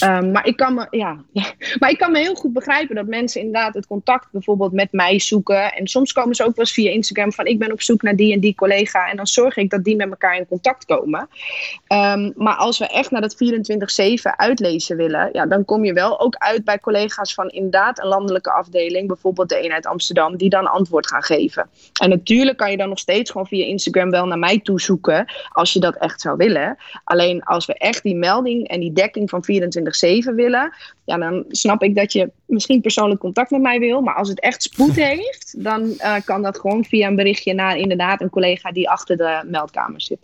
Ehm, 0.01 0.31
maar, 0.31 0.47
ik 0.47 0.57
kan 0.57 0.75
me, 0.75 0.87
ja, 0.91 1.17
maar 1.81 1.91
ik 1.91 1.99
kan 1.99 2.13
me 2.13 2.19
heel 2.19 2.35
goed 2.35 2.53
begrijpen 2.53 2.95
dat 2.95 3.07
mensen 3.07 3.41
inderdaad 3.41 3.75
het 3.75 3.87
contact 3.87 4.29
bijvoorbeeld 4.31 4.73
met 4.73 4.93
mij 4.93 5.19
zoeken. 5.19 5.73
En 5.73 5.87
soms 5.87 6.13
komen 6.13 6.35
ze 6.35 6.43
ook 6.43 6.57
wel 6.57 6.65
eens 6.65 6.75
via 6.75 6.91
Instagram 6.91 7.33
van 7.33 7.47
ik 7.47 7.59
ben 7.59 7.73
op 7.73 7.83
zoek 7.83 8.03
naar 8.03 8.17
die 8.17 8.33
en 8.33 8.41
die 8.41 8.55
collega. 8.55 9.11
En 9.11 9.17
dan 9.17 9.27
zorg 9.27 9.57
ik 9.57 9.71
dat 9.71 9.85
die 9.85 9.97
met 9.97 10.11
elkaar 10.11 10.37
in 10.37 10.47
contact 10.47 10.85
komen. 10.85 11.29
Ehm, 11.87 12.31
maar 12.35 12.57
als 12.57 12.79
we 12.79 12.87
echt 12.87 13.11
naar 13.11 13.21
dat 13.21 13.37
24-7 13.37 14.39
uitlezen 14.39 14.97
willen, 14.97 15.29
ja, 15.33 15.47
dan 15.47 15.65
kom 15.65 15.85
je 15.85 15.93
wel 15.93 16.21
ook 16.21 16.35
uit 16.37 16.65
bij 16.65 16.79
collega's 16.79 17.35
van 17.35 17.49
inderdaad 17.49 17.99
een 17.99 18.09
landelijke 18.09 18.53
afdeling, 18.53 19.07
bijvoorbeeld 19.07 19.49
de 19.49 19.59
eenheid 19.59 19.87
Amsterdam, 19.87 20.37
die 20.37 20.49
dan 20.49 20.67
antwoord 20.67 21.07
gaan 21.07 21.23
geven. 21.23 21.69
En 22.01 22.09
natuurlijk 22.09 22.57
kan 22.57 22.71
je 22.71 22.77
dan 22.77 22.89
nog 22.89 22.99
steeds 22.99 23.31
gewoon 23.31 23.47
via 23.47 23.65
Instagram 23.65 24.11
wel 24.11 24.27
naar 24.27 24.39
mij 24.39 24.61
toe 24.61 24.81
zoeken, 24.81 25.33
als 25.53 25.73
je 25.73 25.81
dat 25.81 25.97
echt 25.97 26.21
zou 26.21 26.37
willen. 26.37 26.77
Alleen 27.05 27.43
als 27.43 27.64
we 27.67 27.75
echt 27.75 28.03
die 28.03 28.15
melding 28.17 28.69
en 28.69 28.81
die 28.81 28.93
dekking 28.93 29.31
van 29.31 29.45
24-7 29.53 30.35
willen, 30.35 30.75
ja, 31.05 31.17
dan 31.17 31.45
snap 31.49 31.83
ik 31.83 31.95
dat 31.95 32.13
je 32.13 32.31
misschien 32.47 32.81
persoonlijk 32.81 33.21
contact 33.21 33.51
met 33.51 33.61
mij 33.61 33.79
wil. 33.79 34.01
Maar 34.01 34.15
als 34.15 34.29
het 34.29 34.41
echt 34.41 34.63
spoed 34.63 34.95
heeft, 35.11 35.55
dan 35.57 35.99
eh, 35.99 36.15
kan 36.25 36.43
dat 36.43 36.59
gewoon 36.59 36.85
via 36.85 37.09
een 37.09 37.17
berichtje 37.17 37.55
naar 37.55 37.77
inderdaad 37.77 38.21
een 38.21 38.31
collega 38.31 38.73
die 38.73 38.91
achter 38.91 39.17
de 39.17 39.43
meldkamer 39.47 40.01
zit. 40.01 40.19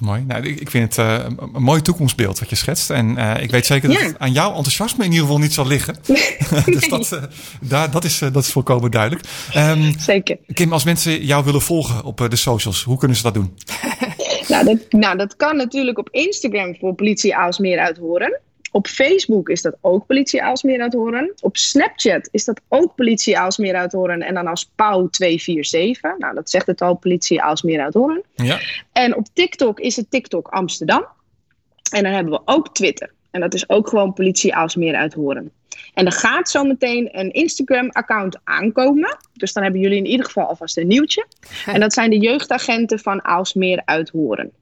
Mooi. 0.00 0.24
Nou, 0.26 0.46
ik, 0.46 0.70
vind 0.70 0.96
het 0.96 1.06
eh, 1.06 1.24
een, 1.52 1.62
mooi 1.62 1.82
toekomstbeeld 1.82 2.38
wat 2.38 2.50
je 2.50 2.56
schetst. 2.56 2.90
En 2.90 3.16
eh, 3.16 3.42
ik 3.42 3.50
weet 3.50 3.66
zeker 3.66 3.88
dat 3.88 3.98
Ja. 3.98 4.06
het 4.06 4.18
aan 4.18 4.32
jouw 4.32 4.54
enthousiasme 4.54 5.04
in 5.04 5.10
ieder 5.10 5.26
geval 5.26 5.40
niet 5.40 5.52
zal 5.54 5.66
liggen. 5.66 5.96
dus 6.64 6.88
dat, 6.88 7.20
daar, 7.60 7.90
dat, 7.90 8.04
is, 8.04 8.18
dat 8.18 8.36
is 8.36 8.52
volkomen 8.52 8.90
duidelijk. 8.90 9.26
Ehm, 9.52 9.92
Zeker. 9.98 10.38
Kim, 10.52 10.72
als 10.72 10.84
mensen 10.84 11.24
jou 11.24 11.44
willen 11.44 11.62
volgen 11.62 12.04
op 12.04 12.26
de 12.30 12.36
socials, 12.36 12.82
hoe 12.82 12.98
kunnen 12.98 13.16
ze 13.16 13.22
dat 13.22 13.34
doen? 13.34 13.54
Nou 14.48 14.64
dat, 14.64 14.92
nou, 14.92 15.16
dat 15.16 15.36
kan 15.36 15.56
natuurlijk 15.56 15.98
op 15.98 16.08
Instagram 16.10 16.76
voor 16.76 16.94
politie 16.94 17.36
Aalsmeer 17.36 17.78
uithoren. 17.78 18.40
Op 18.74 18.86
Facebook 18.86 19.48
is 19.48 19.62
dat 19.62 19.76
ook 19.80 20.06
politie 20.06 20.42
Aalsmeer 20.42 20.80
uithoren. 20.80 21.32
Op 21.40 21.56
Snapchat 21.56 22.28
is 22.32 22.44
dat 22.44 22.60
ook 22.68 22.94
politie 22.94 23.38
Aalsmeer 23.38 23.74
uithoren. 23.74 24.22
En 24.22 24.34
dan 24.34 24.46
als 24.46 24.70
pauw 24.74 25.08
247. 25.08 26.18
Nou, 26.18 26.34
dat 26.34 26.50
zegt 26.50 26.66
het 26.66 26.80
al, 26.80 26.94
politie 26.94 27.42
Aalsmeer 27.42 27.80
uithoren. 27.80 28.22
Ja. 28.34 28.60
En 28.92 29.16
op 29.16 29.26
TikTok 29.32 29.80
is 29.80 29.96
het 29.96 30.10
TikTok 30.10 30.48
Amsterdam. 30.48 31.06
En 31.90 32.02
dan 32.02 32.12
hebben 32.12 32.32
we 32.32 32.40
ook 32.44 32.74
Twitter. 32.74 33.12
En 33.30 33.40
dat 33.40 33.54
is 33.54 33.68
ook 33.68 33.88
gewoon 33.88 34.12
politie 34.12 34.54
Aalsmeer 34.54 34.94
uithoren. 34.94 35.50
En 35.94 36.06
er 36.06 36.12
gaat 36.12 36.50
zometeen 36.50 37.08
een 37.12 37.32
Instagram-account 37.32 38.38
aankomen. 38.44 39.18
Dus 39.32 39.52
dan 39.52 39.62
hebben 39.62 39.80
jullie 39.80 39.98
in 39.98 40.06
ieder 40.06 40.26
geval 40.26 40.46
alvast 40.46 40.76
een 40.76 40.86
nieuwtje. 40.86 41.26
En 41.66 41.80
dat 41.80 41.92
zijn 41.92 42.10
de 42.10 42.18
jeugdagenten 42.18 42.98
van 42.98 43.24
Aalsmeer 43.24 43.82
uithoren. 43.84 44.52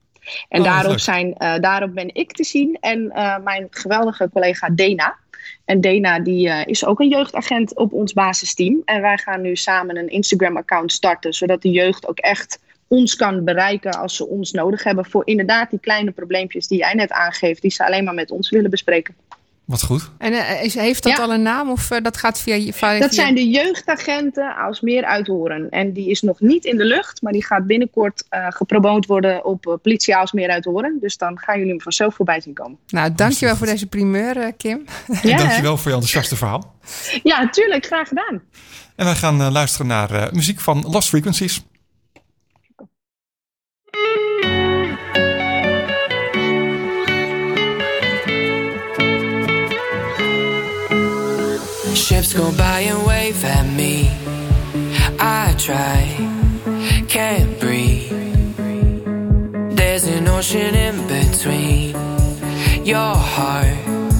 En 0.48 0.60
Oh, 0.60 0.66
daarop, 0.66 0.98
zijn, 0.98 1.34
eh, 1.34 1.54
daarop 1.60 1.94
ben 1.94 2.14
ik 2.14 2.32
te 2.32 2.44
zien 2.44 2.76
en 2.80 3.10
eh, 3.10 3.38
mijn 3.44 3.66
geweldige 3.70 4.28
collega 4.32 4.68
Dena. 4.68 5.16
En 5.64 5.80
Dena 5.80 6.20
die, 6.20 6.48
eh, 6.48 6.66
is 6.66 6.84
ook 6.84 7.00
een 7.00 7.08
jeugdagent 7.08 7.76
op 7.76 7.92
ons 7.92 8.12
basisteam. 8.12 8.82
En 8.84 9.00
wij 9.00 9.18
gaan 9.18 9.40
nu 9.40 9.56
samen 9.56 9.96
een 9.96 10.08
Instagram-account 10.08 10.92
starten, 10.92 11.32
zodat 11.32 11.62
de 11.62 11.70
jeugd 11.70 12.08
ook 12.08 12.18
echt 12.18 12.58
ons 12.88 13.16
kan 13.16 13.44
bereiken 13.44 13.92
als 13.92 14.16
ze 14.16 14.26
ons 14.26 14.52
nodig 14.52 14.84
hebben. 14.84 15.04
Voor 15.04 15.26
inderdaad 15.26 15.70
die 15.70 15.80
kleine 15.80 16.10
probleempjes 16.10 16.68
die 16.68 16.78
jij 16.78 16.94
net 16.94 17.10
aangeeft, 17.10 17.62
die 17.62 17.70
ze 17.70 17.86
alleen 17.86 18.04
maar 18.04 18.14
met 18.14 18.30
ons 18.30 18.50
willen 18.50 18.70
bespreken. 18.70 19.14
Wat 19.64 19.82
goed. 19.82 20.10
En 20.18 20.32
eh, 20.32 20.64
is, 20.64 20.74
heeft 20.74 21.02
dat 21.02 21.16
Ja. 21.16 21.22
al 21.22 21.32
een 21.32 21.42
naam 21.42 21.70
of 21.70 21.90
eh, 21.90 22.02
dat 22.02 22.16
gaat 22.16 22.40
via... 22.40 22.72
via 22.72 22.98
Dat 22.98 23.14
zijn 23.14 23.34
de 23.34 23.48
jeugdagenten 23.48 24.56
als 24.56 24.80
meer 24.80 25.04
uithoren. 25.04 25.70
En 25.70 25.92
die 25.92 26.10
is 26.10 26.22
nog 26.22 26.40
niet 26.40 26.64
in 26.64 26.76
de 26.76 26.84
lucht, 26.84 27.22
maar 27.22 27.32
die 27.32 27.44
gaat 27.44 27.66
binnenkort 27.66 28.24
eh 28.28 28.46
gepromoot 28.48 29.06
worden 29.06 29.44
op 29.44 29.66
uh, 29.66 29.74
politie 29.82 30.16
Aalsmeer 30.16 30.48
uithoren. 30.50 30.98
Dus 31.00 31.16
dan 31.16 31.38
gaan 31.38 31.56
jullie 31.56 31.72
hem 31.72 31.80
vanzelf 31.80 32.14
voorbij 32.14 32.40
zien 32.40 32.54
komen. 32.54 32.78
Nou, 32.86 33.12
dankjewel 33.14 33.56
voor 33.56 33.66
deze 33.66 33.86
primeur, 33.86 34.52
Kim. 34.52 34.84
En 35.22 35.28
Ja, 35.28 35.36
dankjewel 35.36 35.76
voor 35.76 35.88
je 35.90 35.96
enthousiaste 35.96 36.36
verhaal. 36.36 36.74
Ja, 37.22 37.48
tuurlijk. 37.48 37.86
Graag 37.86 38.08
gedaan. 38.08 38.42
En 38.96 39.04
wij 39.04 39.14
gaan 39.14 39.52
luisteren 39.52 39.86
naar 39.86 40.10
eh, 40.10 40.32
muziek 40.32 40.60
van 40.60 40.84
Lost 40.88 41.08
Frequencies. 41.08 41.62
Ships 52.22 52.34
go 52.34 52.56
by 52.56 52.80
and 52.82 53.04
wave 53.04 53.44
at 53.44 53.66
me. 53.66 54.08
I 55.18 55.56
try, 55.58 56.06
can't 57.08 57.58
breathe. 57.58 58.10
There's 59.76 60.06
an 60.06 60.28
ocean 60.28 60.72
in 60.72 60.96
between 61.08 61.96
your 62.86 63.16
heart 63.16 64.11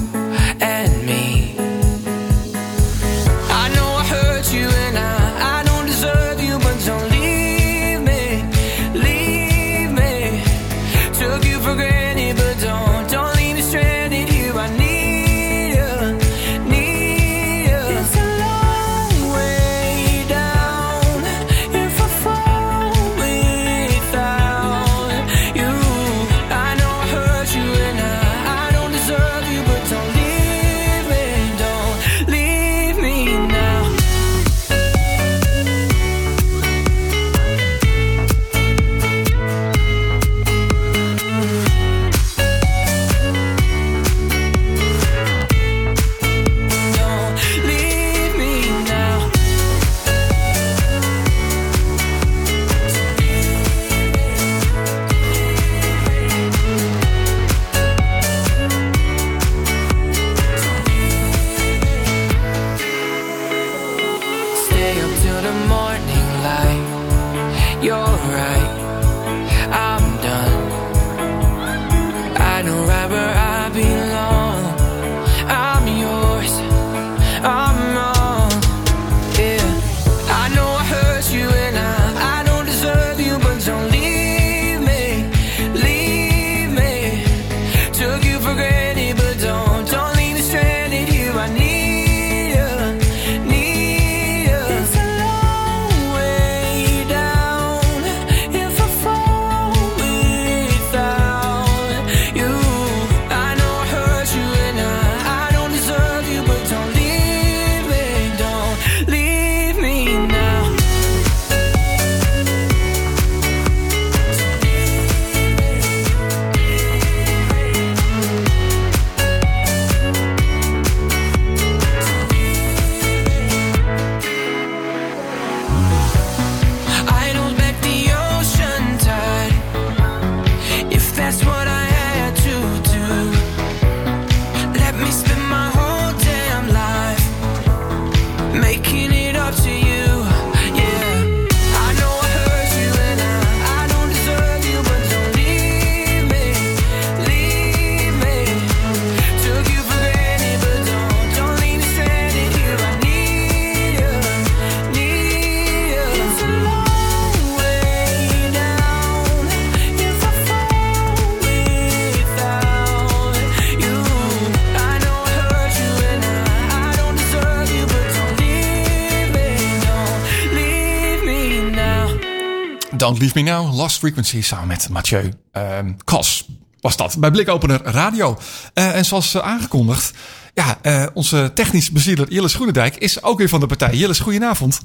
Don't 173.03 173.19
Leave 173.19 173.43
Me 173.43 173.51
Now, 173.51 173.77
Lost 173.77 173.99
Frequency 173.99 174.43
samen 174.43 174.69
met 174.69 174.88
Mathieu 174.88 175.33
ehm 175.53 175.93
Kas. 176.05 176.49
Was 176.81 176.97
dat 176.97 177.17
bij 177.19 177.31
Blikopener 177.31 177.81
Radio. 177.83 178.38
Eh, 178.75 178.97
en 178.97 179.05
zoals 179.05 179.35
eh, 179.35 179.43
aangekondigd, 179.43 180.15
ja, 180.55 180.79
eh, 180.83 181.07
onze 181.15 181.51
technisch 181.55 181.91
bezieler 181.91 182.33
Jilles 182.33 182.55
Groenendijk 182.55 182.97
is 182.97 183.23
ook 183.23 183.38
weer 183.38 183.49
van 183.49 183.61
de 183.61 183.67
partij. 183.67 183.95
Jilles, 183.95 184.19
goedenavond. 184.19 184.81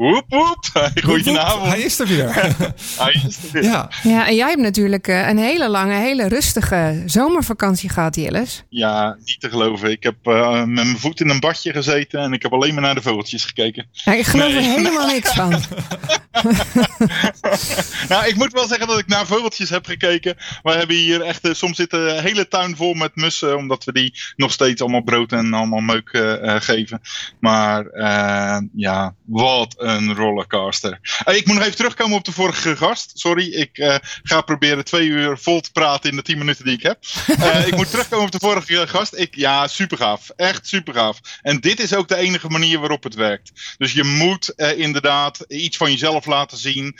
Woep 0.10 0.24
woep. 0.28 0.90
Goedenavond. 1.04 1.68
Hij 1.68 1.80
is 1.80 1.98
er 1.98 2.06
weer. 2.06 2.34
Hij 2.98 3.22
is 3.26 3.36
er 3.36 3.50
weer. 3.52 3.62
ja, 3.62 3.90
Ja, 4.02 4.26
en 4.26 4.34
jij 4.34 4.48
hebt 4.48 4.60
natuurlijk 4.60 5.08
eh, 5.08 5.28
een 5.28 5.38
hele 5.38 5.68
lange, 5.68 5.94
hele 5.94 6.28
rustige 6.28 7.02
zomervakantie 7.06 7.88
gehad, 7.88 8.16
Jilles. 8.16 8.64
Ja, 8.68 9.16
niet 9.24 9.40
te 9.40 9.50
geloven. 9.50 9.90
Ik 9.90 10.02
heb 10.02 10.14
eh, 10.22 10.58
met 10.58 10.66
mijn 10.66 10.98
voet 10.98 11.20
in 11.20 11.28
een 11.28 11.40
badje 11.40 11.72
gezeten 11.72 12.20
en 12.20 12.32
ik 12.32 12.42
heb 12.42 12.52
alleen 12.52 12.74
maar 12.74 12.82
naar 12.82 12.94
de 12.94 13.02
vogeltjes 13.02 13.44
gekeken. 13.44 13.86
Ja, 13.92 14.12
ik 14.12 14.26
geloof 14.26 14.54
er 14.54 14.60
helemaal 14.60 15.06
niks 15.06 15.32
van. 15.32 15.54
Nou, 18.08 18.26
ik 18.26 18.34
moet 18.34 18.52
wel 18.52 18.66
zeggen 18.66 18.86
dat 18.86 18.98
ik 18.98 19.06
naar 19.06 19.26
vogeltjes 19.26 19.70
heb 19.70 19.86
gekeken. 19.86 20.36
We 20.62 20.70
hebben 20.70 20.96
hier 20.96 21.20
echt, 21.20 21.44
eh, 21.44 21.52
soms 21.52 21.76
zit 21.76 21.90
de 21.90 22.18
hele 22.22 22.48
tuin 22.48 22.76
vol 22.76 22.94
met 22.94 23.16
mussen, 23.16 23.56
omdat 23.56 23.84
we 23.84 23.92
die 23.92 24.14
nog 24.36 24.52
steeds 24.52 24.80
allemaal 24.80 25.02
brood 25.02 25.32
en 25.32 25.52
allemaal 25.52 25.80
meuk 25.80 26.10
geven. 26.42 27.00
Maar 27.40 27.86
eh, 27.86 28.58
ja, 28.74 29.14
wat 29.24 29.74
een 29.96 30.14
rollercoaster. 30.14 31.00
Eh, 31.24 31.36
ik 31.36 31.46
moet 31.46 31.54
nog 31.54 31.64
even 31.64 31.76
terugkomen 31.76 32.16
op 32.16 32.24
de 32.24 32.32
vorige 32.32 32.76
gast. 32.76 33.10
Sorry, 33.14 33.52
ik 33.52 33.78
eh, 33.78 33.94
ga 34.22 34.40
proberen 34.40 34.84
twee 34.84 35.06
uur 35.06 35.38
vol 35.38 35.60
te 35.60 35.72
praten 35.72 36.10
in 36.10 36.16
de 36.16 36.22
tien 36.22 36.38
minuten 36.38 36.64
die 36.64 36.74
ik 36.74 36.82
heb. 36.82 36.98
Eh, 37.40 37.66
ik 37.66 37.76
moet 37.76 37.90
terugkomen 37.90 38.24
op 38.24 38.32
de 38.32 38.38
vorige 38.38 38.86
gast. 38.86 39.14
Ik, 39.16 39.34
ja, 39.36 39.66
super 39.66 39.96
gaaf. 39.96 40.30
Echt 40.36 40.66
super 40.66 40.94
gaaf. 40.94 41.20
En 41.42 41.60
dit 41.60 41.80
is 41.80 41.94
ook 41.94 42.08
de 42.08 42.16
enige 42.16 42.48
manier 42.48 42.78
waarop 42.78 43.02
het 43.02 43.14
werkt. 43.14 43.74
Dus 43.78 43.92
je 43.92 44.04
moet 44.04 44.48
inderdaad 44.76 45.44
iets 45.48 45.76
van 45.76 45.90
jezelf 45.90 46.26
laten 46.26 46.58
zien. 46.58 46.98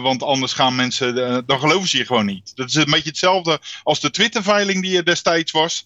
want 0.00 0.22
anders 0.22 0.52
gaan 0.52 0.74
mensen, 0.74 1.14
dan 1.46 1.60
geloven 1.60 1.88
ze 1.88 1.98
je 1.98 2.06
gewoon 2.06 2.26
niet. 2.26 2.52
Dat 2.54 2.68
is 2.68 2.74
een 2.74 2.84
beetje 2.84 3.08
hetzelfde 3.08 3.60
als 3.82 4.00
de 4.00 4.10
Twitter-veiling 4.10 4.82
die 4.82 4.96
er 4.96 5.04
destijds 5.04 5.52
was. 5.52 5.84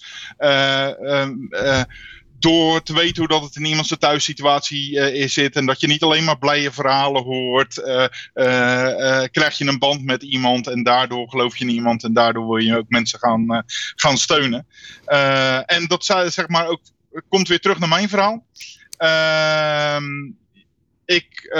Door 2.38 2.83
te 2.83 2.94
weten 2.94 3.16
hoe 3.16 3.29
dat 3.29 3.42
het 3.42 3.57
in 3.57 3.64
iemands 3.64 3.94
thuissituatie 3.99 5.12
is 5.12 5.33
zit. 5.33 5.57
En 5.57 5.66
dat 5.66 5.81
je 5.81 5.87
niet 5.87 6.03
alleen 6.03 6.25
maar 6.25 6.38
blije 6.38 6.72
verhalen 6.72 7.22
hoort. 7.22 7.79
eh, 7.79 8.05
eh, 8.35 9.31
krijg 9.31 9.59
je 9.59 9.66
een 9.66 9.79
band 9.79 10.05
met 10.05 10.22
iemand. 10.22 10.66
En 10.66 10.83
daardoor 10.83 11.29
geloof 11.29 11.57
je 11.57 11.64
in 11.64 11.70
iemand. 11.70 12.05
En 12.05 12.12
daardoor 12.12 12.46
wil 12.46 12.57
je 12.57 12.77
ook 12.77 12.88
mensen 12.88 13.18
gaan, 13.18 13.64
gaan 13.96 14.18
steunen. 14.18 14.66
En 15.66 15.87
dat 15.87 16.05
zeg 16.05 16.49
maar 16.49 16.66
ook, 16.66 16.81
komt 17.29 17.49
weer 17.49 17.61
terug 17.61 17.79
naar 17.79 17.88
mijn 17.88 18.09
verhaal. 18.09 18.46
Ehm, 18.96 20.31
ik 21.05 21.51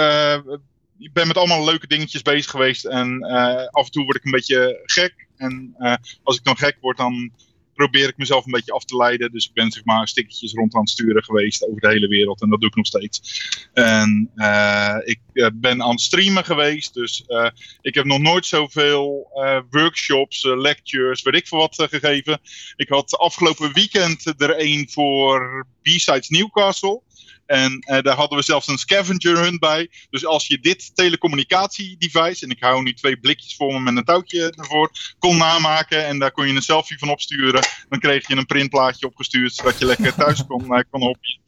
ben 1.13 1.27
met 1.27 1.37
allemaal 1.37 1.65
leuke 1.65 1.87
dingetjes 1.87 2.21
bezig 2.21 2.51
geweest. 2.51 2.85
En 2.85 3.23
af 3.71 3.85
en 3.85 3.91
toe 3.91 4.03
word 4.03 4.17
ik 4.17 4.25
een 4.25 4.31
beetje 4.31 4.81
gek. 4.85 5.27
En 5.37 5.75
als 6.23 6.37
ik 6.37 6.43
dan 6.43 6.57
gek 6.57 6.77
word, 6.81 6.97
dan 6.97 7.31
probeer 7.77 8.07
ik 8.07 8.17
mezelf 8.17 8.45
een 8.45 8.51
beetje 8.51 8.71
af 8.71 8.83
te 8.83 8.95
leiden. 8.95 9.31
Dus 9.31 9.45
ik 9.45 9.53
ben 9.53 9.71
zeg 9.71 9.85
maar 9.85 10.07
stickertjes 10.07 10.53
rond 10.53 10.75
aan 10.75 10.81
het 10.81 10.89
sturen 10.89 11.23
geweest 11.23 11.67
over 11.67 11.81
de 11.81 11.87
hele 11.87 12.07
wereld. 12.07 12.41
En 12.41 12.49
dat 12.49 12.59
doe 12.59 12.69
ik 12.69 12.75
nog 12.75 12.85
steeds. 12.85 13.21
En 13.73 14.31
eh, 14.35 14.95
ik 15.03 15.19
eh, 15.33 15.47
ben 15.53 15.83
aan 15.83 15.89
het 15.89 16.01
streamen 16.01 16.45
geweest. 16.45 16.93
Dus 16.93 17.23
eh, 17.27 17.49
ik 17.81 17.95
heb 17.95 18.05
nog 18.05 18.19
nooit 18.19 18.45
zoveel 18.45 19.27
workshops, 19.69 20.43
lectures, 20.43 21.21
weet 21.21 21.35
ik 21.35 21.47
veel 21.47 21.57
wat 21.57 21.87
gegeven. 21.89 22.39
Ik 22.75 22.89
had 22.89 23.17
afgelopen 23.17 23.73
weekend 23.73 24.41
er 24.41 24.61
een 24.61 24.89
voor 24.89 25.65
B-Sides 25.81 26.29
Newcastle. 26.29 27.01
En 27.47 27.79
eh, 27.79 28.01
daar 28.01 28.15
hadden 28.15 28.37
we 28.37 28.43
zelfs 28.43 28.67
een 28.67 28.77
scavenger 28.77 29.37
hunt 29.37 29.59
bij. 29.59 29.89
Dus 30.09 30.25
als 30.25 30.47
je 30.47 30.59
dit 30.59 30.95
telecommunicatiedevice, 30.95 32.45
en 32.45 32.51
ik 32.51 32.63
hou 32.63 32.83
nu 32.83 32.93
twee 32.93 33.19
blikjes 33.19 33.55
voor 33.55 33.73
me 33.73 33.79
met 33.79 33.97
een 33.97 34.03
touwtje 34.03 34.53
ervoor, 34.55 34.91
kon 35.19 35.37
namaken 35.37 36.05
en 36.05 36.19
daar 36.19 36.31
kon 36.31 36.47
je 36.47 36.55
een 36.55 36.61
selfie 36.61 36.97
van 36.97 37.09
opsturen, 37.09 37.67
dan 37.89 37.99
kreeg 37.99 38.27
je 38.27 38.35
een 38.35 38.45
printplaatje 38.45 39.05
opgestuurd 39.05 39.55
zodat 39.55 39.79
je 39.79 39.85
lekker 39.85 40.15
thuis 40.15 40.45
kon, 40.45 40.73
eh, 40.73 40.83
kon 40.91 41.01
hoppen. 41.01 41.39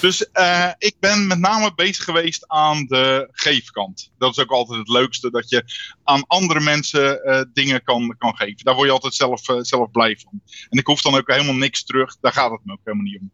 Dus 0.00 0.30
eh, 0.30 0.70
ik 0.78 0.94
ben 1.00 1.26
met 1.26 1.38
name 1.38 1.74
bezig 1.74 2.04
geweest 2.04 2.48
aan 2.48 2.84
de 2.84 3.28
geefkant. 3.32 4.10
Dat 4.18 4.30
is 4.30 4.38
ook 4.38 4.50
altijd 4.50 4.78
het 4.78 4.88
leukste, 4.88 5.30
dat 5.30 5.50
je 5.50 5.64
aan 6.04 6.26
andere 6.26 6.60
mensen 6.60 7.20
dingen 7.52 7.82
kan, 7.82 8.14
kan 8.18 8.36
geven. 8.36 8.64
Daar 8.64 8.74
word 8.74 8.86
je 8.86 8.92
altijd 8.92 9.14
zelf, 9.14 9.40
zelf 9.60 9.90
blij 9.90 10.18
van. 10.22 10.40
En 10.68 10.78
ik 10.78 10.86
hoef 10.86 11.02
dan 11.02 11.14
ook 11.14 11.30
helemaal 11.30 11.54
niks 11.54 11.84
terug, 11.84 12.16
daar 12.20 12.32
gaat 12.32 12.50
het 12.50 12.60
me 12.64 12.72
ook 12.72 12.80
helemaal 12.84 13.06
niet 13.06 13.20
om. 13.20 13.30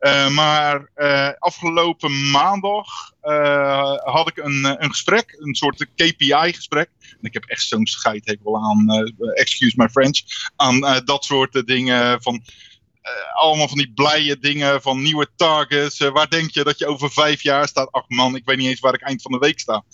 Eh, 0.00 0.28
maar 0.28 0.90
eh, 0.94 1.30
afgelopen 1.38 2.30
maandag 2.30 2.86
eh, 3.20 3.94
had 3.96 4.28
ik 4.28 4.36
een, 4.36 4.64
een 4.82 4.90
gesprek, 4.90 5.36
een 5.38 5.54
soort 5.54 5.86
KPI-gesprek. 5.94 6.90
En 7.00 7.18
ik 7.20 7.32
heb 7.32 7.44
echt 7.44 7.62
zo'n 7.62 7.86
scheidhekel 7.86 8.56
aan, 8.56 8.90
excuse 9.34 9.74
my 9.76 9.88
French, 9.88 10.20
aan 10.56 11.02
dat 11.04 11.24
soort 11.24 11.66
dingen 11.66 12.22
van. 12.22 12.42
allemaal 13.32 13.68
van 13.68 13.78
die 13.78 13.92
blije 13.94 14.38
dingen 14.38 14.82
van 14.82 15.02
nieuwe 15.02 15.28
targets. 15.36 15.98
Waar 15.98 16.28
denk 16.28 16.50
je 16.50 16.64
dat 16.64 16.78
je 16.78 16.86
over 16.86 17.10
vijf 17.10 17.42
jaar 17.42 17.68
staat? 17.68 17.92
Ach 17.92 18.08
man, 18.08 18.36
ik 18.36 18.44
weet 18.44 18.56
niet 18.56 18.68
eens 18.68 18.80
waar 18.80 18.94
ik 18.94 19.02
eind 19.02 19.22
van 19.22 19.32
de 19.32 19.38
week 19.38 19.60
sta. 19.60 19.84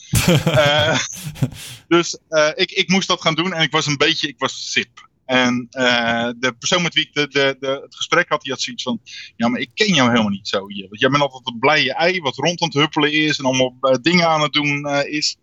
Dus 1.88 2.18
ik, 2.54 2.70
ik 2.70 2.88
moest 2.88 3.08
dat 3.08 3.20
gaan 3.20 3.34
doen 3.34 3.52
en 3.52 3.62
ik 3.62 3.70
was 3.70 3.86
een 3.86 3.96
beetje, 3.96 4.28
ik 4.28 4.38
was 4.38 4.72
sip. 4.72 5.08
En 5.26 5.66
eh, 5.70 6.28
de 6.38 6.52
persoon 6.58 6.82
met 6.82 6.94
wie 6.94 7.04
ik 7.06 7.14
de, 7.14 7.56
de, 7.60 7.80
het 7.82 7.94
gesprek 7.96 8.28
had, 8.28 8.42
die 8.42 8.52
had 8.52 8.60
zoiets 8.60 8.82
van: 8.82 9.00
Ja, 9.36 9.48
maar 9.48 9.60
ik 9.60 9.70
ken 9.74 9.94
jou 9.94 10.08
helemaal 10.10 10.30
niet 10.30 10.48
zo 10.48 10.68
hier. 10.68 10.88
Want 10.88 11.00
jij 11.00 11.10
bent 11.10 11.22
altijd 11.22 11.46
een 11.46 11.58
blije 11.58 11.94
ei, 11.94 12.20
wat 12.20 12.36
rond 12.36 12.62
aan 12.62 12.68
het 12.68 12.76
huppelen 12.76 13.12
is 13.12 13.38
en 13.38 13.44
allemaal 13.44 13.76
eh, 13.80 13.94
dingen 14.02 14.28
aan 14.28 14.40
het 14.40 14.52
doen 14.52 14.86
eh, 14.86 15.12
is. 15.12 15.36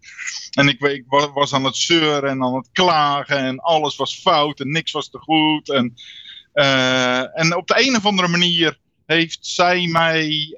En 0.51 0.67
ik, 0.67 0.81
ik 0.81 1.03
wa- 1.07 1.31
was 1.31 1.53
aan 1.53 1.63
het 1.63 1.75
zeuren 1.75 2.29
en 2.29 2.43
aan 2.43 2.55
het 2.55 2.69
klagen 2.71 3.38
en 3.38 3.59
alles 3.59 3.95
was 3.95 4.19
fout 4.19 4.59
en 4.59 4.71
niks 4.71 4.91
was 4.91 5.09
te 5.09 5.17
goed. 5.17 5.69
En, 5.69 5.93
en 7.34 7.55
op 7.55 7.67
de 7.67 7.88
een 7.88 7.95
of 7.95 8.05
andere 8.05 8.27
manier 8.27 8.77
heeft 9.05 9.38
zij 9.41 9.88
mij 9.88 10.55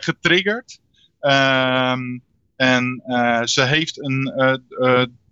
getriggerd. 0.00 0.80
Ehm, 1.20 2.18
en 2.56 3.02
ze 3.44 3.62
heeft 3.64 4.04
een 4.04 4.32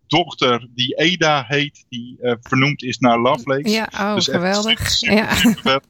dochter 0.07 0.69
die 0.75 0.95
Eda 0.95 1.45
heet, 1.49 1.85
die 1.89 2.17
eh, 2.21 2.35
vernoemd 2.41 2.83
is 2.83 2.99
naar 2.99 3.19
Lovelace. 3.19 3.69
Ja, 3.69 3.89
oh, 3.93 4.15
Dus 4.15 4.27
geweldig. 4.29 4.91
super, 4.91 5.17
Ja. 5.17 5.35
super. 5.35 5.81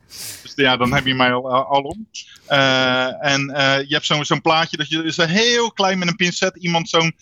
Dus 0.42 0.52
ja, 0.56 0.76
dan 0.76 0.92
heb 0.92 1.06
je 1.06 1.14
mij 1.14 1.32
al, 1.32 1.64
al 1.64 1.82
om. 1.82 2.08
Eh, 2.46 3.24
en 3.24 3.50
eh, 3.50 3.78
je 3.88 3.94
hebt 3.94 4.06
zo'n 4.06 4.24
zo'n 4.24 4.40
plaatje 4.40 4.76
dat 4.76 4.88
je 4.88 5.02
is 5.04 5.16
een 5.16 5.28
heel 5.28 5.72
klein 5.72 5.98
met 5.98 6.08
een 6.08 6.16
pincet 6.16 6.56
iemand 6.56 6.88
zo'n 6.88 7.12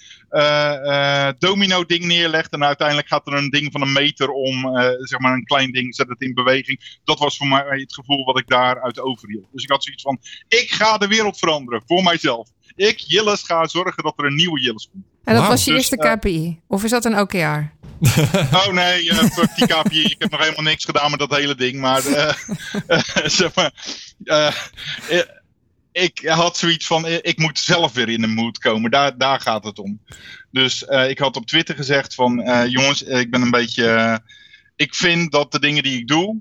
domino 1.39 1.85
ding 1.85 2.05
neerlegt. 2.05 2.53
En 2.53 2.65
uiteindelijk 2.65 3.09
gaat 3.09 3.27
er 3.27 3.33
een 3.33 3.51
ding 3.51 3.73
van 3.73 3.83
een 3.83 3.93
meter 3.93 4.29
om, 4.31 4.77
zeg 5.01 5.19
maar 5.19 5.33
een 5.33 5.45
klein 5.45 5.73
ding, 5.73 5.95
zet 5.95 6.09
het 6.09 6.21
in 6.21 6.35
beweging. 6.35 6.99
Dat 7.05 7.19
was 7.19 7.37
voor 7.37 7.47
mij 7.47 7.65
het 7.81 7.95
gevoel 7.95 8.25
wat 8.25 8.39
ik 8.39 8.49
daaruit 8.49 9.01
overhield. 9.01 9.47
Dus 9.53 9.63
ik 9.63 9.71
had 9.71 9.85
zoiets 9.85 10.03
van, 10.03 10.19
ik 10.49 10.71
ga 10.71 10.99
de 10.99 11.07
wereld 11.07 11.39
veranderen 11.39 11.83
voor 11.87 12.03
mijzelf. 12.03 12.49
Ik, 12.77 12.99
Jilles, 12.99 13.43
ga 13.43 13.67
zorgen 13.67 14.03
dat 14.03 14.19
er 14.19 14.25
een 14.25 14.35
nieuwe 14.35 14.61
Jilles 14.61 14.89
komt. 14.93 15.05
En 15.25 15.35
dat 15.35 15.47
was 15.47 15.65
je 15.65 15.71
dus, 15.71 15.79
eerste 15.79 15.97
eh, 15.97 16.13
KPI? 16.13 16.61
Of 16.67 16.85
is 16.85 16.91
dat 16.91 17.05
een 17.05 17.19
OKR? 17.19 17.37
Oh 18.53 18.69
nee, 18.69 19.15
fuck 19.15 19.57
die 19.57 19.67
KPI. 19.67 20.03
Ik 20.03 20.17
heb 20.19 20.31
nog 20.31 20.41
helemaal 20.41 20.65
niks 20.65 20.85
gedaan 20.85 21.11
met 21.11 21.19
dat 21.19 21.37
hele 21.37 21.55
ding. 21.55 21.81
Maar, 21.81 22.07
eh, 22.07 22.35
zeg 23.41 23.55
maar 23.55 23.73
ik 25.93 26.29
had 26.29 26.57
zoiets 26.57 26.87
van, 26.87 27.07
ik 27.07 27.39
moet 27.39 27.59
zelf 27.59 27.93
weer 27.93 28.09
in 28.09 28.21
de 28.21 28.27
mood 28.27 28.59
komen. 28.59 28.91
Daar, 28.91 29.19
daar 29.19 29.41
gaat 29.41 29.65
het 29.65 29.79
om. 29.79 30.01
Dus 30.51 30.83
ik 30.83 31.19
had 31.19 31.37
op 31.37 31.47
Twitter 31.47 31.75
gezegd 31.75 32.15
van, 32.15 32.43
jongens, 32.69 33.03
ik 33.03 33.31
ben 33.31 33.43
een 33.43 33.51
beetje... 33.51 34.21
ik 34.77 34.95
vind 34.95 35.33
dat 35.33 35.53
de 35.53 35.61
dingen 35.61 35.83
die 35.83 35.99
ik 35.99 36.09
doe, 36.09 36.41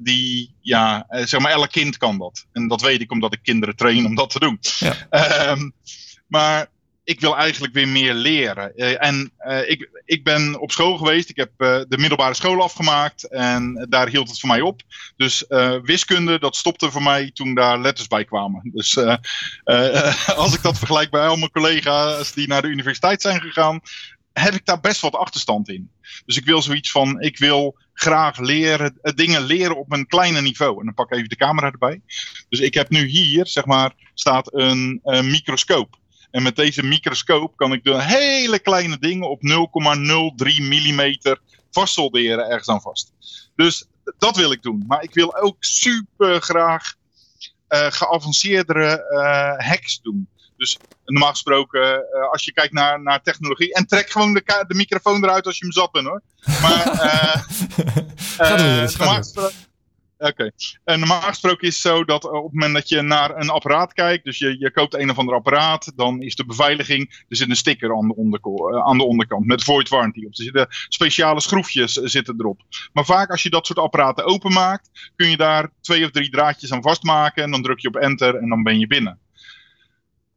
die, 0.00 0.54
ja, 0.60 1.06
zeg 1.08 1.40
maar, 1.40 1.52
elk 1.52 1.70
kind 1.70 1.96
kan 1.96 2.18
dat. 2.18 2.46
En 2.52 2.68
dat 2.68 2.80
weet 2.80 3.00
ik 3.00 3.12
omdat 3.12 3.32
ik 3.32 3.42
kinderen 3.42 3.76
train 3.76 4.06
om 4.06 4.14
dat 4.14 4.30
te 4.30 4.38
doen. 4.38 4.58
Ja. 4.78 4.94
Ehm, 5.10 5.70
maar 6.26 6.68
ik 7.08 7.20
wil 7.20 7.36
eigenlijk 7.36 7.74
weer 7.74 7.88
meer 7.88 8.14
leren. 8.14 8.76
Eh, 8.76 9.06
en 9.06 9.32
eh, 9.36 9.70
ik, 9.70 10.02
ik 10.04 10.24
ben 10.24 10.60
op 10.60 10.70
school 10.72 10.96
geweest. 10.96 11.28
Ik 11.28 11.36
heb 11.36 11.50
eh, 11.56 11.80
de 11.88 11.98
middelbare 11.98 12.34
school 12.34 12.62
afgemaakt. 12.62 13.28
En 13.28 13.86
daar 13.88 14.08
hield 14.08 14.28
het 14.28 14.40
voor 14.40 14.48
mij 14.48 14.60
op. 14.60 14.82
Dus 15.16 15.44
wiskunde, 15.82 16.38
dat 16.38 16.56
stopte 16.56 16.90
voor 16.90 17.02
mij 17.02 17.30
toen 17.30 17.54
daar 17.54 17.80
letters 17.80 18.08
bij 18.08 18.24
kwamen. 18.24 18.70
Dus 18.74 18.96
als 20.42 20.54
ik 20.54 20.62
dat 20.62 20.78
vergelijk 20.78 21.10
bij 21.10 21.26
al 21.26 21.36
mijn 21.36 21.50
collega's 21.50 22.32
die 22.32 22.48
naar 22.48 22.62
de 22.62 22.68
universiteit 22.68 23.22
zijn 23.22 23.40
gegaan, 23.40 23.80
heb 24.32 24.54
ik 24.54 24.64
daar 24.64 24.80
best 24.80 25.00
wat 25.00 25.14
achterstand 25.14 25.68
in. 25.68 25.90
Dus 26.26 26.36
ik 26.36 26.44
wil 26.44 26.62
zoiets 26.62 26.90
van, 26.90 27.20
ik 27.20 27.38
wil 27.38 27.76
graag 27.92 28.38
leren, 28.38 28.98
dingen 29.02 29.42
leren 29.42 29.76
op 29.76 29.92
een 29.92 30.06
kleiner 30.06 30.42
niveau. 30.42 30.78
En 30.78 30.84
dan 30.84 30.94
pak 30.94 31.10
ik 31.10 31.16
even 31.16 31.28
de 31.28 31.36
camera 31.36 31.70
erbij. 31.70 32.00
Dus 32.48 32.60
ik 32.60 32.74
heb 32.74 32.88
nu 32.90 33.06
hier, 33.06 33.46
zeg 33.46 33.64
maar, 33.64 33.92
staat 34.14 34.54
een, 34.54 35.00
eh, 35.02 35.22
microscoop. 35.22 35.98
En 36.30 36.42
met 36.42 36.56
deze 36.56 36.82
microscoop 36.82 37.56
kan 37.56 37.72
ik 37.72 37.84
de 37.84 38.02
hele 38.02 38.58
kleine 38.58 38.98
dingen 38.98 39.28
op 39.30 39.40
0,03 39.40 40.62
millimeter 40.62 41.38
vastsolderen 41.70 42.48
ergens 42.48 42.68
aan 42.68 42.80
vast. 42.80 43.12
Dus 43.56 43.86
dat 44.18 44.36
wil 44.36 44.52
ik 44.52 44.62
doen. 44.62 44.84
Maar 44.86 45.02
ik 45.02 45.14
wil 45.14 45.36
ook 45.36 45.56
super 45.58 46.40
graag 46.42 46.94
eh, 47.68 47.86
geavanceerdere 47.90 49.08
eh, 49.08 49.66
hacks 49.68 50.00
doen. 50.02 50.28
Dus 50.56 50.78
normaal 51.04 51.30
gesproken, 51.30 51.82
eh, 52.12 52.30
als 52.32 52.44
je 52.44 52.52
kijkt 52.52 52.72
naar, 52.72 53.02
naar 53.02 53.22
technologie. 53.22 53.74
En 53.74 53.86
trek 53.86 54.10
gewoon 54.10 54.34
de, 54.34 54.64
de 54.66 54.74
microfoon 54.74 55.24
eruit 55.24 55.46
als 55.46 55.58
je 55.58 55.64
hem 55.64 55.72
zat 55.72 55.92
bent 55.92 56.06
hoor. 56.06 56.22
Maar. 56.62 56.82
Ga 58.36 58.56
door, 58.56 58.66
Jillis, 58.66 58.94
ga 58.94 58.98
normaal 59.04 59.14
door. 59.14 59.24
gesproken- 59.24 59.66
Oké. 60.18 60.50
En 60.84 60.98
normaal 60.98 61.20
gesproken 61.20 61.68
is 61.68 61.82
het 61.82 61.92
zo 61.92 62.04
dat 62.04 62.24
eh, 62.24 62.30
op 62.32 62.44
het 62.44 62.52
moment 62.52 62.74
dat 62.74 62.88
je 62.88 63.02
naar 63.02 63.36
een 63.36 63.48
apparaat 63.50 63.92
kijkt, 63.92 64.24
dus 64.24 64.38
je, 64.38 64.58
je 64.58 64.70
koopt 64.70 64.94
een 64.94 65.10
of 65.10 65.18
ander 65.18 65.34
apparaat, 65.34 65.92
dan 65.96 66.22
is 66.22 66.34
de 66.34 66.44
beveiliging, 66.46 67.24
er 67.28 67.36
zit 67.36 67.48
een 67.48 67.56
sticker 67.56 67.96
aan 67.96 68.08
de, 68.08 68.16
onderko- 68.16 68.68
eh, 68.68 68.86
aan 68.86 68.98
de 68.98 69.04
onderkant 69.04 69.46
met 69.46 69.64
void 69.64 69.88
warranty 69.88 70.18
op. 70.18 70.30
Er 70.30 70.42
zitten 70.42 70.66
speciale 70.88 71.40
schroefjes 71.40 72.00
eh, 72.00 72.06
zitten 72.06 72.34
erop. 72.38 72.60
Maar 72.92 73.04
vaak 73.04 73.30
als 73.30 73.42
je 73.42 73.50
dat 73.50 73.66
soort 73.66 73.78
apparaten 73.78 74.24
openmaakt, 74.24 75.12
kun 75.16 75.30
je 75.30 75.36
daar 75.36 75.70
twee 75.80 76.04
of 76.04 76.10
drie 76.10 76.30
draadjes 76.30 76.72
aan 76.72 76.82
vastmaken 76.82 77.42
en 77.42 77.50
dan 77.50 77.62
druk 77.62 77.78
je 77.78 77.88
op 77.88 77.96
enter 77.96 78.34
en 78.34 78.48
dan 78.48 78.62
ben 78.62 78.78
je 78.78 78.86
binnen. 78.86 79.18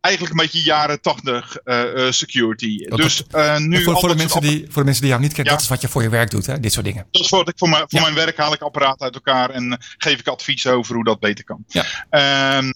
Eigenlijk 0.02 0.36
een 0.36 0.42
beetje 0.46 0.62
jaren 0.62 1.02
80 1.02 1.56
eh, 1.58 2.06
eh, 2.08 2.12
security. 2.12 2.86
Dat- 2.88 2.98
dus 3.00 3.24
eh, 3.28 3.58
nu 3.58 3.84
voor, 3.84 4.00
voor, 4.00 4.10
de 4.10 4.16
mensen 4.16 4.42
die, 4.42 4.66
voor 4.70 4.74
de 4.74 4.84
mensen 4.84 5.02
die 5.02 5.10
jou 5.10 5.22
niet 5.22 5.34
kennen, 5.34 5.46
Ja. 5.54 5.60
dat 5.60 5.62
is 5.62 5.68
wat 5.68 5.82
je 5.82 5.88
voor 5.88 6.02
je 6.02 6.10
werk 6.10 6.30
doet, 6.32 6.46
hè? 6.46 6.60
dit 6.60 6.74
soort 6.74 6.86
dingen. 6.86 7.08
dat 7.12 7.22
is 7.22 7.30
wat 7.30 7.50
ik 7.50 7.58
voor, 7.58 7.70
mijn, 7.70 7.82
voor 7.88 8.00
Ja. 8.00 8.02
mijn 8.02 8.16
werk 8.16 8.38
haal 8.38 8.54
ik 8.54 8.62
apparaten 8.62 9.02
uit 9.06 9.16
elkaar 9.16 9.50
en 9.50 9.78
geef 9.98 10.20
ik 10.20 10.28
advies 10.28 10.68
over 10.68 10.96
hoe 10.96 11.04
dat 11.04 11.20
beter 11.20 11.44
kan. 11.44 11.64
Ja. 11.68 11.86
Ehm, 12.10 12.72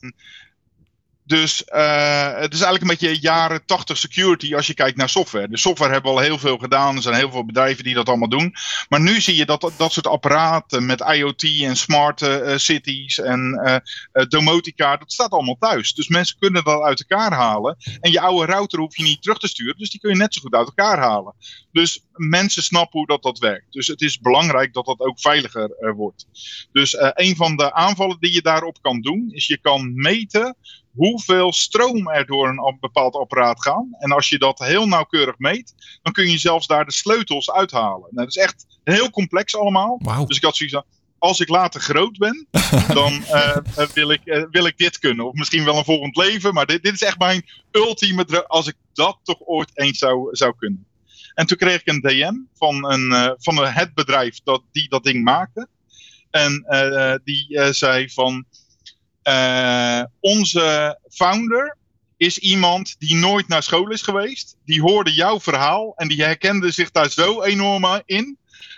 dus 1.28 1.63
eh, 1.63 2.34
het 2.39 2.53
is 2.53 2.61
eigenlijk 2.61 2.82
een 2.82 2.88
beetje 2.88 3.21
jaren 3.21 3.65
80 3.65 3.97
security 3.97 4.55
als 4.55 4.67
je 4.67 4.73
kijkt 4.73 4.97
naar 4.97 5.09
software. 5.09 5.49
De 5.49 5.57
software 5.57 5.91
hebben 5.91 6.11
we 6.11 6.17
al 6.17 6.23
heel 6.23 6.38
veel 6.38 6.57
gedaan. 6.57 6.95
Er 6.95 7.01
zijn 7.01 7.15
heel 7.15 7.32
veel 7.32 7.45
bedrijven 7.45 7.84
die 7.84 7.93
dat 7.93 8.07
allemaal 8.07 8.30
doen. 8.30 8.53
Maar 8.89 9.01
nu 9.01 9.21
zie 9.21 9.36
je 9.36 9.45
dat 9.45 9.71
dat, 9.78 9.91
soort 9.91 10.07
apparaten 10.07 10.86
met 10.86 10.99
IoT 10.99 11.43
en 11.43 11.76
smart 11.76 12.21
eh, 12.21 12.53
eh, 12.53 12.59
cities 12.59 13.19
en 13.19 13.43
domotica, 14.28 14.97
dat 14.97 15.11
staat 15.11 15.32
allemaal 15.32 15.57
thuis. 15.59 15.93
Dus 15.93 16.07
mensen 16.07 16.38
kunnen 16.39 16.63
dat 16.63 16.82
uit 16.82 17.05
elkaar 17.07 17.34
halen. 17.34 17.78
En 17.99 18.11
je 18.11 18.19
oude 18.19 18.51
router 18.51 18.80
hoef 18.80 18.97
je 18.97 19.03
niet 19.03 19.21
terug 19.21 19.39
te 19.39 19.47
sturen. 19.47 19.78
Dus 19.78 19.89
die 19.89 19.99
kun 19.99 20.09
je 20.09 20.15
net 20.15 20.34
zo 20.34 20.41
goed 20.41 20.53
uit 20.53 20.67
elkaar 20.67 20.97
halen. 20.97 21.34
Dus 21.71 22.03
mensen 22.13 22.63
snappen 22.63 22.99
hoe 22.99 23.07
dat, 23.07 23.23
dat 23.23 23.39
werkt. 23.39 23.73
Dus 23.73 23.88
het 23.88 24.01
is 24.01 24.19
belangrijk 24.19 24.73
dat 24.73 24.86
dat 24.86 24.99
ook 24.99 25.19
veiliger 25.19 25.93
wordt. 25.95 26.26
Dus 26.71 26.95
een 26.97 27.36
van 27.36 27.55
de 27.55 27.73
aanvallen 27.73 28.17
die 28.19 28.34
je 28.34 28.41
daarop 28.41 28.78
kan 28.82 29.01
doen, 29.01 29.30
is 29.32 29.47
je 29.47 29.57
kan 29.57 29.91
meten 29.95 30.55
hoeveel 30.96 31.54
stroom 31.54 32.10
er 32.10 32.26
door 32.26 32.48
een 32.48 32.78
bepaald 32.80 33.16
apparaat 33.16 33.62
gaan. 33.62 33.89
En 34.00 34.12
als 34.12 34.30
je 34.30 34.38
dat 34.38 34.60
heel 34.60 34.88
nauwkeurig 34.88 35.38
meet, 35.38 35.74
dan 36.02 36.14
kun 36.14 36.30
je 36.30 36.38
zelfs 36.38 36.68
daar 36.68 36.86
de 36.86 36.91
sleutels 36.93 37.52
uithalen. 37.52 38.00
Nou, 38.12 38.12
dat 38.16 38.28
is 38.28 38.36
echt 38.36 38.66
heel 38.84 39.10
complex 39.10 39.56
allemaal. 39.56 40.00
Dus 40.28 40.38
ik 40.38 40.43
had 40.43 40.56
zoiets 40.56 40.76
van, 40.76 40.86
als 41.18 41.39
ik 41.39 41.50
later 41.50 41.82
groot 41.82 42.18
ben, 42.18 42.48
dan 42.93 43.24
eh, 43.26 43.58
eh, 43.76 43.88
wil, 43.93 44.10
ik, 44.10 44.26
eh, 44.26 44.43
wil 44.52 44.66
ik 44.66 44.78
dit 44.78 45.00
kunnen. 45.00 45.26
Of 45.28 45.34
misschien 45.34 45.66
wel 45.66 45.78
een 45.78 45.84
volgend 45.84 46.16
leven, 46.16 46.54
maar 46.54 46.66
dit, 46.66 46.84
dit 46.84 46.93
is 46.93 47.02
echt 47.02 47.20
mijn 47.20 47.46
ultieme 47.72 48.26
droom. 48.26 48.43
Als 48.48 48.68
ik 48.68 48.76
dat 48.93 49.20
toch 49.24 49.39
ooit 49.39 49.72
eens 49.74 49.98
zou, 49.98 50.36
zou 50.36 50.54
kunnen. 50.58 50.86
En 51.34 51.46
toen 51.46 51.58
kreeg 51.58 51.80
ik 51.80 51.88
een 51.88 52.02
DM 52.02 52.34
van, 52.58 52.91
een, 52.91 53.36
van 53.39 53.58
een- 53.58 53.74
het 53.74 53.93
bedrijf 53.93 54.39
dat, 54.43 54.64
die 54.72 54.89
dat 54.89 55.04
ding 55.04 55.24
maakte. 55.24 55.68
En 56.32 56.66
die 57.24 57.74
zei 57.74 58.10
van, 58.10 58.46
eh, 59.26 60.01
onze 60.19 60.99
founder 61.09 61.78
is 62.17 62.38
iemand 62.38 62.95
die 62.99 63.15
nooit 63.15 63.47
naar 63.47 63.63
school 63.63 63.89
is 63.91 64.01
geweest. 64.01 64.55
Die 64.65 64.82
hoorde 64.82 65.13
jouw 65.13 65.39
verhaal 65.39 65.93
en 65.95 66.07
die 66.07 66.23
herkende 66.23 66.71
zich 66.71 66.91
daar 66.91 67.09
zo 67.09 67.41
enorm 67.41 68.01
in. 68.05 68.38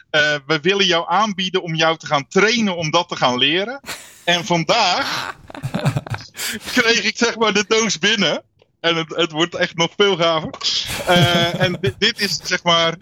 Eh, 0.09 0.35
we 0.45 0.59
willen 0.59 0.85
jou 0.85 1.05
aanbieden 1.07 1.61
om 1.61 1.75
jou 1.75 1.97
te 1.97 2.05
gaan 2.05 2.27
trainen 2.27 2.77
om 2.77 2.91
dat 2.91 3.09
te 3.09 3.15
gaan 3.15 3.37
leren. 3.37 3.79
En 4.23 4.45
vandaag 4.45 5.35
kreeg 6.75 7.03
ik 7.03 7.17
zeg 7.17 7.37
maar 7.37 7.53
de 7.53 7.65
doos 7.67 7.99
binnen. 7.99 8.43
En 8.79 8.95
het, 8.95 9.15
het 9.15 9.31
wordt 9.31 9.55
echt 9.55 9.75
nog 9.75 9.91
veel 9.97 10.17
gaver. 10.17 10.49
Eh, 11.07 11.61
en 11.61 11.77
dit, 11.81 11.95
dit 11.97 12.19
is 12.19 12.39
zeg 12.43 12.63
maar. 12.63 12.97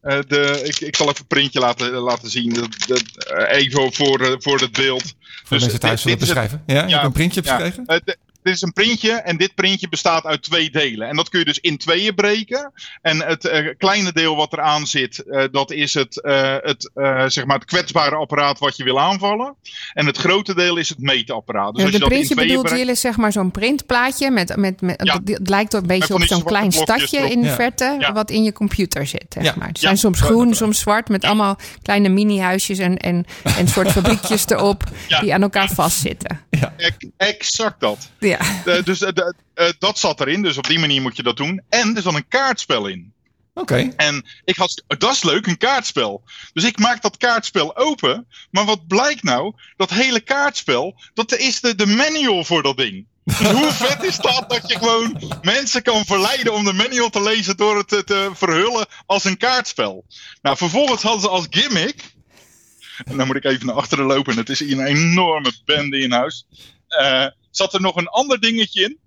eh, 0.00 0.18
de, 0.28 0.60
ik, 0.64 0.80
ik 0.80 0.96
zal 0.96 1.06
even 1.08 1.20
een 1.20 1.26
printje 1.26 1.60
laten, 1.60 1.90
laten 1.90 2.30
zien. 2.30 2.52
Dat, 2.86 3.00
eh, 3.16 3.58
even 3.58 3.92
voor, 3.92 4.36
voor 4.38 4.60
het 4.60 4.72
beeld. 4.72 5.14
Voor 5.50 5.58
de 5.58 5.64
mensen 5.64 5.80
thuis 5.80 6.00
zullen 6.02 6.16
het- 6.18 6.26
beschrijven. 6.26 6.62
Ja, 6.66 6.82
je 6.82 6.88
ja, 6.88 6.92
hebt 6.94 7.04
een 7.04 7.12
printje 7.12 7.40
ja. 7.44 7.56
beschreven? 7.56 7.84
Dit 8.42 8.54
is 8.54 8.62
een 8.62 8.72
printje 8.72 9.12
en 9.12 9.36
dit 9.36 9.54
printje 9.54 9.88
bestaat 9.88 10.24
uit 10.24 10.42
twee 10.42 10.70
delen. 10.70 11.08
En 11.08 11.16
dat 11.16 11.28
kun 11.28 11.38
je 11.38 11.44
dus 11.44 11.58
in 11.58 11.78
tweeën 11.78 12.14
breken. 12.14 12.72
En 13.02 13.22
het 13.26 13.44
eh, 13.44 13.66
kleine 13.78 14.12
deel 14.12 14.36
wat 14.36 14.52
eraan 14.52 14.86
zit, 14.86 15.18
eh, 15.18 15.44
dat 15.50 15.70
is 15.72 15.94
het, 15.94 16.22
eh, 16.22 16.54
het, 16.60 16.90
eh, 16.94 17.24
zeg 17.26 17.44
maar 17.44 17.56
het 17.56 17.64
kwetsbare 17.64 18.16
apparaat 18.16 18.58
wat 18.58 18.76
je 18.76 18.84
wil 18.84 19.00
aanvallen. 19.00 19.54
En 19.92 20.06
het 20.06 20.16
grote 20.16 20.54
deel 20.54 20.76
is 20.76 20.88
het 20.88 20.98
meetapparaat. 20.98 21.74
Dus 21.74 21.78
Ja, 21.80 21.84
als 21.84 21.92
je 21.92 21.98
de 21.98 22.04
dat 22.04 22.12
in 22.12 22.24
printje 22.26 22.46
bedoelt 22.46 22.78
jullie 22.78 22.94
zeg 22.94 23.16
maar 23.16 23.32
zo'n 23.32 23.50
printplaatje 23.50 24.30
met, 24.30 24.56
met, 24.56 24.80
met 24.80 25.00
Ja. 25.04 25.12
dat- 25.18 25.36
het 25.38 25.48
lijkt 25.48 25.72
een 25.74 25.86
beetje 25.86 26.14
op 26.14 26.22
zo'n 26.22 26.42
klein 26.44 26.72
stadje 26.72 27.18
erop. 27.18 27.30
in 27.30 27.40
de 27.40 27.46
Ja. 27.48 27.54
verte 27.54 27.96
Ja. 27.98 28.12
wat 28.12 28.30
in 28.30 28.42
je 28.42 28.52
computer 28.52 29.06
zit. 29.06 29.26
Zeg 29.28 29.44
Ja. 29.44 29.54
maar. 29.56 29.66
Het 29.68 29.76
Ja. 29.80 29.82
zijn 29.86 29.98
soms 29.98 30.20
groen, 30.20 30.54
soms 30.54 30.78
zwart 30.80 31.08
met 31.08 31.24
allemaal 31.24 31.58
kleine 31.82 32.08
mini-huisjes 32.08 32.78
en, 32.78 32.96
en, 32.96 33.24
en 33.56 33.68
soort 33.68 33.90
fabriekjes 34.00 34.46
erop 34.48 34.82
Ja. 35.08 35.20
die 35.20 35.34
aan 35.34 35.42
elkaar 35.42 35.68
vastzitten. 35.70 36.40
Ex- 36.76 36.96
Exact 37.16 37.80
dat. 37.80 38.10
Ja. 38.18 38.38
Eh, 38.64 38.84
dus 38.84 39.00
eh, 39.00 39.10
eh, 39.54 39.72
dat 39.78 39.98
zat 39.98 40.20
erin. 40.20 40.42
Dus 40.42 40.56
op 40.56 40.66
die 40.66 40.78
manier 40.78 41.02
moet 41.02 41.16
je 41.16 41.22
dat 41.22 41.36
doen. 41.36 41.62
En 41.68 41.96
er 41.96 42.02
zat 42.02 42.14
een 42.14 42.28
kaartspel 42.28 42.86
in. 42.86 43.12
Oké. 43.54 43.92
En 43.96 44.26
ik 44.44 44.56
had, 44.56 44.82
dat 44.86 45.12
is 45.12 45.22
leuk, 45.22 45.46
een 45.46 45.56
kaartspel. 45.56 46.22
Dus 46.52 46.64
ik 46.64 46.78
maak 46.78 47.02
dat 47.02 47.16
kaartspel 47.16 47.76
open. 47.76 48.26
Maar 48.50 48.64
wat 48.64 48.86
blijkt 48.86 49.22
nou? 49.22 49.54
Dat 49.76 49.90
hele 49.90 50.20
kaartspel, 50.20 51.00
dat 51.14 51.36
is 51.36 51.60
de, 51.60 51.74
de 51.74 51.86
manual 51.86 52.44
voor 52.44 52.62
dat 52.62 52.76
ding. 52.76 53.06
Dus 53.24 53.38
hoe 53.38 53.72
vet 53.86 54.02
is 54.02 54.16
dat 54.16 54.44
dat 54.48 54.68
je 54.70 54.78
gewoon 54.78 55.22
mensen 55.42 55.82
kan 55.82 56.04
verleiden 56.04 56.52
om 56.52 56.64
de 56.64 56.72
manual 56.72 57.10
te 57.10 57.22
lezen 57.22 57.56
door 57.56 57.76
het 57.76 57.88
te, 57.88 58.04
te 58.04 58.30
verhullen 58.34 58.86
als 59.06 59.24
een 59.24 59.36
kaartspel. 59.36 60.04
Nou, 60.42 60.56
vervolgens 60.56 61.02
hadden 61.02 61.20
ze 61.20 61.28
als 61.28 61.46
gimmick. 61.50 62.12
En 63.04 63.16
dan 63.16 63.26
moet 63.26 63.36
ik 63.36 63.44
even 63.44 63.66
naar 63.66 63.74
achteren 63.74 64.04
lopen. 64.04 64.36
Het 64.36 64.48
is 64.48 64.58
hier 64.58 64.78
een 64.78 64.86
enorme 64.86 65.52
bende 65.64 65.98
in 65.98 66.12
huis. 66.12 66.46
Eh, 66.98 67.26
zat 67.50 67.74
er 67.74 67.80
nog 67.80 67.96
een 67.96 68.08
ander 68.08 68.40
dingetje 68.40 68.82
in. 68.84 68.98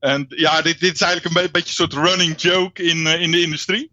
En 0.00 0.24
ja, 0.28 0.62
dit, 0.62 0.80
dit 0.80 0.94
is 0.94 1.00
eigenlijk 1.00 1.36
een 1.36 1.42
be- 1.42 1.50
beetje 1.50 1.68
een 1.68 1.90
soort 1.90 2.06
running 2.06 2.40
joke 2.40 2.82
in, 2.82 3.06
eh, 3.06 3.20
in 3.20 3.30
de 3.30 3.40
industrie. 3.40 3.90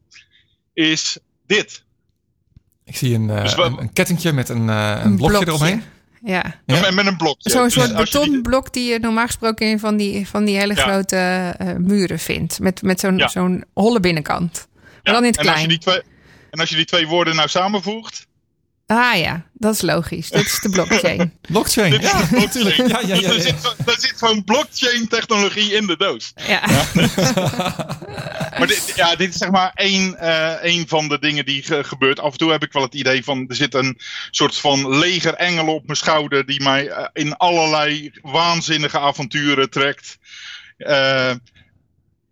Is 0.74 1.18
dit. 1.48 1.84
Ik 2.86 2.96
zie 2.98 3.16
een, 3.16 3.30
eh, 3.30 3.42
Dus 3.42 3.56
wat- 3.56 3.72
een, 3.72 3.78
een 3.80 3.94
kettingje 3.94 4.32
met 4.34 4.50
een, 4.50 4.70
eh, 4.70 5.02
een 5.04 5.16
blokje 5.16 5.48
eromheen. 5.48 5.84
Ja. 6.24 6.60
Ja. 6.66 6.80
Met, 6.80 6.94
met 6.94 7.06
een 7.06 7.18
blokje. 7.18 7.50
Zo'n 7.50 7.70
soort 7.70 7.88
die- 7.88 7.96
betonblok 7.98 8.74
die 8.74 8.92
je 8.92 9.00
normaal 9.00 9.26
gesproken 9.26 9.68
in 9.68 9.80
van 9.80 9.98
die, 9.98 10.28
van 10.28 10.46
die 10.46 10.58
hele 10.58 10.76
Ja. 10.76 10.82
grote 10.82 11.16
eh, 11.58 11.76
muren 11.76 12.20
vindt. 12.20 12.60
Met, 12.60 12.82
met 12.82 13.00
zo'n 13.00 13.18
Ja. 13.18 13.28
zo'n 13.28 13.64
holle 13.74 14.00
binnenkant. 14.00 14.68
Maar 14.74 14.84
ja, 15.04 15.12
dan 15.12 15.24
in 15.24 15.30
het 15.30 15.38
en 15.40 15.48
als 15.48 15.60
je 15.60 15.66
klein. 15.66 15.70
die 15.70 15.78
twee, 15.78 16.02
en 16.50 16.60
als 16.60 16.70
je 16.70 16.76
die 16.76 16.86
twee 16.86 17.08
woorden 17.08 17.36
nou 17.36 17.48
samenvoegt. 17.50 18.28
Ah 18.92 19.18
ja, 19.18 19.46
dat 19.54 19.74
is 19.74 19.82
logisch. 19.82 20.30
Dit 20.40 20.46
is 20.46 20.60
de 20.62 20.70
blockchain. 20.70 21.34
Blockchain. 21.42 21.92
Dit 21.92 22.02
Ja, 22.02 22.28
natuurlijk. 22.32 22.76
Ja, 22.76 23.00
ja, 23.06 23.16
Dus 23.16 23.26
ja, 23.26 23.32
er 23.32 23.42
zit, 23.42 24.12
er 24.12 24.18
gewoon 24.18 24.44
blockchain 24.44 25.08
technologie 25.08 25.74
in 25.74 25.88
de 25.88 25.98
doos. 25.98 26.34
Ja. 26.48 26.62
Maar 28.60 28.68
dit, 28.68 28.94
ja, 28.96 29.16
dit 29.16 29.30
is 29.30 29.38
zeg 29.38 29.50
maar 29.50 29.72
één, 29.76 30.18
eh, 30.20 30.50
één 30.50 30.88
van 30.88 31.08
de 31.08 31.20
dingen 31.20 31.46
die 31.46 31.64
ge- 31.64 31.84
gebeurt. 31.84 32.20
Af 32.20 32.32
en 32.32 32.38
toe 32.38 32.52
heb 32.52 32.64
ik 32.64 32.72
wel 32.72 32.82
het 32.84 32.94
idee 32.94 33.24
van 33.24 33.46
er 33.48 33.56
zit 33.56 33.74
een 33.74 34.00
soort 34.32 34.58
van 34.58 34.98
leger 34.98 35.34
engelen 35.34 35.74
op 35.74 35.86
mijn 35.86 35.98
schouder 35.98 36.46
die 36.46 36.62
mij 36.64 36.88
eh, 36.88 37.06
in 37.14 37.38
allerlei 37.38 38.12
waanzinnige 38.22 39.00
avonturen 39.00 39.70
trekt. 39.70 40.18
Eh, 40.78 41.32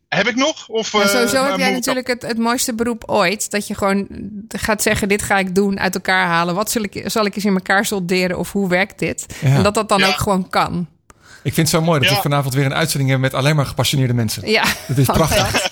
heb 0.09 0.27
ik 0.27 0.35
nog? 0.35 0.67
Of, 0.67 0.91
Ja, 0.91 1.01
eh, 1.01 1.07
sowieso 1.07 1.43
heb 1.45 1.57
jij 1.57 1.71
natuurlijk 1.71 2.07
het, 2.07 2.21
het 2.21 2.37
mooiste 2.37 2.73
beroep 2.75 3.03
ooit. 3.05 3.51
Dat 3.51 3.67
je 3.67 3.75
gewoon 3.75 4.07
gaat 4.47 4.81
zeggen, 4.81 5.07
dit 5.07 5.21
ga 5.21 5.37
ik 5.37 5.55
doen, 5.55 5.79
uit 5.79 5.95
elkaar 5.95 6.25
halen. 6.27 6.55
Wat 6.55 6.71
zal 6.71 6.83
ik, 6.83 7.01
zal 7.05 7.25
ik 7.25 7.35
eens 7.35 7.45
in 7.45 7.53
elkaar 7.53 7.85
solderen 7.85 8.37
of 8.37 8.51
hoe 8.51 8.69
werkt 8.69 8.99
dit? 8.99 9.25
Ja. 9.41 9.47
En 9.55 9.63
dat 9.63 9.73
dat 9.73 9.89
dan 9.89 9.99
Ja. 9.99 10.07
ook 10.07 10.17
gewoon 10.17 10.49
kan. 10.49 10.87
Ik 11.43 11.53
vind 11.53 11.71
het 11.71 11.79
zo 11.79 11.85
mooi 11.85 11.99
dat 11.99 12.09
Ja. 12.09 12.15
we 12.15 12.21
vanavond 12.21 12.53
weer 12.53 12.65
een 12.65 12.73
uitzending 12.73 13.09
hebben 13.09 13.29
met 13.31 13.39
alleen 13.39 13.55
maar 13.55 13.65
gepassioneerde 13.65 14.13
mensen. 14.13 14.49
Ja, 14.49 14.63
Dat 14.87 14.97
is 14.97 15.05
prachtig. 15.21 15.69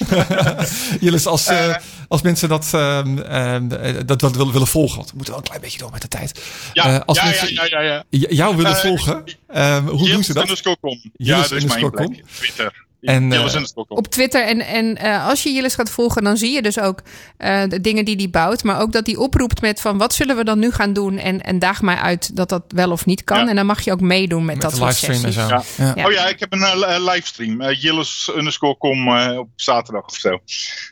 Jullie, 0.99 1.25
als, 1.27 1.47
eh, 1.47 1.75
als 2.07 2.21
mensen 2.21 2.49
dat, 2.49 2.69
ehm, 2.73 3.17
ehm, 3.17 3.71
eh, 3.71 3.93
dat, 4.05 4.19
dat 4.19 4.35
willen, 4.35 4.51
willen 4.53 4.67
volgen, 4.67 4.95
want 4.97 5.09
we 5.09 5.15
moeten 5.15 5.33
wel 5.33 5.41
een 5.43 5.47
klein 5.49 5.61
beetje 5.63 5.77
door 5.79 5.91
met 5.91 6.01
de 6.01 6.07
tijd. 6.07 6.39
Ja, 6.73 6.85
Eh, 6.85 6.99
als 7.05 7.17
ja, 7.17 7.23
ja, 7.23 7.29
mensen 7.29 7.53
ja, 7.53 7.65
ja, 7.65 7.79
ja. 7.81 8.03
j- 8.09 8.25
jou 8.29 8.55
willen 8.55 8.71
Eh, 8.71 8.77
volgen, 8.77 9.23
ehm, 9.47 9.87
hoe 9.87 10.09
doen 10.09 10.23
ze 10.23 10.33
dat? 10.33 10.43
underscore 10.43 10.77
com. 10.81 11.01
Ja, 11.13 11.37
dat 11.41 11.51
is 11.51 11.65
mijn 11.65 11.89
plek. 11.91 12.23
Twitter. 12.37 12.84
En, 13.05 13.31
eh, 13.33 13.45
op 13.87 14.07
Twitter. 14.07 14.45
En, 14.45 14.61
en 14.61 14.97
eh, 14.97 15.27
als 15.27 15.43
je 15.43 15.51
Jillis 15.53 15.75
gaat 15.75 15.89
volgen, 15.89 16.23
dan 16.23 16.37
zie 16.37 16.51
je 16.51 16.61
dus 16.61 16.79
ook 16.79 17.01
eh, 17.37 17.61
de 17.67 17.81
dingen 17.81 18.05
die 18.05 18.15
hij 18.15 18.29
bouwt. 18.29 18.63
Maar 18.63 18.81
ook 18.81 18.91
dat 18.91 19.05
hij 19.05 19.15
oproept 19.15 19.61
met 19.61 19.81
van 19.81 19.97
wat 19.97 20.13
zullen 20.13 20.35
we 20.35 20.43
dan 20.43 20.59
nu 20.59 20.71
gaan 20.71 20.93
doen? 20.93 21.17
En, 21.17 21.41
en 21.41 21.59
daag 21.59 21.81
mij 21.81 21.95
uit 21.95 22.35
dat 22.35 22.49
dat 22.49 22.63
wel 22.67 22.91
of 22.91 23.05
niet 23.05 23.23
kan. 23.23 23.37
Ja. 23.43 23.47
En 23.47 23.55
dan 23.55 23.65
mag 23.65 23.81
je 23.81 23.91
ook 23.91 24.01
meedoen 24.01 24.45
met, 24.45 24.53
met 24.55 24.63
dat 24.63 24.71
soort 24.75 24.83
livestream 24.83 25.23
en 25.23 25.33
sessies. 25.33 25.49
zo. 25.49 25.83
Ja. 25.83 25.85
Ja. 25.85 25.93
Ja. 25.95 26.05
Oh 26.05 26.11
ja, 26.11 26.27
ik 26.27 26.39
heb 26.39 26.53
een 26.53 26.59
li- 26.79 27.09
livestream. 27.11 27.61
eh 27.61 27.81
Jillis 27.81 28.31
underscore 28.37 28.77
kom 28.77 29.07
eh, 29.17 29.37
op 29.37 29.47
zaterdag 29.55 30.05
of 30.05 30.15
zo. 30.15 30.39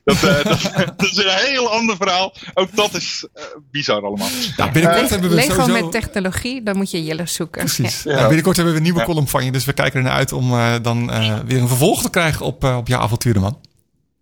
Dat, 0.03 0.15
eh, 0.23 0.43
dat, 0.49 0.61
dat 0.97 1.09
is 1.11 1.17
een 1.17 1.29
heel 1.29 1.71
ander 1.71 1.95
verhaal. 1.95 2.33
Ook 2.53 2.75
dat 2.75 2.93
is 2.93 3.27
eh, 3.33 3.43
bizar 3.71 4.01
allemaal. 4.05 4.27
Nou, 4.57 4.71
binnenkort 4.71 5.09
hebben 5.09 5.29
we 5.29 5.35
Lego 5.35 5.53
sowieso... 5.61 5.81
met 5.83 5.91
technologie, 5.91 6.63
dan 6.63 6.77
moet 6.77 6.91
je 6.91 7.03
Jillis 7.03 7.33
zoeken. 7.33 7.61
Precies. 7.65 8.03
Ja. 8.03 8.11
Nou, 8.13 8.25
binnenkort 8.25 8.55
hebben 8.55 8.73
we 8.73 8.79
een 8.79 8.85
nieuwe 8.85 8.99
Ja. 8.99 9.05
column 9.05 9.27
van 9.27 9.45
je. 9.45 9.51
Dus 9.51 9.65
we 9.65 9.73
kijken 9.73 9.99
ernaar 9.99 10.13
uit 10.15 10.31
om 10.31 10.51
eh, 10.53 10.73
dan 10.81 11.11
eh, 11.11 11.35
weer 11.45 11.61
een 11.61 11.67
vervolg 11.67 12.01
te 12.03 12.09
krijgen 12.09 12.45
op, 12.45 12.63
eh, 12.63 12.77
op 12.77 12.87
jouw 12.87 12.99
avonturen, 12.99 13.41
man. 13.41 13.59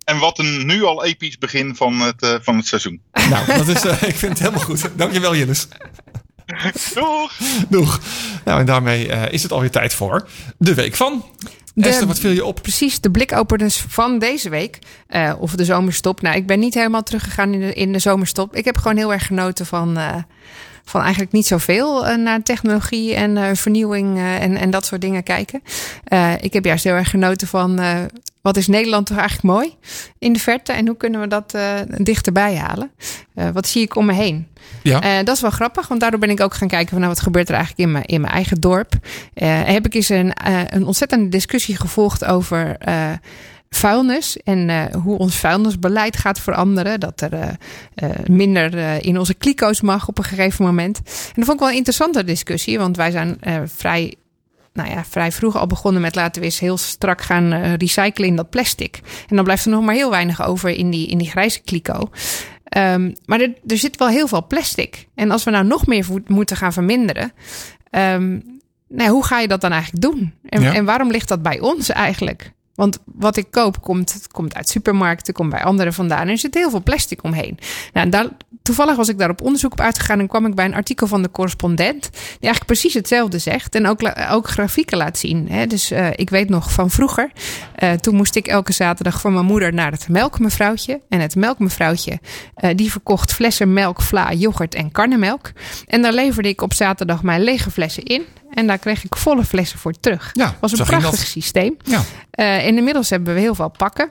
En 0.03 0.17
wat 0.19 0.39
een 0.39 0.65
nu 0.65 0.84
al 0.84 1.03
episch 1.05 1.38
begin 1.38 1.75
van 1.75 1.99
het, 1.99 2.21
eh, 2.21 2.36
van 2.41 2.55
het 2.57 2.67
seizoen. 2.67 3.01
Nou, 3.29 3.45
dat 3.45 3.67
is, 3.67 3.86
eh, 3.86 4.03
ik 4.11 4.15
vind 4.15 4.32
het 4.32 4.39
helemaal 4.39 4.63
goed. 4.65 4.89
Dankjewel, 4.95 5.36
Jillis. 5.36 5.67
Doeg! 6.93 7.32
Doeg. 7.69 7.99
Nou, 8.45 8.59
en 8.59 8.65
daarmee 8.65 9.07
eh, 9.11 9.34
is 9.34 9.43
het 9.43 9.51
alweer 9.51 9.71
tijd 9.71 9.93
voor 9.93 10.27
de 10.57 10.73
week 10.73 10.95
van. 10.95 11.25
De- 11.73 11.88
Esther, 11.89 12.07
wat 12.07 12.19
viel 12.19 12.32
je 12.32 12.45
op? 12.45 12.61
Precies, 12.61 12.99
de 12.99 13.11
blikopeners 13.11 13.77
van 13.88 14.19
deze 14.19 14.49
week. 14.49 14.79
eh, 15.07 15.34
of 15.39 15.55
de 15.55 15.65
zomerstop. 15.65 16.21
Nou, 16.21 16.36
ik 16.36 16.47
ben 16.47 16.59
niet 16.59 16.73
helemaal 16.73 17.03
teruggegaan 17.03 17.53
in 17.53 17.59
de, 17.59 17.73
in 17.73 17.91
de 17.93 17.99
zomerstop. 17.99 18.55
Ik 18.55 18.65
heb 18.65 18.77
gewoon 18.77 18.97
heel 18.97 19.13
erg 19.13 19.25
genoten 19.25 19.65
van, 19.65 19.97
eh, 19.97 20.15
van 20.91 21.01
eigenlijk 21.01 21.31
niet 21.31 21.47
zoveel 21.47 22.07
eh, 22.07 22.17
naar 22.17 22.43
technologie 22.43 23.15
en 23.15 23.37
eh, 23.37 23.49
vernieuwing 23.53 24.17
eh, 24.17 24.41
en, 24.41 24.57
en 24.57 24.69
dat 24.69 24.85
soort 24.85 25.01
dingen 25.01 25.23
kijken. 25.23 25.61
Ik 26.41 26.53
heb 26.53 26.65
juist 26.65 26.83
heel 26.83 26.93
erg 26.93 27.09
genoten 27.09 27.47
van 27.47 27.79
wat 28.41 28.57
is 28.57 28.67
Nederland 28.67 29.05
toch 29.05 29.17
eigenlijk 29.17 29.47
mooi 29.55 29.75
in 30.19 30.33
de 30.33 30.39
verte 30.39 30.71
en 30.71 30.87
hoe 30.87 30.97
kunnen 30.97 31.21
we 31.21 31.27
dat 31.27 31.57
dichterbij 31.97 32.55
halen? 32.55 32.91
Wat 33.53 33.67
zie 33.67 33.81
ik 33.81 33.95
om 33.95 34.05
me 34.05 34.13
heen? 34.13 34.47
Ja. 34.83 35.23
Dat 35.23 35.35
is 35.35 35.41
wel 35.41 35.49
grappig, 35.49 35.87
want 35.87 36.01
daardoor 36.01 36.19
ben 36.19 36.29
ik 36.29 36.41
ook 36.41 36.53
gaan 36.53 36.67
kijken 36.67 36.89
van 36.89 36.99
nou, 36.99 37.11
wat 37.11 37.21
gebeurt 37.21 37.49
er 37.49 37.55
eigenlijk 37.55 37.87
in 37.87 37.91
mijn, 37.91 38.05
in 38.05 38.21
mijn 38.21 38.33
eigen 38.33 38.61
dorp. 38.61 38.93
Heb 39.33 39.85
ik 39.85 39.93
eens 39.93 40.09
een, 40.09 40.31
een 40.69 40.85
ontzettende 40.85 41.29
discussie 41.29 41.75
gevolgd 41.75 42.25
over 42.25 42.77
vuilnis 43.76 44.38
en 44.43 44.69
eh, 44.69 44.95
hoe 44.95 45.17
ons 45.17 45.36
vuilnisbeleid 45.36 46.17
gaat 46.17 46.39
veranderen. 46.39 46.99
Dat 46.99 47.22
er 47.22 47.34
eh, 47.34 47.49
eh, 47.95 48.09
minder 48.30 48.74
in 49.05 49.17
onze 49.19 49.34
kliko's 49.34 49.82
mag 49.82 50.07
op 50.07 50.17
een 50.17 50.24
gegeven 50.24 50.65
moment. 50.65 50.97
En 51.05 51.34
dat 51.36 51.45
vond 51.45 51.51
ik 51.51 51.59
wel 51.59 51.69
een 51.69 51.76
interessante 51.76 52.24
discussie, 52.24 52.78
want 52.78 52.95
wij 52.97 53.11
zijn 53.11 53.38
vrij 53.65 54.15
nou 54.74 54.89
ja, 54.89 55.03
vrij 55.05 55.32
vroeg 55.32 55.57
al 55.57 55.67
begonnen 55.67 56.01
met 56.01 56.15
laten 56.15 56.41
we 56.41 56.47
eens 56.47 56.59
heel 56.59 56.78
strak 56.78 57.22
gaan 57.22 57.53
recyclen 57.76 58.28
in 58.28 58.36
dat 58.36 58.49
plastic. 58.49 58.99
En 59.30 59.36
dan 59.36 59.43
blijft 59.43 59.65
er 59.65 59.72
nog 59.72 59.84
maar 59.84 59.95
heel 59.95 60.09
weinig 60.09 60.45
over 60.45 60.69
in 60.69 60.89
die, 60.89 61.07
in 61.07 61.17
die 61.17 61.30
grijze 61.30 61.61
kliko. 61.61 62.09
Ehm, 62.63 63.11
maar 63.26 63.39
er, 63.41 63.53
er 63.67 63.78
zit 63.78 63.97
wel 63.97 64.07
heel 64.07 64.28
veel 64.28 64.47
plastic. 64.47 65.07
En 65.15 65.32
als 65.32 65.43
we 65.43 65.51
nou 65.51 65.65
nog 65.65 65.88
meer 65.88 66.05
moeten 66.28 66.57
gaan 66.57 66.74
verminderen. 66.74 67.32
ehm, 67.89 68.39
nou, 68.88 69.09
hoe 69.09 69.26
ga 69.26 69.39
je 69.39 69.47
dat 69.47 69.61
dan 69.61 69.72
eigenlijk 69.72 70.01
doen? 70.03 70.34
En, 70.49 70.61
Ja. 70.61 70.74
en 70.74 70.86
waarom 70.86 71.11
ligt 71.11 71.28
dat 71.28 71.41
bij 71.41 71.59
ons 71.59 71.89
eigenlijk? 71.89 72.51
Want 72.82 72.99
wat 73.05 73.38
ik 73.38 73.51
koop 73.51 73.82
komt, 73.82 74.27
komt 74.32 74.55
uit 74.55 74.69
supermarkten, 74.69 75.34
komt 75.34 75.49
bij 75.49 75.63
anderen 75.63 75.93
vandaan. 75.93 76.21
En 76.21 76.27
er 76.27 76.38
zit 76.38 76.53
heel 76.53 76.69
veel 76.69 76.84
plastic 76.84 77.23
omheen. 77.23 77.57
Nou, 77.93 78.09
daar, 78.09 78.27
toevallig 78.61 78.95
was 78.95 79.09
ik 79.09 79.17
daar 79.17 79.29
op 79.29 79.41
onderzoek 79.41 79.71
op 79.71 79.79
uitgegaan 79.79 80.19
en 80.19 80.27
kwam 80.27 80.45
ik 80.45 80.55
bij 80.55 80.65
een 80.65 80.73
artikel 80.73 81.07
van 81.07 81.21
de 81.21 81.32
correspondent. 81.32 82.01
Die 82.11 82.19
eigenlijk 82.21 82.65
precies 82.65 82.93
hetzelfde 82.93 83.39
zegt. 83.39 83.75
En 83.75 83.88
ook, 83.88 83.99
ook 84.32 84.47
grafieken 84.47 84.97
laat 84.97 85.17
zien. 85.17 85.49
Hè. 85.49 85.67
Dus 85.67 85.91
eh, 85.91 86.07
ik 86.15 86.29
weet 86.29 86.49
nog 86.49 86.71
van 86.71 86.89
vroeger. 86.89 87.32
eh, 87.75 87.91
toen 87.91 88.15
moest 88.15 88.36
ik 88.36 88.47
elke 88.47 88.73
zaterdag 88.73 89.21
van 89.21 89.34
mijn 89.34 89.45
moeder 89.45 89.73
naar 89.73 89.91
het 89.91 90.09
melkmevrouwtje. 90.09 91.01
En 91.09 91.19
het 91.19 91.36
melkmevrouwtje 91.36 92.19
eh, 92.55 92.75
die 92.75 92.91
verkocht 92.91 93.34
flessen 93.34 93.73
melk, 93.73 94.01
vla, 94.01 94.34
yoghurt 94.34 94.75
en 94.75 94.91
karnemelk. 94.91 95.51
En 95.88 96.01
daar 96.01 96.13
leverde 96.13 96.49
ik 96.49 96.61
op 96.61 96.73
zaterdag 96.73 97.23
mijn 97.23 97.41
lege 97.41 97.71
flessen 97.71 98.03
in. 98.03 98.25
En 98.54 98.68
daar 98.68 98.78
kreeg 98.78 99.04
ik 99.04 99.16
volle 99.16 99.43
flessen 99.45 99.80
voor 99.80 99.93
terug. 99.99 100.30
Ja, 100.34 100.56
was 100.60 100.72
een 100.80 100.86
prachtig 100.86 101.10
dat. 101.20 101.20
systeem. 101.20 101.78
Ja. 101.84 102.02
En 102.32 102.78
inmiddels 102.78 103.10
hebben 103.10 103.34
we 103.34 103.39
heel 103.39 103.56
veel 103.56 103.70
pakken. 103.70 104.10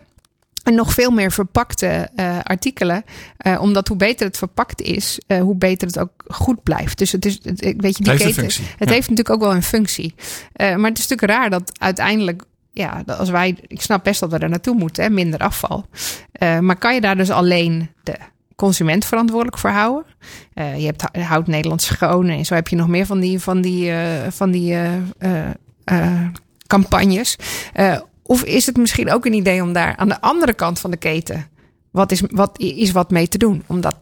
En 0.63 0.75
nog 0.75 0.93
veel 0.93 1.11
meer 1.11 1.33
verpakte 1.33 2.09
eh, 2.15 2.39
artikelen. 2.43 3.05
Eh, 3.37 3.61
omdat 3.61 3.89
hoe 3.89 3.97
beter 3.97 4.27
het 4.27 4.37
verpakt 4.37 4.81
is, 4.81 5.19
hoe 5.41 5.57
beter 5.57 5.87
het 5.87 5.99
ook 5.99 6.11
goed 6.27 6.63
blijft. 6.63 6.99
Dus 6.99 7.13
het 7.13 7.25
is, 7.25 7.39
het, 7.43 7.61
weet 7.77 7.97
je, 7.97 8.03
die 8.05 8.13
heeft 8.13 8.25
keten. 8.25 8.45
Het 8.45 8.55
Ja. 8.79 8.95
heeft 8.95 9.09
natuurlijk 9.09 9.31
ook 9.31 9.41
wel 9.41 9.55
een 9.55 9.63
functie. 9.63 10.15
Maar 10.57 10.69
het 10.91 10.99
is 10.99 11.07
natuurlijk 11.09 11.39
raar 11.41 11.51
dat 11.51 11.73
uiteindelijk, 11.79 12.43
ja, 12.73 13.03
als 13.07 13.31
wij, 13.31 13.57
ik 13.67 13.83
snap 13.83 14.05
best 14.05 14.21
dat 14.21 14.31
we 14.31 14.39
er 14.39 14.49
naartoe 14.49 14.75
moeten, 14.77 15.05
hè, 15.05 15.11
minder 15.11 15.41
afval. 15.41 15.87
Maar 16.61 16.77
kan 16.77 16.95
je 16.95 17.01
daar 17.01 17.17
dus 17.17 17.31
alleen 17.31 17.91
de 18.03 18.15
consument 18.61 19.05
verantwoordelijk 19.05 19.59
voor 19.59 19.71
houden? 19.71 20.05
Eh, 20.55 20.79
je 20.79 20.87
hebt 20.87 21.03
Hou- 21.03 21.25
Houd 21.25 21.47
Nederland 21.47 21.83
schoon 21.83 22.29
en 22.29 22.45
zo 22.45 22.55
heb 22.55 22.69
je 22.69 22.77
nog 22.77 22.89
meer 22.89 23.07
van 23.07 23.21
die, 23.21 23.41
van 23.41 23.61
die, 23.61 23.91
eh, 23.91 24.31
van 24.31 24.51
die 24.51 24.77
eh, 25.19 26.27
campagnes. 26.67 27.37
Of 28.23 28.45
is 28.45 28.67
het 28.67 28.77
misschien 28.77 29.13
ook 29.13 29.25
een 29.25 29.33
idee 29.33 29.63
om 29.63 29.73
daar 29.73 29.97
aan 29.97 30.09
de 30.09 30.21
andere 30.21 30.55
kant 30.55 30.79
van 30.79 30.91
de 30.91 30.97
keten 30.97 31.49
wat 31.91 32.13
is 32.13 32.23
wat, 32.31 32.59
is 32.59 32.93
wat 32.93 33.11
mee 33.11 33.29
te 33.29 33.39
doen? 33.39 33.63
Om 33.67 33.81
dat 33.81 33.97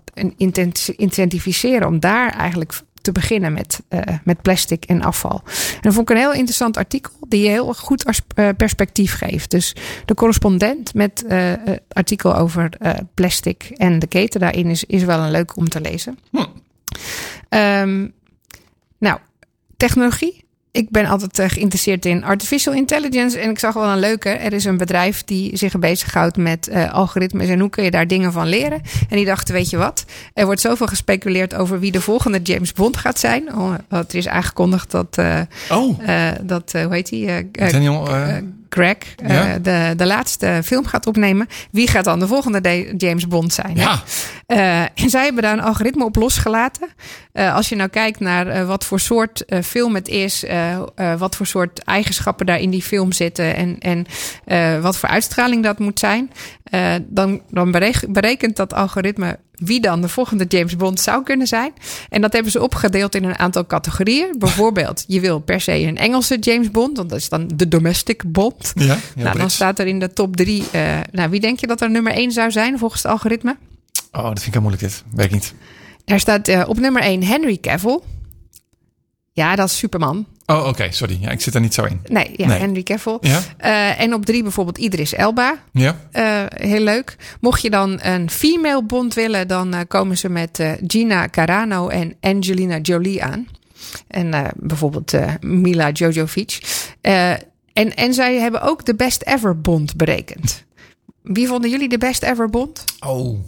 incentiviseren, 0.97 1.89
om 1.89 2.01
daar 2.01 2.31
eigenlijk 2.31 2.81
te 3.01 3.13
beginnen 3.13 3.53
met, 3.53 3.83
eh, 3.89 4.01
met 4.25 4.43
plastic 4.43 4.85
en 4.85 5.03
afval. 5.03 5.43
En 5.45 5.81
dat 5.81 5.95
vond 5.95 6.11
ik 6.11 6.17
een 6.17 6.23
heel 6.23 6.33
interessant 6.33 6.77
artikel 6.77 7.13
die 7.29 7.43
je 7.43 7.49
heel 7.49 7.75
goed 7.75 8.05
als, 8.07 8.21
eh, 8.35 8.49
perspectief 8.57 9.15
geeft. 9.15 9.51
Dus 9.51 9.75
de 10.05 10.15
correspondent 10.15 10.95
met 10.95 11.25
eh, 11.27 11.53
het 11.65 11.83
artikel 11.93 12.37
over 12.37 12.71
plastic 13.15 13.63
en 13.63 13.99
de 13.99 14.07
keten 14.07 14.41
daarin 14.41 14.67
is, 14.67 14.85
is 14.85 15.05
wel 15.05 15.19
een 15.19 15.31
leuk 15.31 15.57
om 15.57 15.69
te 15.69 15.81
lezen. 15.81 16.19
Hm. 16.31 16.45
Ehm, 17.49 18.09
nou, 18.99 19.19
technologie. 19.77 20.45
Ik 20.73 20.91
ben 20.91 21.07
altijd 21.07 21.39
eh, 21.39 21.49
geïnteresseerd 21.49 22.05
in 22.05 22.25
artificial 22.25 22.75
intelligence. 22.75 23.39
En 23.39 23.51
ik 23.51 23.59
zag 23.59 23.75
wel 23.75 23.89
een 23.89 23.99
leuke. 23.99 24.29
Er 24.29 24.53
is 24.53 24.65
een 24.65 24.77
bedrijf 24.77 25.25
die 25.25 25.57
zich 25.57 25.79
bezighoudt 25.79 26.37
met 26.37 26.69
eh, 26.69 26.93
algoritmes. 26.93 27.49
En 27.49 27.61
hoe 27.61 27.71
kun 27.71 27.85
je 27.85 27.91
daar 27.91 28.07
dingen 28.07 28.33
van 28.33 28.47
leren? 28.47 28.81
En 29.09 29.17
die 29.17 29.25
dachten, 29.25 29.55
weet 29.55 29.71
je 29.71 29.77
wat? 29.77 30.05
Er 30.35 30.45
wordt 30.45 30.61
zoveel 30.61 30.87
gespeculeerd 30.87 31.55
over 31.55 31.81
wie 31.81 31.93
de 31.93 32.01
volgende 32.01 32.41
James 32.43 32.73
Bond 32.73 32.97
gaat 32.97 33.19
zijn. 33.19 33.55
Oh, 33.55 33.75
er 33.89 34.15
is 34.15 34.29
aangekondigd 34.29 34.91
dat, 34.91 35.19
eh, 35.19 35.41
Oh, 35.71 35.99
dat 36.43 36.73
hoe 36.73 36.95
heet 36.95 37.09
die? 37.09 37.51
Daniel, 37.51 38.09
Greg 38.69 38.97
eh, 39.17 39.53
de, 39.63 39.93
de 39.97 40.07
laatste 40.07 40.61
film 40.65 40.87
gaat 40.87 41.07
opnemen. 41.07 41.47
Wie 41.71 41.89
gaat 41.89 42.05
dan 42.05 42.19
de 42.19 42.27
volgende 42.27 42.61
de- 42.61 42.95
James 42.97 43.29
Bond 43.29 43.53
zijn? 43.53 43.77
ja. 43.77 44.03
Eh, 44.47 44.81
en 44.83 45.11
zij 45.11 45.25
hebben 45.25 45.43
daar 45.43 45.53
een 45.53 45.61
algoritme 45.65 46.05
op 46.05 46.17
losgelaten. 46.17 46.89
Eh, 47.33 47.55
als 47.55 47.69
je 47.69 47.77
nou 47.77 47.89
kijkt 47.89 48.21
naar 48.21 48.67
wat 48.67 48.85
voor 48.85 49.01
soort 49.01 49.45
film 49.65 49.95
het 49.95 50.09
is, 50.09 50.45
wat 51.19 51.37
voor 51.37 51.47
soort 51.47 51.79
eigenschappen 51.79 52.47
daar 52.47 52.61
in 52.61 52.71
die 52.71 52.83
film 52.83 53.13
zitten 53.13 53.57
en, 53.57 53.79
en 53.79 54.07
wat 54.83 54.97
voor 54.99 55.09
uitstraling 55.09 55.63
dat 55.63 55.79
moet 55.79 55.99
zijn, 55.99 56.31
eh, 56.71 56.95
dan, 57.07 57.41
dan 57.51 57.71
berekent 58.09 58.57
dat 58.57 58.73
algoritme 58.75 59.39
wie 59.53 59.81
dan 59.81 60.01
de 60.01 60.09
volgende 60.09 60.45
James 60.49 60.77
Bond 60.77 61.01
zou 61.01 61.23
kunnen 61.23 61.47
zijn. 61.47 61.73
En 62.09 62.21
dat 62.21 62.33
hebben 62.33 62.53
ze 62.53 62.63
opgedeeld 62.63 63.15
in 63.15 63.25
een 63.25 63.39
aantal 63.39 63.67
categorieën. 63.67 64.35
Bijvoorbeeld, 64.39 65.05
je 65.07 65.21
wil 65.21 65.39
per 65.39 65.61
se 65.61 65.73
een 65.79 65.97
Engelse 65.97 66.39
James 66.39 66.71
Bond, 66.71 66.97
want 66.97 67.09
dat 67.11 67.19
is 67.19 67.29
dan 67.29 67.51
de 67.55 67.69
domestic 67.69 68.33
Bond. 68.33 68.73
Ja, 68.75 68.85
nou, 68.87 68.99
dan 69.15 69.33
Brits. 69.33 69.55
staat 69.55 69.79
er 69.79 69.87
in 69.87 69.99
de 69.99 70.13
top 70.13 70.37
drie. 70.37 70.65
eh, 70.73 70.99
nou, 71.13 71.31
wie 71.31 71.41
denk 71.41 71.61
je 71.61 71.67
dat 71.67 71.81
er 71.81 71.91
nummer 71.91 72.13
één 72.13 72.33
zou 72.33 72.51
zijn 72.51 72.79
volgens 72.79 73.03
het 73.03 73.13
algoritme? 73.13 73.57
Oh, 74.13 74.23
dat 74.23 74.33
vind 74.33 74.47
ik 74.47 74.53
heel 74.53 74.61
moeilijk 74.63 74.83
dit. 74.83 75.05
Weet 75.15 75.27
ik 75.27 75.33
niet. 75.33 75.55
Er 76.05 76.21
staat 76.21 76.49
eh, 76.49 76.65
op 76.69 76.79
nummer 76.79 77.03
1 77.03 77.23
Henry 77.25 77.57
Cavill. 77.61 78.01
Ja, 79.33 79.57
dat 79.57 79.69
is 79.69 79.77
Superman. 79.79 80.27
Oh, 80.51 80.67
oké, 80.67 80.93
sorry. 80.93 81.19
Ja, 81.21 81.31
ik 81.31 81.41
zit 81.41 81.53
daar 81.53 81.63
niet 81.63 81.75
zo 81.75 81.85
in. 81.85 82.01
Nee, 82.07 82.33
ja, 82.37 82.47
Nee. 82.47 82.59
Henry 82.59 82.83
Cavill. 82.83 83.19
Ja? 83.21 83.41
Eh, 83.57 84.01
en 84.01 84.15
op 84.15 84.25
drie 84.25 84.43
bijvoorbeeld 84.43 84.79
Idris 84.79 85.15
Elba. 85.15 85.63
Ja? 85.73 85.97
Eh, 86.11 86.45
heel 86.49 86.81
leuk. 86.81 87.17
Mocht 87.41 87.63
je 87.63 87.71
dan 87.71 87.99
een 88.03 88.31
female 88.31 88.85
bond 88.85 89.15
willen, 89.15 89.49
dan 89.49 89.75
eh, 89.75 89.81
komen 89.89 90.19
ze 90.19 90.29
met 90.29 90.63
Gina 90.87 91.29
Carano 91.29 91.89
en 91.89 92.17
Angelina 92.21 92.79
Jolie 92.79 93.23
aan. 93.23 93.47
En 94.07 94.53
bijvoorbeeld 94.57 95.13
Mila 95.41 95.91
Jojovic. 95.91 96.61
En, 97.01 97.97
en 97.97 98.15
zij 98.15 98.37
hebben 98.39 98.63
ook 98.63 98.85
de 98.85 98.95
best 98.95 99.23
ever 99.23 99.61
bond 99.61 99.97
berekend. 99.97 100.65
Wie 101.23 101.47
vonden 101.47 101.71
jullie 101.71 101.89
de 101.89 101.99
best 101.99 102.23
ever 102.23 102.51
bond? 102.51 102.85
Oh. 103.07 103.39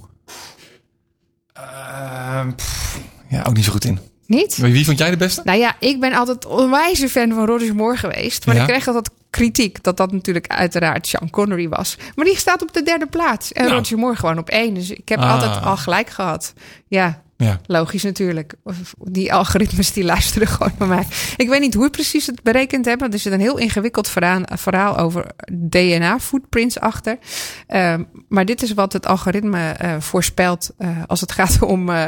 Ja, 3.29 3.43
ook 3.43 3.55
niet 3.55 3.65
zo 3.65 3.73
goed 3.73 3.85
in. 3.85 4.10
Niet? 4.31 4.57
Wie 4.57 4.85
vond 4.85 4.99
jij 4.99 5.11
de 5.11 5.17
beste? 5.17 5.41
Nou 5.45 5.59
ja, 5.59 5.77
ik 5.79 6.01
ben 6.01 6.13
altijd 6.13 6.45
een 6.45 6.51
onwijze 6.51 7.09
fan 7.09 7.33
van 7.33 7.47
Roger 7.47 7.75
Moore 7.75 7.97
geweest. 7.97 8.47
Maar 8.47 8.55
Ja. 8.55 8.61
ik 8.63 8.69
kreeg 8.69 8.87
altijd 8.87 9.11
kritiek. 9.31 9.83
Dat 9.83 9.97
dat 9.97 10.13
natuurlijk 10.13 10.47
uiteraard 10.47 11.07
Sean 11.07 11.31
Connery 11.31 11.69
was. 11.69 11.97
Maar 12.15 12.25
die 12.25 12.37
staat 12.37 12.63
op 12.63 12.73
de 12.73 12.83
derde 12.83 13.07
plaats. 13.07 13.53
En 13.53 13.65
Nou. 13.65 13.77
Roger 13.77 13.99
Moore 13.99 14.17
gewoon 14.17 14.39
op 14.39 14.49
één. 14.49 14.75
Dus 14.75 14.91
ik 14.91 15.09
heb 15.09 15.19
Ah. 15.19 15.33
altijd 15.33 15.63
al 15.65 15.77
gelijk 15.77 16.11
gehad. 16.11 16.53
Ja, 16.89 17.23
Ja. 17.37 17.61
logisch 17.67 18.03
natuurlijk. 18.03 18.55
Die 18.99 19.33
algoritmes 19.35 19.93
die 19.93 20.05
luisteren 20.15 20.49
gewoon 20.49 20.73
naar 20.79 20.89
mij. 20.89 21.07
Ik 21.37 21.49
weet 21.49 21.61
niet 21.61 21.75
hoe 21.75 21.91
precies 21.91 22.27
het 22.27 22.43
berekend 22.43 22.85
hebben. 22.85 23.03
want 23.03 23.15
Er 23.15 23.21
zit 23.21 23.33
een 23.33 23.41
heel 23.41 23.59
ingewikkeld 23.59 24.09
verhaal, 24.09 24.41
verhaal 24.47 24.99
over 24.99 25.27
DNA-footprints 25.53 26.81
achter. 26.81 27.19
Ehm, 27.67 28.03
maar 28.29 28.45
dit 28.45 28.63
is 28.63 28.75
wat 28.75 28.93
het 28.93 29.07
algoritme 29.07 29.71
eh, 29.71 29.95
voorspelt 29.99 30.71
eh, 30.79 30.89
als 31.07 31.21
het 31.21 31.33
gaat 31.33 31.63
om 31.63 31.89
eh, 31.89 32.07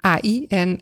AI 0.00 0.44
en 0.48 0.80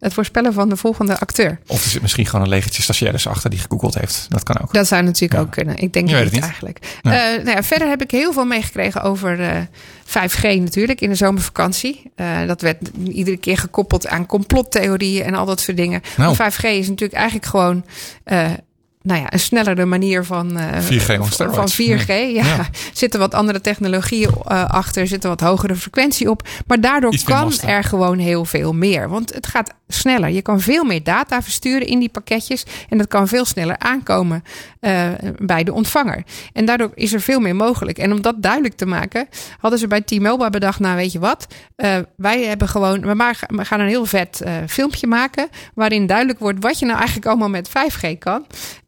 het 0.00 0.14
voorspellen 0.14 0.52
van 0.52 0.68
de 0.68 0.76
volgende 0.76 1.18
acteur. 1.18 1.58
Of 1.66 1.84
er 1.84 1.90
zit 1.90 2.02
misschien 2.02 2.26
gewoon 2.26 2.44
een 2.44 2.48
legertje 2.50 2.82
stagiaires 2.82 3.26
achter 3.26 3.50
die 3.50 3.58
gegoogeld 3.58 3.94
heeft. 3.94 4.26
Dat 4.28 4.42
kan 4.42 4.60
ook. 4.62 4.72
Dat 4.72 4.86
zou 4.86 5.02
natuurlijk 5.02 5.32
Ja. 5.32 5.40
ook 5.40 5.50
kunnen. 5.50 5.76
Ik 5.76 5.92
denk 5.92 6.10
het 6.10 6.32
niet, 6.32 6.42
eigenlijk. 6.42 6.78
Eh, 7.02 7.12
nou 7.12 7.50
ja, 7.50 7.62
verder 7.62 7.88
heb 7.88 8.02
ik 8.02 8.10
heel 8.10 8.32
veel 8.32 8.44
meegekregen 8.44 9.02
over 9.02 9.40
eh, 9.40 9.56
5G 10.04 10.42
natuurlijk 10.42 11.00
in 11.00 11.08
de 11.08 11.14
zomervakantie. 11.14 12.10
Eh, 12.14 12.46
dat 12.46 12.60
werd 12.60 12.88
iedere 13.04 13.36
keer 13.36 13.58
gekoppeld 13.58 14.06
aan 14.06 14.26
complottheorieën 14.26 15.24
en 15.24 15.34
al 15.34 15.46
dat 15.46 15.60
soort 15.60 15.76
dingen. 15.76 16.00
Nou. 16.16 16.36
Maar 16.36 16.52
5G 16.52 16.62
is 16.64 16.88
natuurlijk 16.88 17.18
eigenlijk 17.18 17.46
gewoon... 17.46 17.84
eh, 19.06 19.12
nou 19.12 19.20
ja, 19.20 19.32
een 19.32 19.38
snellere 19.38 19.84
manier 19.84 20.24
van, 20.24 20.56
eh, 20.56 20.80
4G 20.80 21.10
on 21.10 21.16
van 21.16 21.32
steroids. 21.32 21.74
4G. 21.74 22.06
Ja. 22.06 22.24
Ja. 22.44 22.66
Zitten 22.92 23.20
wat 23.20 23.34
andere 23.34 23.60
technologieën 23.60 24.30
eh, 24.44 24.64
achter, 24.64 25.06
zit 25.06 25.22
er 25.22 25.28
wat 25.28 25.40
hogere 25.40 25.76
frequentie 25.76 26.30
op. 26.30 26.48
Maar 26.66 26.80
daardoor 26.80 27.12
Iets 27.12 27.24
kan 27.24 27.52
er 27.66 27.84
gewoon 27.84 28.18
heel 28.18 28.44
veel 28.44 28.72
meer. 28.72 29.08
Want 29.08 29.34
het 29.34 29.46
gaat 29.46 29.74
sneller. 29.88 30.28
Je 30.28 30.42
kan 30.42 30.60
veel 30.60 30.84
meer 30.84 31.02
data 31.02 31.42
versturen 31.42 31.86
in 31.86 31.98
die 31.98 32.08
pakketjes. 32.08 32.64
En 32.88 32.98
dat 32.98 33.08
kan 33.08 33.28
veel 33.28 33.44
sneller 33.44 33.78
aankomen 33.78 34.42
eh, 34.80 35.08
bij 35.38 35.64
de 35.64 35.72
ontvanger. 35.72 36.24
En 36.52 36.64
daardoor 36.64 36.90
is 36.94 37.12
er 37.12 37.20
veel 37.20 37.40
meer 37.40 37.56
mogelijk. 37.56 37.98
En 37.98 38.12
om 38.12 38.22
dat 38.22 38.42
duidelijk 38.42 38.74
te 38.74 38.86
maken, 38.86 39.28
hadden 39.58 39.78
ze 39.78 39.86
bij 39.86 40.00
T-Mobile 40.00 40.50
bedacht: 40.50 40.80
Nou, 40.80 40.96
weet 40.96 41.12
je 41.12 41.18
wat? 41.18 41.46
Eh, 41.76 41.98
wij 42.16 42.44
hebben 42.44 42.68
gewoon. 42.68 43.00
We 43.00 43.64
gaan 43.64 43.80
een 43.80 43.88
heel 43.88 44.06
vet 44.06 44.40
eh, 44.40 44.52
filmpje 44.66 45.06
maken. 45.06 45.48
waarin 45.74 46.06
duidelijk 46.06 46.38
wordt 46.38 46.62
wat 46.62 46.78
je 46.78 46.84
nou 46.84 46.96
eigenlijk 46.96 47.26
allemaal 47.26 47.48
met 47.48 47.68
5G 47.68 48.18
kan. 48.18 48.46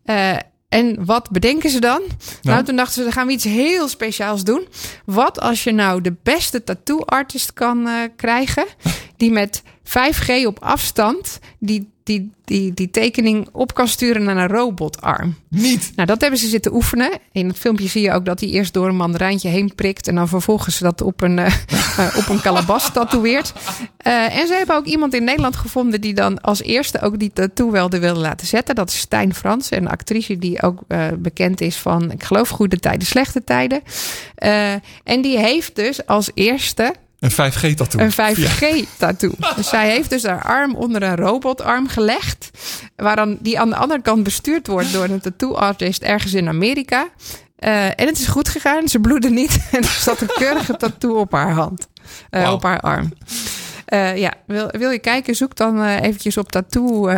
Eh, 0.09 0.37
en 0.69 1.05
wat 1.05 1.31
bedenken 1.31 1.71
ze 1.71 1.81
dan? 1.81 2.03
Nou, 2.43 2.65
toen 2.65 2.77
dachten 2.77 2.95
ze, 2.95 3.03
dan 3.03 3.13
gaan 3.13 3.27
we 3.27 3.33
iets 3.33 3.45
heel 3.45 3.89
speciaals 3.89 4.45
doen. 4.45 4.69
Wat 5.05 5.41
als 5.41 5.65
je 5.65 5.73
nou 5.73 6.01
de 6.01 6.15
beste 6.23 6.65
tattoo 6.65 7.01
artist 7.01 7.53
kan 7.53 7.87
eh, 7.87 7.95
krijgen, 8.17 8.65
die 9.17 9.31
met 9.31 9.63
5G 9.85 10.47
op 10.47 10.59
afstand 10.63 11.39
die, 11.59 11.93
die, 12.09 12.31
die, 12.45 12.75
die 12.75 12.91
tekening 12.91 13.49
op 13.53 13.75
kan 13.75 13.89
sturen 13.89 14.23
naar 14.25 14.37
een 14.37 14.49
robotarm. 14.49 15.37
Niet. 15.49 15.93
Nou, 15.95 16.09
dat 16.09 16.21
hebben 16.21 16.39
ze 16.39 16.49
zitten 16.49 16.75
oefenen. 16.75 17.11
In 17.33 17.49
het 17.49 17.59
filmpje 17.59 17.89
zie 17.89 18.03
je 18.03 18.13
ook 18.13 18.25
dat 18.25 18.41
hij 18.41 18.49
eerst 18.49 18.73
door 18.73 18.89
een 18.89 18.97
mandarijntje 18.97 19.49
heen 19.49 19.75
prikt. 19.75 20.09
En 20.09 20.15
dan 20.15 20.29
vervolgens 20.29 20.79
dat 20.79 21.01
op 21.01 21.21
een, 21.21 21.39
eh, 21.39 21.55
op 22.21 22.29
een 22.29 22.41
kalabas 22.41 22.93
tatoeëert. 22.93 23.53
Eh, 23.97 24.39
en 24.39 24.47
ze 24.47 24.55
hebben 24.55 24.77
ook 24.77 24.85
iemand 24.85 25.15
in 25.15 25.25
Nederland 25.25 25.57
gevonden 25.57 26.01
die 26.01 26.15
dan 26.15 26.41
als 26.41 26.63
eerste 26.63 27.01
ook 27.01 27.19
die 27.19 27.33
tattoo 27.33 27.71
wilde 27.71 28.01
laten 28.01 28.47
zetten. 28.47 28.75
Dat 28.75 28.89
is 28.89 28.99
Stijn 28.99 29.35
Frans, 29.35 29.71
een 29.71 29.89
actrice 29.89 30.39
die 30.39 30.63
ook 30.63 30.81
bekend 31.19 31.61
is 31.61 31.77
van, 31.77 32.11
ik 32.11 32.23
geloof, 32.23 32.49
goede 32.49 32.79
tijden, 32.79 33.07
slechte 33.07 33.45
tijden. 33.45 33.83
En 35.05 35.23
die 35.23 35.39
heeft 35.39 35.77
dus 35.77 36.07
als 36.07 36.31
eerste 36.35 36.95
Een 37.19 37.31
5G-tattoo. 37.31 38.01
een 38.01 38.13
5G-tattoo. 38.13 39.33
Dus 39.57 39.69
zij 39.69 39.91
heeft 39.91 40.11
dus 40.11 40.23
haar 40.23 40.43
arm 40.43 40.75
onder 40.75 41.03
een 41.03 41.17
robotarm 41.17 41.89
gelegd. 41.89 42.51
Waar 42.97 43.17
dan, 43.17 43.39
die 43.41 43.61
aan 43.61 43.69
de 43.69 43.77
andere 43.77 44.03
kant 44.03 44.23
bestuurd 44.23 44.67
wordt 44.67 44.93
door 44.93 45.05
een 45.05 45.21
tattoo-artist 45.21 46.03
ergens 46.03 46.35
in 46.35 46.49
Amerika. 46.49 47.09
Eh, 47.59 47.87
en 47.87 48.07
het 48.07 48.19
is 48.19 48.27
goed 48.27 48.49
gegaan. 48.49 48.89
Ze 48.89 49.01
bloedde 49.01 49.31
niet. 49.31 49.59
En 49.73 49.83
er 49.83 49.89
zat 50.01 50.21
een 50.21 50.31
keurige 50.35 50.77
tattoo 50.77 51.19
op 51.19 51.33
haar 51.33 51.53
hand. 51.53 51.89
Eh. 52.31 52.53
Op 52.53 52.63
haar 52.63 52.81
arm. 52.81 53.13
Eh, 53.85 54.17
ja, 54.17 54.33
wil, 54.47 54.69
wil 54.71 54.91
je 54.91 54.99
kijken? 54.99 55.35
Zoek 55.35 55.57
dan 55.57 55.85
eventjes 55.85 56.37
op 56.37 56.51
tattoo 56.51 57.11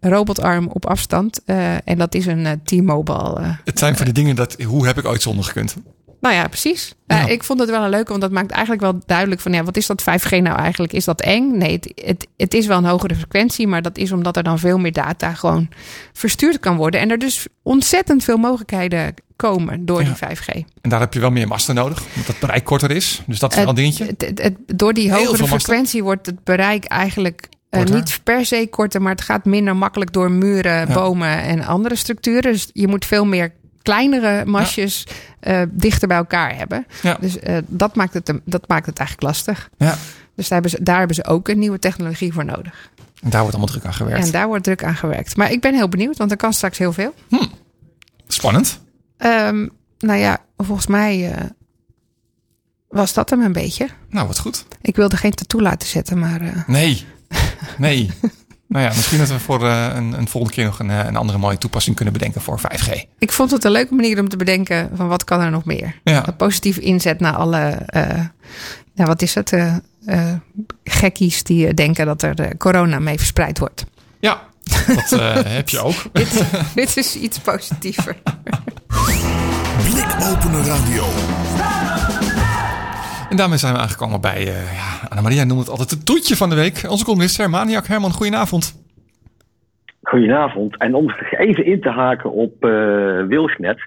robotarm 0.00 0.68
op 0.68 0.86
afstand. 0.86 1.44
En 1.84 1.98
dat 1.98 2.14
is 2.14 2.26
een 2.26 2.60
T-Mobile. 2.64 3.58
Het 3.64 3.78
zijn 3.78 3.96
van 3.96 4.04
die 4.04 4.14
dingen 4.14 4.36
dat... 4.36 4.62
Hoe 4.62 4.86
heb 4.86 4.98
ik 4.98 5.04
ooit 5.04 5.22
zonder 5.22 5.44
gekund? 5.44 5.76
Nou 6.24 6.36
ja, 6.36 6.48
precies. 6.48 6.94
Eh, 7.06 7.28
ik 7.28 7.44
vond 7.44 7.60
het 7.60 7.70
wel 7.70 7.82
een 7.82 7.90
leuke, 7.90 8.08
want 8.08 8.20
dat 8.20 8.30
maakt 8.30 8.50
eigenlijk 8.50 8.82
wel 8.82 8.98
duidelijk 9.06 9.40
van 9.40 9.52
ja, 9.52 9.64
wat 9.64 9.76
is 9.76 9.86
dat 9.86 10.02
5G 10.02 10.30
nou 10.30 10.58
eigenlijk? 10.58 10.92
Is 10.92 11.04
dat 11.04 11.20
eng? 11.20 11.56
Nee, 11.58 11.72
het, 11.72 11.92
het, 12.04 12.26
het 12.36 12.54
is 12.54 12.66
wel 12.66 12.78
een 12.78 12.84
hogere 12.84 13.14
frequentie, 13.14 13.66
maar 13.66 13.82
dat 13.82 13.98
is 13.98 14.12
omdat 14.12 14.36
er 14.36 14.42
dan 14.42 14.58
veel 14.58 14.78
meer 14.78 14.92
data 14.92 15.34
gewoon 15.34 15.68
verstuurd 16.12 16.60
kan 16.60 16.76
worden. 16.76 17.00
En 17.00 17.10
er 17.10 17.18
dus 17.18 17.46
ontzettend 17.62 18.24
veel 18.24 18.36
mogelijkheden 18.36 19.14
komen 19.36 19.84
door 19.86 20.02
Ja. 20.02 20.06
die 20.06 20.36
5G. 20.36 20.48
En 20.80 20.90
daar 20.90 21.00
heb 21.00 21.14
je 21.14 21.20
wel 21.20 21.30
meer 21.30 21.48
masten 21.48 21.74
nodig. 21.74 22.02
Omdat 22.14 22.26
het 22.26 22.38
bereik 22.38 22.64
korter 22.64 22.90
is. 22.90 23.22
Dus 23.26 23.38
dat 23.38 23.52
is 23.52 23.58
wel 23.58 23.68
een 23.68 23.74
dingetje. 23.74 24.04
Het, 24.18 24.54
door 24.66 24.92
die 24.94 25.12
hogere 25.12 25.46
frequentie 25.46 26.02
wordt 26.02 26.26
het 26.26 26.44
bereik 26.44 26.84
eigenlijk 26.84 27.48
eh, 27.70 27.84
niet 27.84 28.20
per 28.22 28.46
se 28.46 28.66
korter, 28.70 29.02
maar 29.02 29.12
het 29.12 29.20
gaat 29.20 29.44
minder 29.44 29.76
makkelijk 29.76 30.12
door 30.12 30.30
muren, 30.30 30.88
Ja. 30.88 30.94
bomen 30.94 31.42
en 31.42 31.64
andere 31.64 31.94
structuren. 31.96 32.52
Dus 32.52 32.68
je 32.72 32.88
moet 32.88 33.04
veel 33.04 33.24
meer 33.26 33.52
kleinere 33.84 34.44
masjes 34.44 35.06
eh, 35.40 35.62
dichter 35.70 36.08
bij 36.08 36.16
elkaar 36.16 36.56
hebben. 36.56 36.86
Ja. 37.02 37.16
Dus 37.20 37.38
eh, 37.38 37.58
dat, 37.66 37.94
maakt 37.94 38.14
het, 38.14 38.32
dat 38.44 38.68
maakt 38.68 38.86
het 38.86 38.98
eigenlijk 38.98 39.28
lastig. 39.28 39.70
Ja. 39.76 39.96
Dus 40.34 40.48
daar 40.48 40.60
hebben, 40.60 40.70
ze, 40.70 40.82
daar 40.82 40.98
hebben 40.98 41.16
ze 41.16 41.24
ook 41.24 41.48
een 41.48 41.58
nieuwe 41.58 41.78
technologie 41.78 42.32
voor 42.32 42.44
nodig. 42.44 42.90
En 43.22 43.30
daar 43.30 43.40
wordt 43.40 43.56
allemaal 43.56 43.74
druk 43.74 43.84
aan 43.84 43.94
gewerkt. 43.94 44.24
En 44.24 44.32
daar 44.32 44.46
wordt 44.46 44.64
druk 44.64 44.84
aan 44.84 44.96
gewerkt. 44.96 45.36
Maar 45.36 45.52
ik 45.52 45.60
ben 45.60 45.74
heel 45.74 45.88
benieuwd, 45.88 46.16
want 46.16 46.30
er 46.30 46.36
kan 46.36 46.52
straks 46.52 46.78
heel 46.78 46.92
veel. 46.92 47.14
Spannend. 48.26 48.80
Ehm, 49.16 49.68
nou 49.98 50.18
ja, 50.18 50.38
volgens 50.56 50.86
mij 50.86 51.32
eh, 51.32 51.44
was 52.88 53.12
dat 53.14 53.30
hem 53.30 53.40
een 53.40 53.52
beetje. 53.52 53.88
Nou, 54.08 54.26
wat 54.26 54.38
goed. 54.38 54.66
Ik 54.80 54.96
wilde 54.96 55.16
geen 55.16 55.34
tattoo 55.34 55.60
laten 55.60 55.88
zetten, 55.88 56.18
maar 56.18 56.64
Nee. 56.66 57.04
Nee. 57.78 58.10
nou 58.68 58.84
ja, 58.84 58.88
misschien 58.94 59.18
dat 59.18 59.28
we 59.28 59.38
voor 59.38 59.66
eh, 59.68 59.90
een, 59.94 60.12
een 60.18 60.28
volgende 60.28 60.56
keer 60.56 60.64
nog 60.64 60.78
een, 60.78 60.90
eh, 60.90 61.04
een 61.06 61.16
andere 61.16 61.38
mooie 61.38 61.58
toepassing 61.58 61.96
kunnen 61.96 62.14
bedenken 62.14 62.40
voor 62.40 62.60
5G. 62.60 63.04
ik 63.18 63.32
vond 63.32 63.50
het 63.50 63.64
een 63.64 63.70
leuke 63.70 63.94
manier 63.94 64.20
om 64.20 64.28
te 64.28 64.36
bedenken 64.36 64.90
van 64.94 65.08
wat 65.08 65.24
kan 65.24 65.40
er 65.40 65.50
nog 65.50 65.64
meer. 65.64 66.00
Ja. 66.04 66.26
Een 66.26 66.36
positieve 66.36 66.80
inzet 66.80 67.20
naar 67.20 67.34
alle, 67.34 67.58
eh, 67.86 68.20
nou 68.94 69.08
wat 69.08 69.22
is 69.22 69.34
het, 69.34 69.52
eh, 69.52 69.74
eh, 70.06 70.32
gekkies 70.84 71.42
die 71.42 71.74
denken 71.74 72.06
dat 72.06 72.22
er 72.22 72.56
corona 72.56 72.98
mee 72.98 73.16
verspreid 73.16 73.58
wordt. 73.58 73.84
Ja, 74.20 74.42
dat 74.86 75.12
eh, 75.12 75.34
heb 75.56 75.68
je 75.68 75.80
ook. 75.80 75.94
dit, 76.12 76.44
dit 76.74 76.96
is 76.96 77.16
iets 77.16 77.38
positiever. 77.38 78.16
Blikopener 79.90 80.64
Radio. 80.64 81.04
En 83.34 83.40
daarmee 83.40 83.58
zijn 83.58 83.74
we 83.74 83.80
aangekomen 83.80 84.20
bij, 84.20 84.36
eh 84.36 84.74
ja, 84.74 85.08
Annemaria 85.08 85.44
noemt 85.44 85.60
het 85.60 85.68
altijd 85.70 85.90
het 85.90 86.06
toetje 86.06 86.36
van 86.36 86.48
de 86.48 86.54
week. 86.54 86.84
Onze 86.88 87.04
columnist 87.04 87.36
Hermaniak. 87.36 87.86
Herman, 87.86 88.12
goedenavond. 88.12 88.82
Goedenavond. 90.02 90.76
En 90.78 90.94
om 90.94 91.10
even 91.30 91.64
in 91.64 91.80
te 91.80 91.88
haken 91.88 92.32
op 92.32 92.64
eh 92.64 93.22
Wils 93.26 93.56
net. 93.58 93.78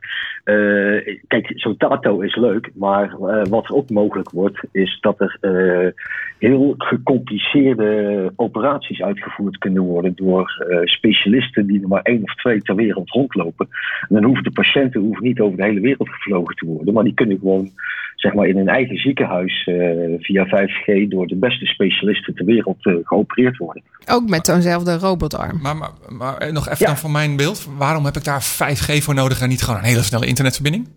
eh, 0.43 1.17
kijk, 1.27 1.51
zo'n 1.55 1.77
tato 1.77 2.19
is 2.19 2.35
leuk. 2.35 2.71
Maar 2.73 3.15
wat 3.49 3.69
ook 3.69 3.89
mogelijk 3.89 4.29
wordt, 4.29 4.59
is 4.71 4.97
dat 5.01 5.19
er 5.19 5.93
heel 6.39 6.73
gecompliceerde 6.77 8.31
operaties 8.35 9.01
uitgevoerd 9.01 9.57
kunnen 9.57 9.83
worden 9.83 10.15
door 10.15 10.65
specialisten 10.83 11.67
die 11.67 11.81
er 11.81 11.87
maar 11.87 12.01
één 12.01 12.23
of 12.23 12.35
twee 12.35 12.61
ter 12.61 12.75
wereld 12.75 13.09
rondlopen. 13.09 13.67
En 14.01 14.15
dan 14.15 14.23
hoeven 14.23 14.43
de 14.43 14.51
patiënten 14.51 15.01
hoeven 15.01 15.23
niet 15.23 15.39
over 15.39 15.57
de 15.57 15.63
hele 15.63 15.79
wereld 15.79 16.09
gevlogen 16.09 16.55
te 16.55 16.65
worden. 16.65 16.93
Maar 16.93 17.03
die 17.03 17.13
kunnen 17.13 17.39
gewoon 17.39 17.71
zeg 18.17 18.33
maar, 18.33 18.47
in 18.47 18.57
hun 18.57 18.67
eigen 18.67 18.97
ziekenhuis 18.97 19.63
eh, 19.65 19.75
via 20.19 20.45
5G 20.45 21.07
door 21.09 21.27
de 21.27 21.35
beste 21.35 21.65
specialisten 21.65 22.33
ter 22.35 22.45
wereld 22.45 22.85
eh, 22.85 22.93
geopereerd 23.03 23.57
worden. 23.57 23.83
Ook 24.05 24.29
met 24.29 24.45
zo'nzelfde 24.45 24.97
robotarm. 24.97 25.59
Maar, 25.61 25.75
maar, 25.77 25.91
maar 26.09 26.37
eh, 26.37 26.51
nog 26.51 26.65
even 26.65 26.77
Ja. 26.79 26.85
dan 26.85 26.97
van 26.97 27.11
mijn 27.11 27.35
beeld. 27.35 27.67
Waarom 27.77 28.05
heb 28.05 28.15
ik 28.15 28.23
daar 28.23 28.43
5G 28.43 29.03
voor 29.03 29.13
nodig 29.13 29.41
en 29.41 29.49
niet 29.49 29.61
gewoon 29.61 29.79
een 29.79 29.85
hele 29.85 30.03
snelle 30.03 30.25
internetverbinding? 30.25 30.87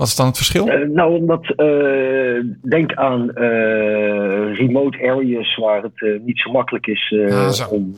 Wat 0.00 0.08
is 0.08 0.16
dan 0.16 0.26
het 0.26 0.36
verschil? 0.36 0.66
Eh, 0.68 0.88
nou, 0.88 1.14
omdat 1.16 1.52
eh, 1.56 2.44
denk 2.70 2.94
aan 2.94 3.30
eh, 3.34 4.54
remote 4.56 4.98
areas 4.98 5.56
waar 5.56 5.82
het 5.82 6.24
niet 6.24 6.38
zo 6.40 6.50
makkelijk 6.52 6.86
is 6.86 7.14
Ah, 7.30 7.48
zo. 7.48 7.68
om 7.68 7.94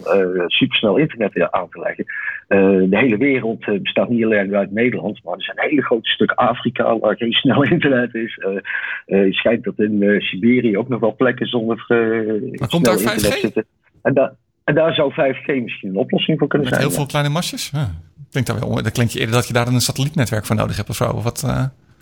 supersnel 0.47 0.97
internet 0.97 1.51
aan 1.51 1.69
te 1.69 1.81
leggen. 1.81 2.05
De 2.91 2.99
hele 2.99 3.17
wereld 3.17 3.83
bestaat 3.83 4.09
niet 4.09 4.25
alleen 4.25 4.55
uit 4.57 4.73
Nederland, 4.73 5.21
maar 5.25 5.35
er 5.35 5.43
zijn 5.43 5.59
een 5.59 5.69
hele 5.69 5.83
grote 5.83 6.09
stuk 6.11 6.31
Afrika 6.31 6.99
waar 6.99 7.17
geen 7.17 7.33
snel 7.33 7.63
internet 7.77 8.15
is. 8.15 8.39
Het 9.07 9.35
schijnt 9.35 9.65
dat 9.65 9.79
in 9.79 10.21
Siberië 10.21 10.79
ook 10.79 10.89
nog 10.89 11.01
wel 11.01 11.15
plekken 11.17 11.47
zonder 11.47 11.85
Maar 11.89 12.69
komt 12.69 12.87
snel 12.87 12.97
daar 12.97 12.99
5G? 12.99 13.15
internet 13.15 13.41
zitten. 13.41 13.65
En, 14.03 14.15
daar 14.15 14.33
en 14.65 14.75
daar 14.75 14.95
zou 14.95 15.13
5G 15.13 15.63
misschien 15.63 15.89
een 15.89 15.97
oplossing 15.97 16.39
voor 16.39 16.49
kunnen 16.49 16.69
Met 16.69 16.77
zijn. 16.77 16.89
heel 16.89 16.97
veel 16.99 17.07
kleine 17.09 17.31
masjes? 17.33 17.71
Ja. 17.73 17.91
Klinkt 18.31 18.51
dan 18.51 18.59
wel, 18.61 18.83
dat 18.83 18.93
klinkt 18.93 19.13
je 19.13 19.19
eerder 19.19 19.35
dat 19.35 19.47
je 19.47 19.53
daar 19.53 19.67
een 19.67 19.81
satellietnetwerk 19.81 20.47
voor 20.47 20.57
nodig 20.57 20.77
hebt 20.77 20.89
of 20.89 20.97
zo. 20.97 21.05
Of 21.11 21.23
wat, 21.25 21.47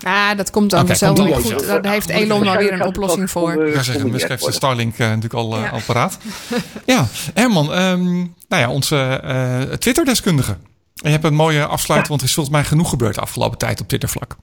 Ah, 0.03 0.37
dat 0.37 0.49
komt 0.49 0.69
dan 0.69 0.85
komt 0.87 0.99
wel 0.99 1.33
goed. 1.33 1.61
zo. 1.61 1.79
Daar 1.81 1.91
heeft 1.91 2.09
Elon 2.09 2.43
wel 2.43 2.55
weer 2.57 2.73
een 2.73 2.85
oplossing 2.85 3.31
voor. 3.31 3.67
ik 3.67 3.75
ga 3.75 3.83
zeggen, 3.83 4.09
Musk 4.09 4.27
heeft. 4.27 4.53
Starlink 4.53 4.93
eh, 4.93 4.99
natuurlijk 4.99 5.33
al, 5.33 5.55
eh, 5.55 5.61
Ja. 5.61 5.69
al 5.69 5.81
paraat. 5.85 6.17
ja, 6.85 7.07
Herman, 7.33 7.73
ehm, 7.73 8.13
nou 8.13 8.27
ja, 8.47 8.69
onze 8.69 8.97
eh, 9.23 9.61
Twitter-deskundige. 9.77 10.51
En 10.51 11.09
je 11.09 11.09
hebt 11.09 11.23
een 11.23 11.33
mooie 11.33 11.65
afsluiting, 11.65 12.09
want 12.09 12.21
er 12.21 12.27
is 12.27 12.33
volgens 12.33 12.55
mij 12.55 12.65
genoeg 12.65 12.89
gebeurd 12.89 13.15
de 13.15 13.21
afgelopen 13.21 13.57
tijd 13.57 13.81
op 13.81 13.87
Twittervlak. 13.87 14.35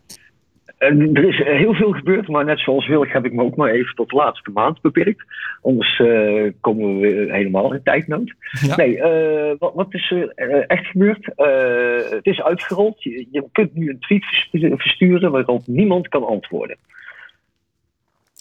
En 0.79 1.14
er 1.14 1.24
is 1.29 1.37
heel 1.45 1.74
veel 1.74 1.93
gebeurd, 1.93 2.29
maar 2.29 2.45
net 2.45 2.59
zoals 2.61 2.87
Wilk 2.87 3.09
heb 3.09 3.24
ik 3.24 3.33
me 3.33 3.43
ook 3.43 3.57
maar 3.57 3.70
even 3.70 3.95
tot 3.95 4.11
de 4.11 4.16
laatste 4.16 4.51
maand 4.51 4.81
beperkt. 4.81 5.24
Anders 5.62 5.99
eh, 6.01 6.43
komen 6.61 6.99
we 7.01 7.26
helemaal 7.31 7.72
in 7.74 7.83
tijdnood. 7.83 8.33
Ja. 8.61 8.76
Nee, 8.76 9.03
eh, 9.03 9.55
wat, 9.59 9.74
wat 9.74 9.95
is 9.95 10.11
er 10.11 10.33
eh, 10.35 10.64
echt 10.66 10.87
gebeurd? 10.87 11.35
Eh, 11.35 12.11
het 12.11 12.26
is 12.26 12.43
uitgerold. 12.43 13.03
Je, 13.03 13.26
je 13.31 13.45
kunt 13.53 13.74
nu 13.74 13.89
een 13.91 13.99
tweet 13.99 14.24
vers- 14.24 14.49
versturen 14.83 15.31
waarop 15.31 15.66
niemand 15.66 16.09
kan 16.09 16.26
antwoorden. 16.26 16.76
En, 16.76 16.83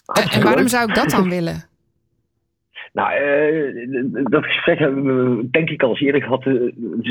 Hartstikke 0.05 0.37
en 0.37 0.43
waarom 0.43 0.61
leuk. 0.61 0.69
zou 0.71 0.89
ik 0.89 0.95
dat 0.95 1.09
dan 1.09 1.29
willen? 1.29 1.63
Nou, 2.93 3.13
eh, 3.13 4.23
dat 4.23 4.45
gesprek 4.45 4.79
hebben 4.79 5.03
we 5.37 5.49
denk 5.49 5.69
ik 5.69 5.83
al 5.83 5.89
eens 5.89 6.01
eerder 6.01 6.21
gehad. 6.21 6.45
Eh, 6.45 6.53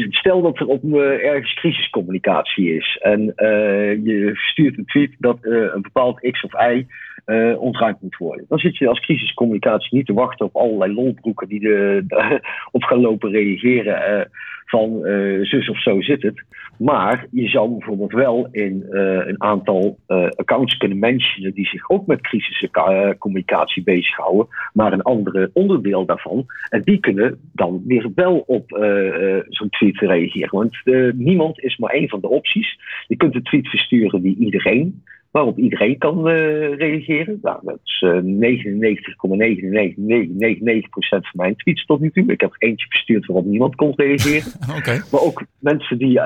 Stel 0.09 0.43
dat 0.43 0.59
er 0.59 0.67
op 0.67 0.85
eh, 0.85 1.25
ergens 1.25 1.55
crisiscommunicatie 1.55 2.77
is 2.77 2.99
en 3.03 3.33
eh, 3.35 4.05
je 4.05 4.31
stuurt 4.35 4.79
een 4.79 4.85
tweet 4.85 5.15
dat 5.19 5.39
een 5.41 5.83
bepaald 5.83 6.21
X 6.31 6.45
of 6.45 6.53
Y 6.53 6.87
ontruimd 7.59 8.01
moet 8.01 8.17
worden. 8.17 8.45
Dan 8.49 8.59
zit 8.59 8.77
je 8.77 8.89
als 8.89 9.01
crisiscommunicatie 9.01 9.97
niet 9.97 10.07
te 10.07 10.13
wachten 10.13 10.47
op 10.47 10.57
allerlei 10.57 10.95
lolbroeken 10.95 11.49
die 11.49 11.69
er 11.69 12.05
op 12.73 12.83
gaan 12.83 13.01
lopen 13.01 13.31
reageren 13.31 14.31
van 14.67 15.01
zus 15.43 15.69
of 15.69 15.83
zo 15.83 16.01
zit 16.01 16.23
het. 16.23 16.45
Maar 16.79 17.27
je 17.31 17.49
zou 17.49 17.71
bijvoorbeeld 17.71 18.13
wel 18.13 18.49
in 18.51 18.87
eh, 18.91 19.27
een 19.27 19.43
aantal 19.43 19.99
eh, 20.07 20.29
accounts 20.29 20.77
kunnen 20.77 20.99
mentionen 20.99 21.55
die 21.55 21.67
zich 21.67 21.91
ook 21.91 22.07
met 22.07 22.21
crisiscommunicatie 22.21 23.83
bezighouden, 23.83 24.47
maar 24.73 24.93
een 24.93 25.03
andere 25.03 25.51
onderdeel 25.53 26.07
daarvan. 26.07 26.47
En 26.69 26.83
die 26.83 27.01
kunnen 27.01 27.39
dan 27.53 27.83
weer 27.87 28.11
wel 28.15 28.39
op 28.47 28.73
eh, 28.73 29.39
zo'n 29.49 29.71
tweet 29.71 29.99
reageren. 29.99 30.51
Want 30.51 30.77
niemand 31.15 31.61
is 31.61 31.77
maar 31.77 31.91
één 31.91 32.09
van 32.09 32.21
de 32.21 32.29
opties. 32.29 32.79
Je 33.07 33.17
kunt 33.17 33.35
een 33.35 33.43
tweet 33.43 33.69
versturen 33.69 34.23
die 34.23 34.37
iedereen, 34.39 35.03
waarop 35.31 35.59
iedereen 35.59 35.99
kan 35.99 36.29
reageren. 36.29 37.39
Nou, 37.43 37.61
dat 37.65 37.79
is 37.85 38.03
eh 38.03 38.11
99,99999% 38.11 38.19
van 41.09 41.21
mijn 41.33 41.57
tweets 41.57 41.85
tot 41.85 42.01
nu 42.01 42.11
toe. 42.11 42.33
Ik 42.33 42.41
heb 42.41 42.51
er 42.51 42.69
eentje 42.69 42.87
verstuurd 42.89 43.27
waarop 43.27 43.47
niemand 43.47 43.75
kon 43.75 43.93
reageren. 43.97 44.53
Maar 45.11 45.21
ook 45.21 45.45
mensen 45.59 45.99
die, 45.99 46.21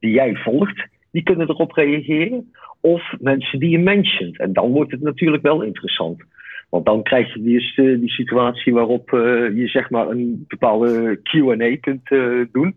die 0.00 0.10
jij 0.10 0.34
volgt, 0.34 0.86
die 1.10 1.22
kunnen 1.22 1.48
erop 1.48 1.72
reageren. 1.72 2.52
Of 2.80 3.14
mensen 3.18 3.58
die 3.58 3.70
je 3.70 3.78
mentioned. 3.78 4.38
En 4.38 4.52
dan 4.52 4.70
wordt 4.70 4.90
het 4.90 5.00
natuurlijk 5.00 5.42
wel 5.42 5.62
interessant. 5.62 6.22
Want 6.70 6.84
dan 6.84 7.02
krijg 7.02 7.34
je 7.34 7.42
die, 7.42 7.98
die 7.98 8.10
situatie 8.10 8.72
waarop 8.72 9.12
eh, 9.12 9.20
je 9.56 9.66
zeg 9.66 9.90
maar 9.90 10.08
een 10.08 10.44
bepaalde 10.48 11.20
QA 11.22 11.76
kunt 11.80 12.10
eh, 12.10 12.40
doen 12.52 12.74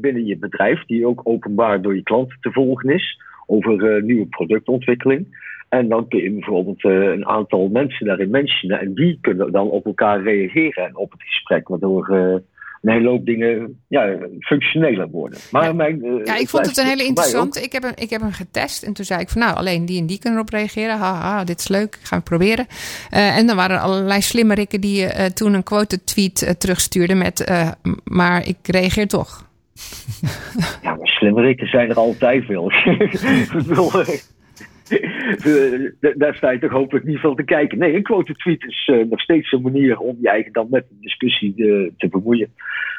binnen 0.00 0.26
je 0.26 0.38
bedrijf, 0.38 0.84
die 0.84 1.06
ook 1.06 1.20
openbaar 1.24 1.82
door 1.82 1.94
je 1.94 2.02
klanten 2.02 2.36
te 2.40 2.52
volgen 2.52 2.90
is, 2.90 3.22
over 3.46 3.96
eh, 3.96 4.02
nieuwe 4.02 4.26
productontwikkeling. 4.26 5.48
En 5.68 5.88
dan 5.88 6.08
kun 6.08 6.22
je 6.22 6.30
bijvoorbeeld 6.30 6.84
een 6.84 7.26
aantal 7.26 7.68
mensen 7.68 8.06
daarin 8.06 8.30
mentionen 8.30 8.80
en 8.80 8.94
die 8.94 9.18
kunnen 9.20 9.52
dan 9.52 9.70
op 9.70 9.86
elkaar 9.86 10.22
reageren 10.22 10.84
en 10.84 10.96
op 10.96 11.12
het 11.12 11.22
gesprek, 11.22 11.68
waardoor 11.68 12.42
een 12.82 12.92
hele 12.92 13.08
hoop 13.08 13.26
dingen 13.26 13.82
ja, 13.88 14.16
functioneler 14.40 15.08
worden. 15.08 15.38
Maar 15.50 15.76
mijn, 15.76 16.02
eh, 16.04 16.24
Ja, 16.24 16.36
ik 16.36 16.48
vond 16.48 16.66
het 16.66 16.78
een 16.78 16.86
hele 16.86 17.04
interessante. 17.04 17.62
Ik 17.62 17.72
heb, 17.72 17.82
hem, 17.82 17.92
ik 17.94 18.10
heb 18.10 18.20
hem 18.20 18.32
getest 18.32 18.82
en 18.82 18.92
toen 18.92 19.04
zei 19.04 19.20
ik 19.20 19.28
van 19.28 19.40
nou, 19.40 19.56
alleen 19.56 19.86
die 19.86 20.00
en 20.00 20.06
die 20.06 20.18
kunnen 20.18 20.38
erop 20.38 20.50
reageren. 20.50 20.98
Haha, 20.98 21.44
dit 21.44 21.58
is 21.58 21.68
leuk, 21.68 21.98
gaan 22.02 22.18
we 22.18 22.24
proberen. 22.24 22.66
Eh, 23.10 23.36
en 23.36 23.46
dan 23.46 23.56
waren 23.56 23.76
er 23.76 23.82
allerlei 23.82 24.20
slimmerikken 24.20 24.80
die 24.80 25.06
eh, 25.06 25.24
toen 25.24 25.54
een 25.54 25.62
quoted 25.62 26.06
tweet 26.06 26.54
terugstuurden 26.58 27.18
met 27.18 27.68
maar 28.04 28.46
ik 28.46 28.56
reageer 28.62 29.08
toch. 29.08 29.48
Ja, 30.82 30.94
maar 30.94 31.08
slimmerikken 31.08 31.66
zijn 31.66 31.90
er 31.90 31.96
altijd 31.96 32.44
veel. 32.44 32.72
Ik 32.84 33.52
bedoel, 33.52 33.90
daar 36.16 36.34
sta 36.34 36.50
je 36.50 36.58
toch 36.58 36.72
hopelijk 36.72 37.04
niet 37.04 37.20
van 37.20 37.36
te 37.36 37.42
kijken. 37.42 37.78
Nee, 37.78 37.94
een 37.94 38.02
quote 38.02 38.34
tweet 38.34 38.64
is 38.64 38.90
eh, 38.92 39.06
nog 39.08 39.20
steeds 39.20 39.52
een 39.52 39.62
manier 39.62 39.98
om 39.98 40.16
je 40.20 40.28
eigen 40.28 40.52
dan 40.52 40.66
met 40.70 40.88
de 40.88 40.94
discussie 41.00 41.54
eh, 41.56 41.90
te 41.96 42.08
bemoeien. 42.08 42.52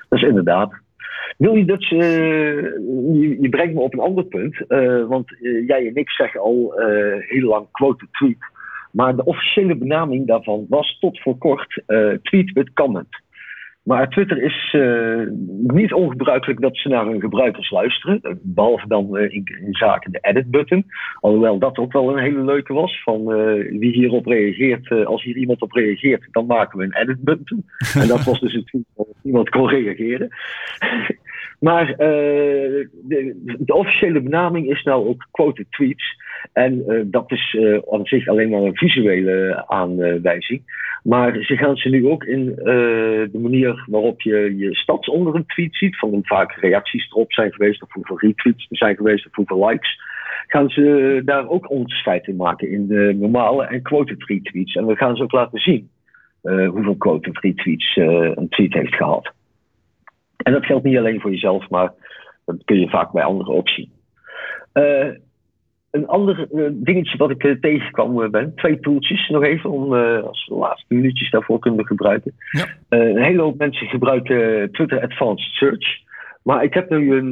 Dat 0.09 0.19
is 0.19 0.27
inderdaad. 0.27 0.73
Wil 1.37 1.55
je 1.55 1.65
dat, 1.65 1.81
eh, 1.81 1.89
je, 1.89 3.37
je 3.41 3.49
brengt 3.49 3.73
me 3.73 3.79
op 3.79 3.93
een 3.93 3.99
ander 3.99 4.23
punt, 4.23 4.57
want 5.07 5.29
jij 5.67 5.87
en 5.87 5.95
ik 5.95 6.09
zeggen 6.09 6.39
al 6.39 6.73
heel 7.19 7.47
lang 7.47 7.67
quote 7.71 8.07
tweet. 8.11 8.49
Maar 8.91 9.15
de 9.15 9.25
officiële 9.25 9.75
benaming 9.75 10.27
daarvan 10.27 10.65
was 10.69 10.97
tot 10.99 11.21
voor 11.21 11.37
kort 11.37 11.83
tweet 12.21 12.51
with 12.51 12.73
comment. 12.73 13.21
Maar 13.83 14.09
Twitter 14.09 14.43
is 14.43 14.69
eh, 14.71 15.21
niet 15.75 15.93
ongebruikelijk 15.93 16.61
dat 16.61 16.77
ze 16.77 16.89
naar 16.89 17.05
hun 17.05 17.19
gebruikers 17.19 17.69
luisteren. 17.71 18.19
eh, 18.21 18.31
Behalve 18.41 18.87
dan 18.87 19.17
eh, 19.17 19.33
in, 19.33 19.67
zaken 19.71 20.11
de 20.11 20.19
edit-button. 20.21 20.85
Alhoewel 21.19 21.59
dat 21.59 21.77
ook 21.77 21.93
wel 21.93 22.09
een 22.11 22.23
hele 22.23 22.43
leuke 22.43 22.73
was. 22.73 23.01
Van 23.03 23.25
wie 23.79 23.91
hierop 23.91 24.25
reageert, 24.25 25.05
als 25.05 25.23
hier 25.23 25.35
iemand 25.35 25.61
op 25.61 25.71
reageert, 25.71 26.27
dan 26.31 26.45
maken 26.45 26.77
we 26.77 26.83
een 26.83 26.95
edit-button. 26.95 27.65
en 27.93 28.07
dat 28.07 28.23
was 28.23 28.39
dus 28.39 28.53
een 28.53 28.65
tweet 28.65 28.85
waarop 28.95 29.15
niemand 29.23 29.49
kon 29.49 29.69
reageren. 29.69 30.29
maar 31.67 31.85
de, 31.97 33.57
de 33.59 33.73
officiële 33.73 34.21
benaming 34.21 34.69
is 34.69 34.83
nou 34.83 35.07
ook 35.07 35.27
quoted 35.31 35.65
tweets. 35.69 36.19
En 36.53 36.83
eh, 36.87 37.01
dat 37.05 37.31
is 37.31 37.57
eh, 37.59 37.77
aan 37.91 38.05
zich 38.05 38.27
alleen 38.27 38.49
maar 38.49 38.61
een 38.61 38.77
visuele 38.77 39.63
aanwijzing. 39.67 40.61
Maar 41.03 41.43
ze 41.43 41.57
gaan 41.57 41.75
ze 41.75 41.89
nu 41.89 42.07
ook 42.07 42.23
in 42.23 42.49
eh, 42.57 42.65
de 43.31 43.39
manier 43.39 43.83
waarop 43.87 44.21
je 44.21 44.57
je 44.57 44.75
stats 44.75 45.09
onder 45.09 45.35
een 45.35 45.45
tweet 45.45 45.75
ziet, 45.75 45.97
van 45.97 46.09
hoe 46.09 46.19
vaak 46.23 46.51
reacties 46.51 47.09
erop 47.11 47.33
zijn 47.33 47.51
geweest, 47.51 47.81
of 47.81 47.93
hoeveel 47.93 48.19
retweets 48.19 48.67
er 48.69 48.77
zijn 48.77 48.95
geweest, 48.95 49.25
of 49.25 49.35
hoeveel 49.35 49.67
likes, 49.67 49.99
gaan 50.47 50.69
ze 50.69 51.21
daar 51.25 51.49
ook 51.49 51.69
onderscheid 51.69 52.27
in 52.27 52.35
maken 52.35 52.69
in 52.69 52.87
de 52.87 53.15
normale 53.19 53.65
en 53.65 53.81
quoted 53.81 54.23
retweets. 54.23 54.75
En 54.75 54.85
we 54.85 54.95
gaan 54.95 55.15
ze 55.15 55.23
ook 55.23 55.31
laten 55.31 55.59
zien 55.59 55.89
eh, 56.41 56.69
hoeveel 56.69 56.95
quoted 56.95 57.37
retweets 57.37 57.97
eh, 57.97 58.31
een 58.35 58.49
tweet 58.49 58.73
heeft 58.73 58.95
gehad. 58.95 59.31
En 60.37 60.53
dat 60.53 60.65
geldt 60.65 60.83
niet 60.83 60.97
alleen 60.97 61.21
voor 61.21 61.31
jezelf, 61.31 61.69
maar 61.69 61.93
dat 62.45 62.63
kun 62.65 62.79
je 62.79 62.89
vaak 62.89 63.11
bij 63.11 63.23
anderen 63.23 63.53
ook 63.53 63.69
zien. 63.69 63.91
Een 65.91 66.07
ander 66.07 66.47
eh, 66.51 66.65
dingetje 66.71 67.17
wat 67.17 67.29
ik 67.29 67.43
eh, 67.43 67.51
tegenkwam 67.51 68.21
eh, 68.21 68.29
ben, 68.29 68.55
twee 68.55 68.79
tooltjes 68.79 69.29
nog 69.29 69.43
even, 69.43 69.69
om 69.69 69.93
als 70.23 70.47
laatste 70.51 70.93
minuutjes 70.93 71.29
daarvoor 71.29 71.59
kunnen 71.59 71.85
gebruiken. 71.85 72.33
Ja. 72.51 72.65
Een 72.89 73.23
hele 73.23 73.41
hoop 73.41 73.57
mensen 73.57 73.87
gebruiken 73.87 74.71
Twitter 74.71 75.01
Advanced 75.01 75.53
Search. 75.53 75.99
Maar 76.43 76.63
ik 76.63 76.73
heb 76.73 76.89
nu 76.89 77.15
een, 77.15 77.31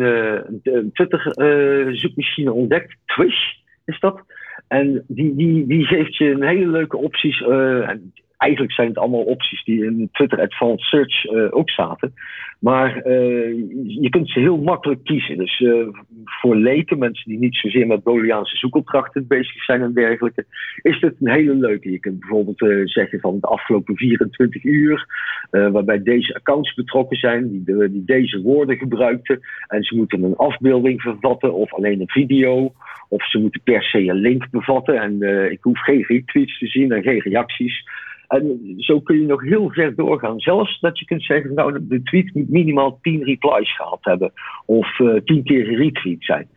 een 0.64 0.90
Twitter 0.94 1.28
eh, 1.28 1.94
zoekmachine 1.94 2.54
ontdekt, 2.54 2.96
Twish 3.06 3.54
is 3.86 4.00
dat. 4.00 4.22
En 4.68 5.04
die, 5.08 5.36
die, 5.36 5.68
die 5.68 5.86
geeft 5.86 6.16
je 6.16 6.32
een 6.32 6.44
hele 6.44 6.68
leuke 6.68 6.98
opties. 6.98 7.42
en 7.42 8.14
eigenlijk 8.40 8.74
zijn 8.74 8.88
het 8.88 8.98
allemaal 8.98 9.24
opties 9.24 9.64
die 9.64 9.86
in 9.86 10.10
Twitter 10.12 10.42
Advanced 10.42 10.88
Search 10.88 11.26
eh, 11.26 11.48
ook 11.50 11.70
zaten. 11.70 12.14
Maar 12.60 12.96
eh, 12.98 13.54
je 14.02 14.08
kunt 14.10 14.30
ze 14.30 14.40
heel 14.40 14.58
makkelijk 14.58 15.04
kiezen. 15.04 15.38
Dus 15.38 15.62
eh, 15.62 15.88
voor 16.24 16.56
leken, 16.56 16.98
mensen 16.98 17.30
die 17.30 17.40
niet 17.40 17.56
zozeer 17.56 17.88
met 17.88 18.04
Booleaanse 18.04 18.58
zoekopdrachten 18.58 19.28
bezig 19.28 19.64
zijn 19.64 19.82
en 19.82 19.94
dergelijke, 19.94 20.46
is 20.82 21.00
dit 21.00 21.16
een 21.20 21.32
hele 21.32 21.56
leuke. 21.56 21.92
Je 21.92 22.00
kunt 22.00 22.20
bijvoorbeeld 22.20 22.90
zeggen 22.90 23.20
van 23.20 23.38
de 23.40 23.48
afgelopen 23.48 23.96
24 23.96 24.64
uur, 24.64 25.06
waarbij 25.50 26.04
deze 26.04 26.36
accounts 26.36 26.74
betrokken 26.74 27.18
zijn, 27.18 27.50
die, 27.50 27.90
die 27.90 28.04
deze 28.06 28.42
woorden 28.42 28.78
gebruikten. 28.78 29.40
En 29.68 29.84
ze 29.84 29.96
moeten 29.96 30.24
een 30.24 30.36
afbeelding 30.36 31.02
vervatten 31.02 31.54
of 31.54 31.74
alleen 31.74 32.02
een 32.02 32.10
video. 32.10 32.74
Of 33.10 33.30
ze 33.30 33.40
moeten 33.40 33.62
per 33.64 33.84
se 33.84 34.08
een 34.08 34.16
link 34.16 34.50
bevatten. 34.50 35.02
En 35.02 35.22
ik 35.52 35.60
hoef 35.62 35.80
geen 35.80 36.04
retweets 36.08 36.60
te 36.60 36.68
zien 36.68 36.92
en 36.92 37.04
geen 37.04 37.20
reacties. 37.20 37.84
En 38.30 38.74
zo 38.78 39.00
kun 39.00 39.20
je 39.20 39.26
nog 39.26 39.44
heel 39.44 39.70
ver 39.70 39.96
doorgaan. 39.96 40.40
Zelfs 40.40 40.80
dat 40.80 41.00
je 41.00 41.06
kunt 41.06 41.24
zeggen, 41.24 41.54
nou, 41.54 41.88
de 41.88 42.04
tweet 42.04 42.34
moet 42.34 42.50
minimaal 42.50 43.00
10 43.02 43.24
replies 43.24 43.76
gehad 43.76 44.00
hebben. 44.02 44.32
Of 44.66 45.00
eh 45.00 45.16
10 45.26 45.44
keer 45.44 45.66
geretweet 45.66 46.24
zijn. 46.26 46.48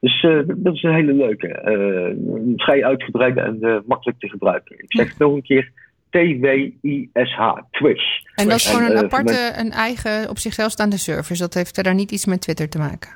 Dus 0.00 0.22
eh, 0.22 0.40
dat 0.56 0.74
is 0.74 0.82
een 0.82 0.94
hele 0.94 1.12
leuke. 1.12 1.48
eh, 1.48 2.14
vrij 2.56 2.84
uitgebreide 2.84 3.40
en 3.40 3.82
makkelijk 3.86 4.18
te 4.18 4.28
gebruiken. 4.28 4.78
Ik 4.78 4.92
zeg 4.92 5.08
het 5.08 5.18
nog 5.18 5.34
een 5.34 5.42
keer. 5.42 5.72
T-W-I-S-H. 6.10 7.52
Twish. 7.70 8.04
En 8.34 8.48
dat 8.48 8.56
is 8.56 8.70
gewoon 8.70 8.90
een 8.90 8.96
aparte, 8.96 9.52
een 9.56 9.70
eigen 9.70 10.30
op 10.30 10.38
zichzelf 10.38 10.70
staande 10.70 10.98
service. 10.98 11.42
Dat 11.42 11.54
heeft 11.54 11.74
verder 11.74 11.94
niet 11.94 12.10
iets 12.10 12.26
met 12.26 12.40
Twitter 12.40 12.68
te 12.68 12.78
maken. 12.78 13.10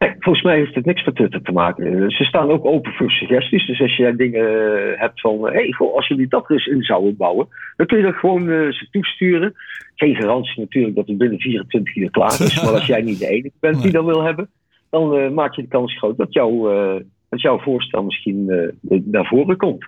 Nee, 0.00 0.14
volgens 0.18 0.44
mij 0.44 0.56
heeft 0.56 0.74
het 0.74 0.84
niks 0.84 1.04
met 1.04 1.14
Twitter 1.14 1.42
te 1.42 1.52
maken. 1.52 1.86
Eh, 1.86 2.08
Ze 2.08 2.24
staan 2.24 2.50
ook 2.50 2.64
open 2.64 2.92
voor 2.92 3.10
suggesties. 3.10 3.66
Dus 3.66 3.80
als 3.80 3.96
je 3.96 4.16
dingen 4.16 4.46
eh, 4.46 5.00
hebt 5.00 5.20
van, 5.20 5.44
hé, 5.46 5.52
hey, 5.52 5.72
goh, 5.72 5.94
als 5.94 6.08
jullie 6.08 6.28
dat 6.28 6.44
er 6.44 6.52
eens 6.52 6.66
in 6.66 6.82
zouden 6.82 7.16
bouwen, 7.16 7.48
dan 7.76 7.86
kun 7.86 7.96
je 7.98 8.04
dat 8.04 8.14
gewoon 8.14 8.50
eh, 8.50 8.70
ze 8.70 8.88
toesturen. 8.90 9.54
Geen 9.94 10.14
garantie 10.14 10.60
natuurlijk 10.60 10.94
dat 10.96 11.06
het 11.06 11.18
binnen 11.18 11.40
24 11.40 11.96
uur 11.96 12.10
klaar 12.10 12.40
is. 12.40 12.60
maar 12.62 12.72
als 12.72 12.86
jij 12.86 13.02
niet 13.02 13.18
de 13.18 13.28
enige 13.28 13.56
bent 13.60 13.82
die 13.82 13.92
dat 13.92 14.04
wil 14.04 14.22
hebben, 14.22 14.50
dan 14.90 15.16
eh, 15.16 15.30
maak 15.30 15.54
je 15.54 15.62
de 15.62 15.68
kans 15.68 15.98
groot 15.98 16.16
dat, 16.16 16.32
jouw 16.32 16.70
eh, 16.70 17.00
dat 17.28 17.40
jouw 17.40 17.58
voorstel 17.58 18.04
misschien 18.04 18.50
eh, 18.88 19.00
naar 19.04 19.26
voren 19.26 19.56
komt. 19.56 19.86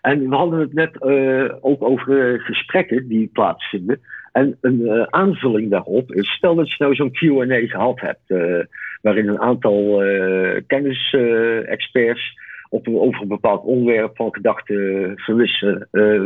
En 0.00 0.28
we 0.28 0.36
hadden 0.36 0.58
het 0.60 0.72
net 0.72 1.02
eh, 1.02 1.54
ook 1.60 1.82
over 1.82 2.34
eh, 2.34 2.40
gesprekken 2.44 3.08
die 3.08 3.30
plaatsvinden. 3.32 4.00
En 4.38 4.56
een 4.60 4.86
eh, 4.86 5.02
aanvulling 5.02 5.70
daarop 5.70 6.12
is, 6.12 6.28
stel 6.28 6.54
dat 6.54 6.68
je 6.68 6.76
nou 6.78 6.94
zo'n 6.94 7.12
Q&A 7.12 7.66
gehad 7.66 8.00
hebt, 8.00 8.20
eh, 8.26 8.60
waarin 9.02 9.28
een 9.28 9.40
aantal 9.40 10.02
eh 10.02 10.60
kennisexperts 10.66 12.46
over 12.70 13.22
een 13.22 13.28
bepaald 13.28 13.64
onderwerp 13.64 14.16
van 14.16 14.34
gedachten 14.34 15.14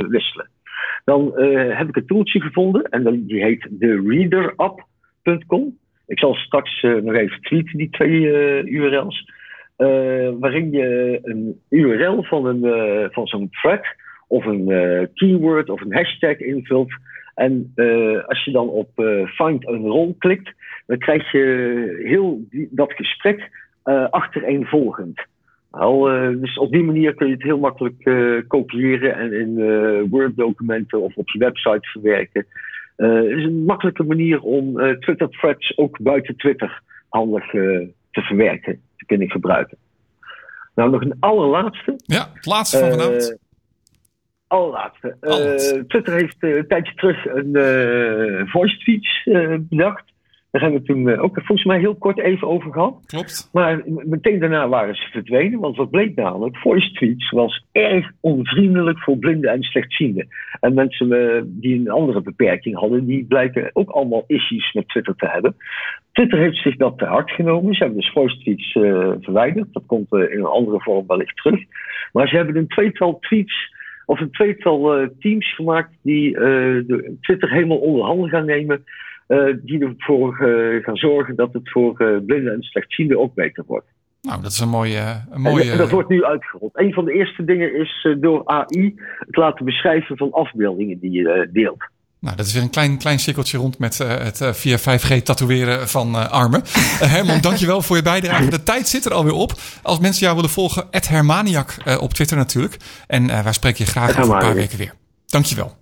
wisselen. 0.08 0.48
Dan 1.04 1.32
heb 1.70 1.88
ik 1.88 1.96
een 1.96 2.06
tooltje 2.06 2.40
gevonden 2.40 2.82
en 2.82 3.26
die 3.26 3.42
heet 3.42 3.68
thereaderapp.com. 3.78 5.78
Ik 6.06 6.18
zal 6.18 6.34
straks 6.34 6.82
nog 6.82 7.14
even 7.14 7.40
tweeten, 7.40 7.78
die 7.78 7.90
twee 7.90 8.20
URL's. 8.62 9.30
waarin 10.38 10.70
je 10.70 11.18
een 11.22 11.60
URL 11.68 12.22
van, 12.22 12.46
een, 12.46 12.62
van 13.12 13.26
zo'n 13.26 13.50
thread 13.50 13.86
of 14.28 14.44
een 14.44 14.66
keyword 15.14 15.70
of 15.70 15.80
een 15.80 15.94
hashtag 15.94 16.36
invult. 16.36 16.92
En 17.34 17.72
eh, 17.74 18.24
als 18.24 18.44
je 18.44 18.50
dan 18.50 18.68
op 18.68 18.88
eh, 18.94 19.26
Find 19.26 19.68
a 19.68 19.70
Role 19.70 20.14
klikt, 20.18 20.52
dan 20.86 20.98
krijg 20.98 21.32
je 21.32 22.00
heel 22.04 22.44
die- 22.50 22.68
dat 22.70 22.92
gesprek 22.92 23.50
eh 23.82 24.06
achtereenvolgend. 24.10 25.24
Eh, 25.70 26.28
dus 26.28 26.58
op 26.58 26.72
die 26.72 26.82
manier 26.82 27.14
kun 27.14 27.26
je 27.26 27.32
het 27.32 27.42
heel 27.42 27.58
makkelijk 27.58 28.02
kopiëren 28.48 29.14
en 29.14 29.32
in 29.32 29.54
Word-documenten 30.08 31.00
of 31.00 31.16
op 31.16 31.30
je 31.30 31.38
website 31.38 31.88
verwerken. 31.88 32.46
Het 32.96 33.26
is 33.38 33.44
een 33.44 33.64
makkelijke 33.64 34.02
manier 34.02 34.40
om 34.40 34.74
Twitter-threads 35.00 35.76
ook 35.78 35.98
buiten 36.00 36.36
Twitter 36.36 36.80
handig 37.08 37.50
te 38.10 38.20
verwerken, 38.20 38.80
te 38.96 39.06
kunnen 39.06 39.30
gebruiken. 39.30 39.78
Nou, 40.74 40.90
nog 40.90 41.00
een 41.00 41.16
allerlaatste. 41.20 41.94
Ja, 41.96 42.30
het 42.34 42.46
laatste 42.46 42.78
van 42.78 42.90
vanavond. 42.90 43.36
Allerlaatste. 44.52 45.16
Eh, 45.20 45.30
Allerlaatste. 45.30 45.86
Twitter 45.86 46.14
heeft 46.14 46.36
eh, 46.38 46.56
een 46.56 46.66
tijdje 46.66 46.94
terug 46.94 47.26
een 47.26 47.56
eh, 47.56 48.46
voice 48.46 48.76
tweets 48.78 49.28
bedacht. 49.58 50.10
Daar 50.50 50.62
hebben 50.62 50.80
we 50.80 50.86
toen 50.86 51.18
ook 51.18 51.34
volgens 51.34 51.64
mij 51.64 51.78
heel 51.78 51.94
kort 51.94 52.18
even 52.18 52.48
over 52.48 52.72
gehad. 52.72 53.02
Klopt. 53.06 53.48
Maar 53.52 53.82
meteen 53.84 54.38
daarna 54.38 54.68
waren 54.68 54.94
ze 54.94 55.08
verdwenen. 55.10 55.60
Want 55.60 55.76
wat 55.76 55.90
bleek 55.90 56.14
namelijk? 56.14 56.56
Voice 56.56 56.92
tweets 56.92 57.30
was 57.30 57.64
erg 57.72 58.10
onvriendelijk 58.20 58.98
voor 58.98 59.16
blinden 59.16 59.50
en 59.50 59.62
slechtzienden. 59.62 60.28
En 60.60 60.74
mensen 60.74 61.08
die 61.60 61.78
een 61.78 61.90
andere 61.90 62.20
beperking 62.22 62.78
hadden, 62.78 63.06
die 63.06 63.24
blijken 63.24 63.70
ook 63.72 63.90
allemaal 63.90 64.24
issues 64.26 64.72
met 64.72 64.88
Twitter 64.88 65.14
te 65.16 65.28
hebben. 65.28 65.56
Twitter 66.12 66.38
heeft 66.38 66.62
zich 66.62 66.76
dat 66.76 66.98
te 66.98 67.04
hard 67.04 67.30
genomen. 67.30 67.74
Ze 67.74 67.82
hebben 67.82 68.00
dus 68.00 68.12
voice 68.12 68.38
tweets 68.38 68.72
verwijderd. 69.24 69.72
Dat 69.72 69.86
komt 69.86 70.12
in 70.12 70.38
een 70.38 70.44
andere 70.44 70.80
vorm 70.80 71.06
wellicht 71.06 71.36
terug. 71.36 71.60
Maar 72.12 72.28
ze 72.28 72.36
hebben 72.36 72.56
een 72.56 72.68
tweetal 72.68 73.18
tweets 73.18 73.70
of 74.06 74.20
een 74.20 74.30
tweetal 74.30 74.94
eh, 74.94 75.08
teams 75.18 75.54
gemaakt 75.54 75.90
die 76.02 76.36
eh, 76.36 76.42
de 76.86 77.16
Twitter 77.20 77.50
helemaal 77.50 77.78
onder 77.78 78.04
handen 78.04 78.28
gaan 78.28 78.44
nemen. 78.44 78.84
eh, 79.26 79.54
die 79.62 79.84
ervoor 79.84 80.34
gaan 80.82 80.96
zorgen 80.96 81.36
dat 81.36 81.52
het 81.52 81.70
voor 81.70 82.22
blinden 82.26 82.52
en 82.52 82.62
slechtzienden 82.62 83.18
ook 83.18 83.34
beter 83.34 83.64
wordt. 83.66 83.86
Nou, 84.22 84.42
dat 84.42 84.50
is 84.50 84.60
een 84.60 84.68
mooie... 84.68 84.98
Een 84.98 85.34
En, 85.34 85.40
mooie 85.40 85.70
en 85.70 85.78
dat 85.78 85.90
wordt 85.90 86.08
nu 86.08 86.24
uitgerold. 86.24 86.78
Een 86.78 86.92
van 86.92 87.04
de 87.04 87.12
eerste 87.12 87.44
dingen 87.44 87.74
is 87.74 88.08
door 88.20 88.42
AI 88.44 88.94
het 89.18 89.36
laten 89.36 89.64
beschrijven 89.64 90.16
van 90.16 90.32
afbeeldingen 90.32 90.98
die 90.98 91.10
je 91.10 91.48
deelt. 91.52 91.84
Nou, 92.22 92.36
dat 92.36 92.46
is 92.46 92.52
weer 92.52 92.62
een 92.62 92.70
klein, 92.70 92.98
klein 92.98 93.18
cirkeltje 93.18 93.58
rond 93.58 93.78
met 93.78 94.00
eh, 94.00 94.08
het 94.08 94.40
eh, 94.40 94.52
via 94.52 94.78
5G 94.78 95.22
tatoeëren 95.22 95.88
van 95.88 96.14
eh, 96.18 96.28
armen. 96.28 96.62
Herman, 96.98 97.40
dankjewel 97.50 97.82
voor 97.82 97.96
je 97.96 98.02
bijdrage. 98.02 98.50
De 98.50 98.62
tijd 98.62 98.88
zit 98.88 99.04
er 99.04 99.12
alweer 99.12 99.32
op. 99.32 99.60
Als 99.82 99.98
mensen 99.98 100.22
jou 100.22 100.34
willen 100.34 100.50
volgen, 100.50 100.86
Hermaniak 100.90 101.76
eh, 101.84 102.00
op 102.00 102.14
Twitter 102.14 102.36
natuurlijk. 102.36 102.76
En 103.06 103.26
wij 103.26 103.52
spreken 103.52 103.84
je 103.84 103.90
graag 103.90 104.10
over 104.10 104.22
een 104.22 104.28
paar 104.28 104.36
Hermaniak. 104.36 104.60
weken 104.70 104.78
weer. 104.78 104.94
Dankjewel. 105.26 105.76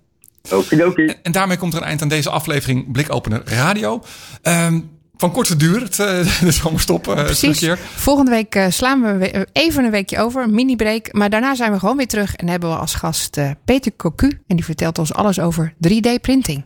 Okidoki. 0.51 1.13
En 1.23 1.31
daarmee 1.31 1.57
komt 1.57 1.73
er 1.73 1.81
een 1.81 1.87
eind 1.87 2.01
aan 2.01 2.07
deze 2.07 2.29
aflevering 2.29 2.91
Blikopener 2.91 3.41
Radio. 3.45 4.03
Ehm, 4.41 4.79
van 5.21 5.31
korte 5.31 5.55
duur, 5.55 5.81
het, 5.81 5.95
de 5.95 6.51
zomerstop 6.51 7.07
eh 7.07 7.13
Precies. 7.23 7.59
keer. 7.59 7.77
Volgende 7.95 8.31
week 8.31 8.55
eh, 8.55 8.65
slaan 8.69 9.01
we 9.01 9.17
we- 9.17 9.47
even 9.53 9.83
een 9.85 9.91
weekje 9.91 10.19
over, 10.19 10.43
een 10.43 10.53
mini-break. 10.53 11.13
Maar 11.13 11.29
daarna 11.29 11.55
zijn 11.55 11.71
we 11.71 11.79
gewoon 11.79 11.97
weer 11.97 12.07
terug 12.07 12.35
en 12.35 12.47
hebben 12.49 12.69
we 12.69 12.75
als 12.75 12.93
gast 12.95 13.37
eh, 13.37 13.49
Peter 13.65 13.91
Cocu. 13.97 14.27
En 14.47 14.55
die 14.55 14.65
vertelt 14.65 14.99
ons 14.99 15.13
alles 15.13 15.39
over 15.39 15.73
3D-printing. 15.87 16.63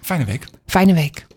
Fijne 0.00 0.24
week. 0.24 0.46
Fijne 0.66 0.94
week. 0.94 1.26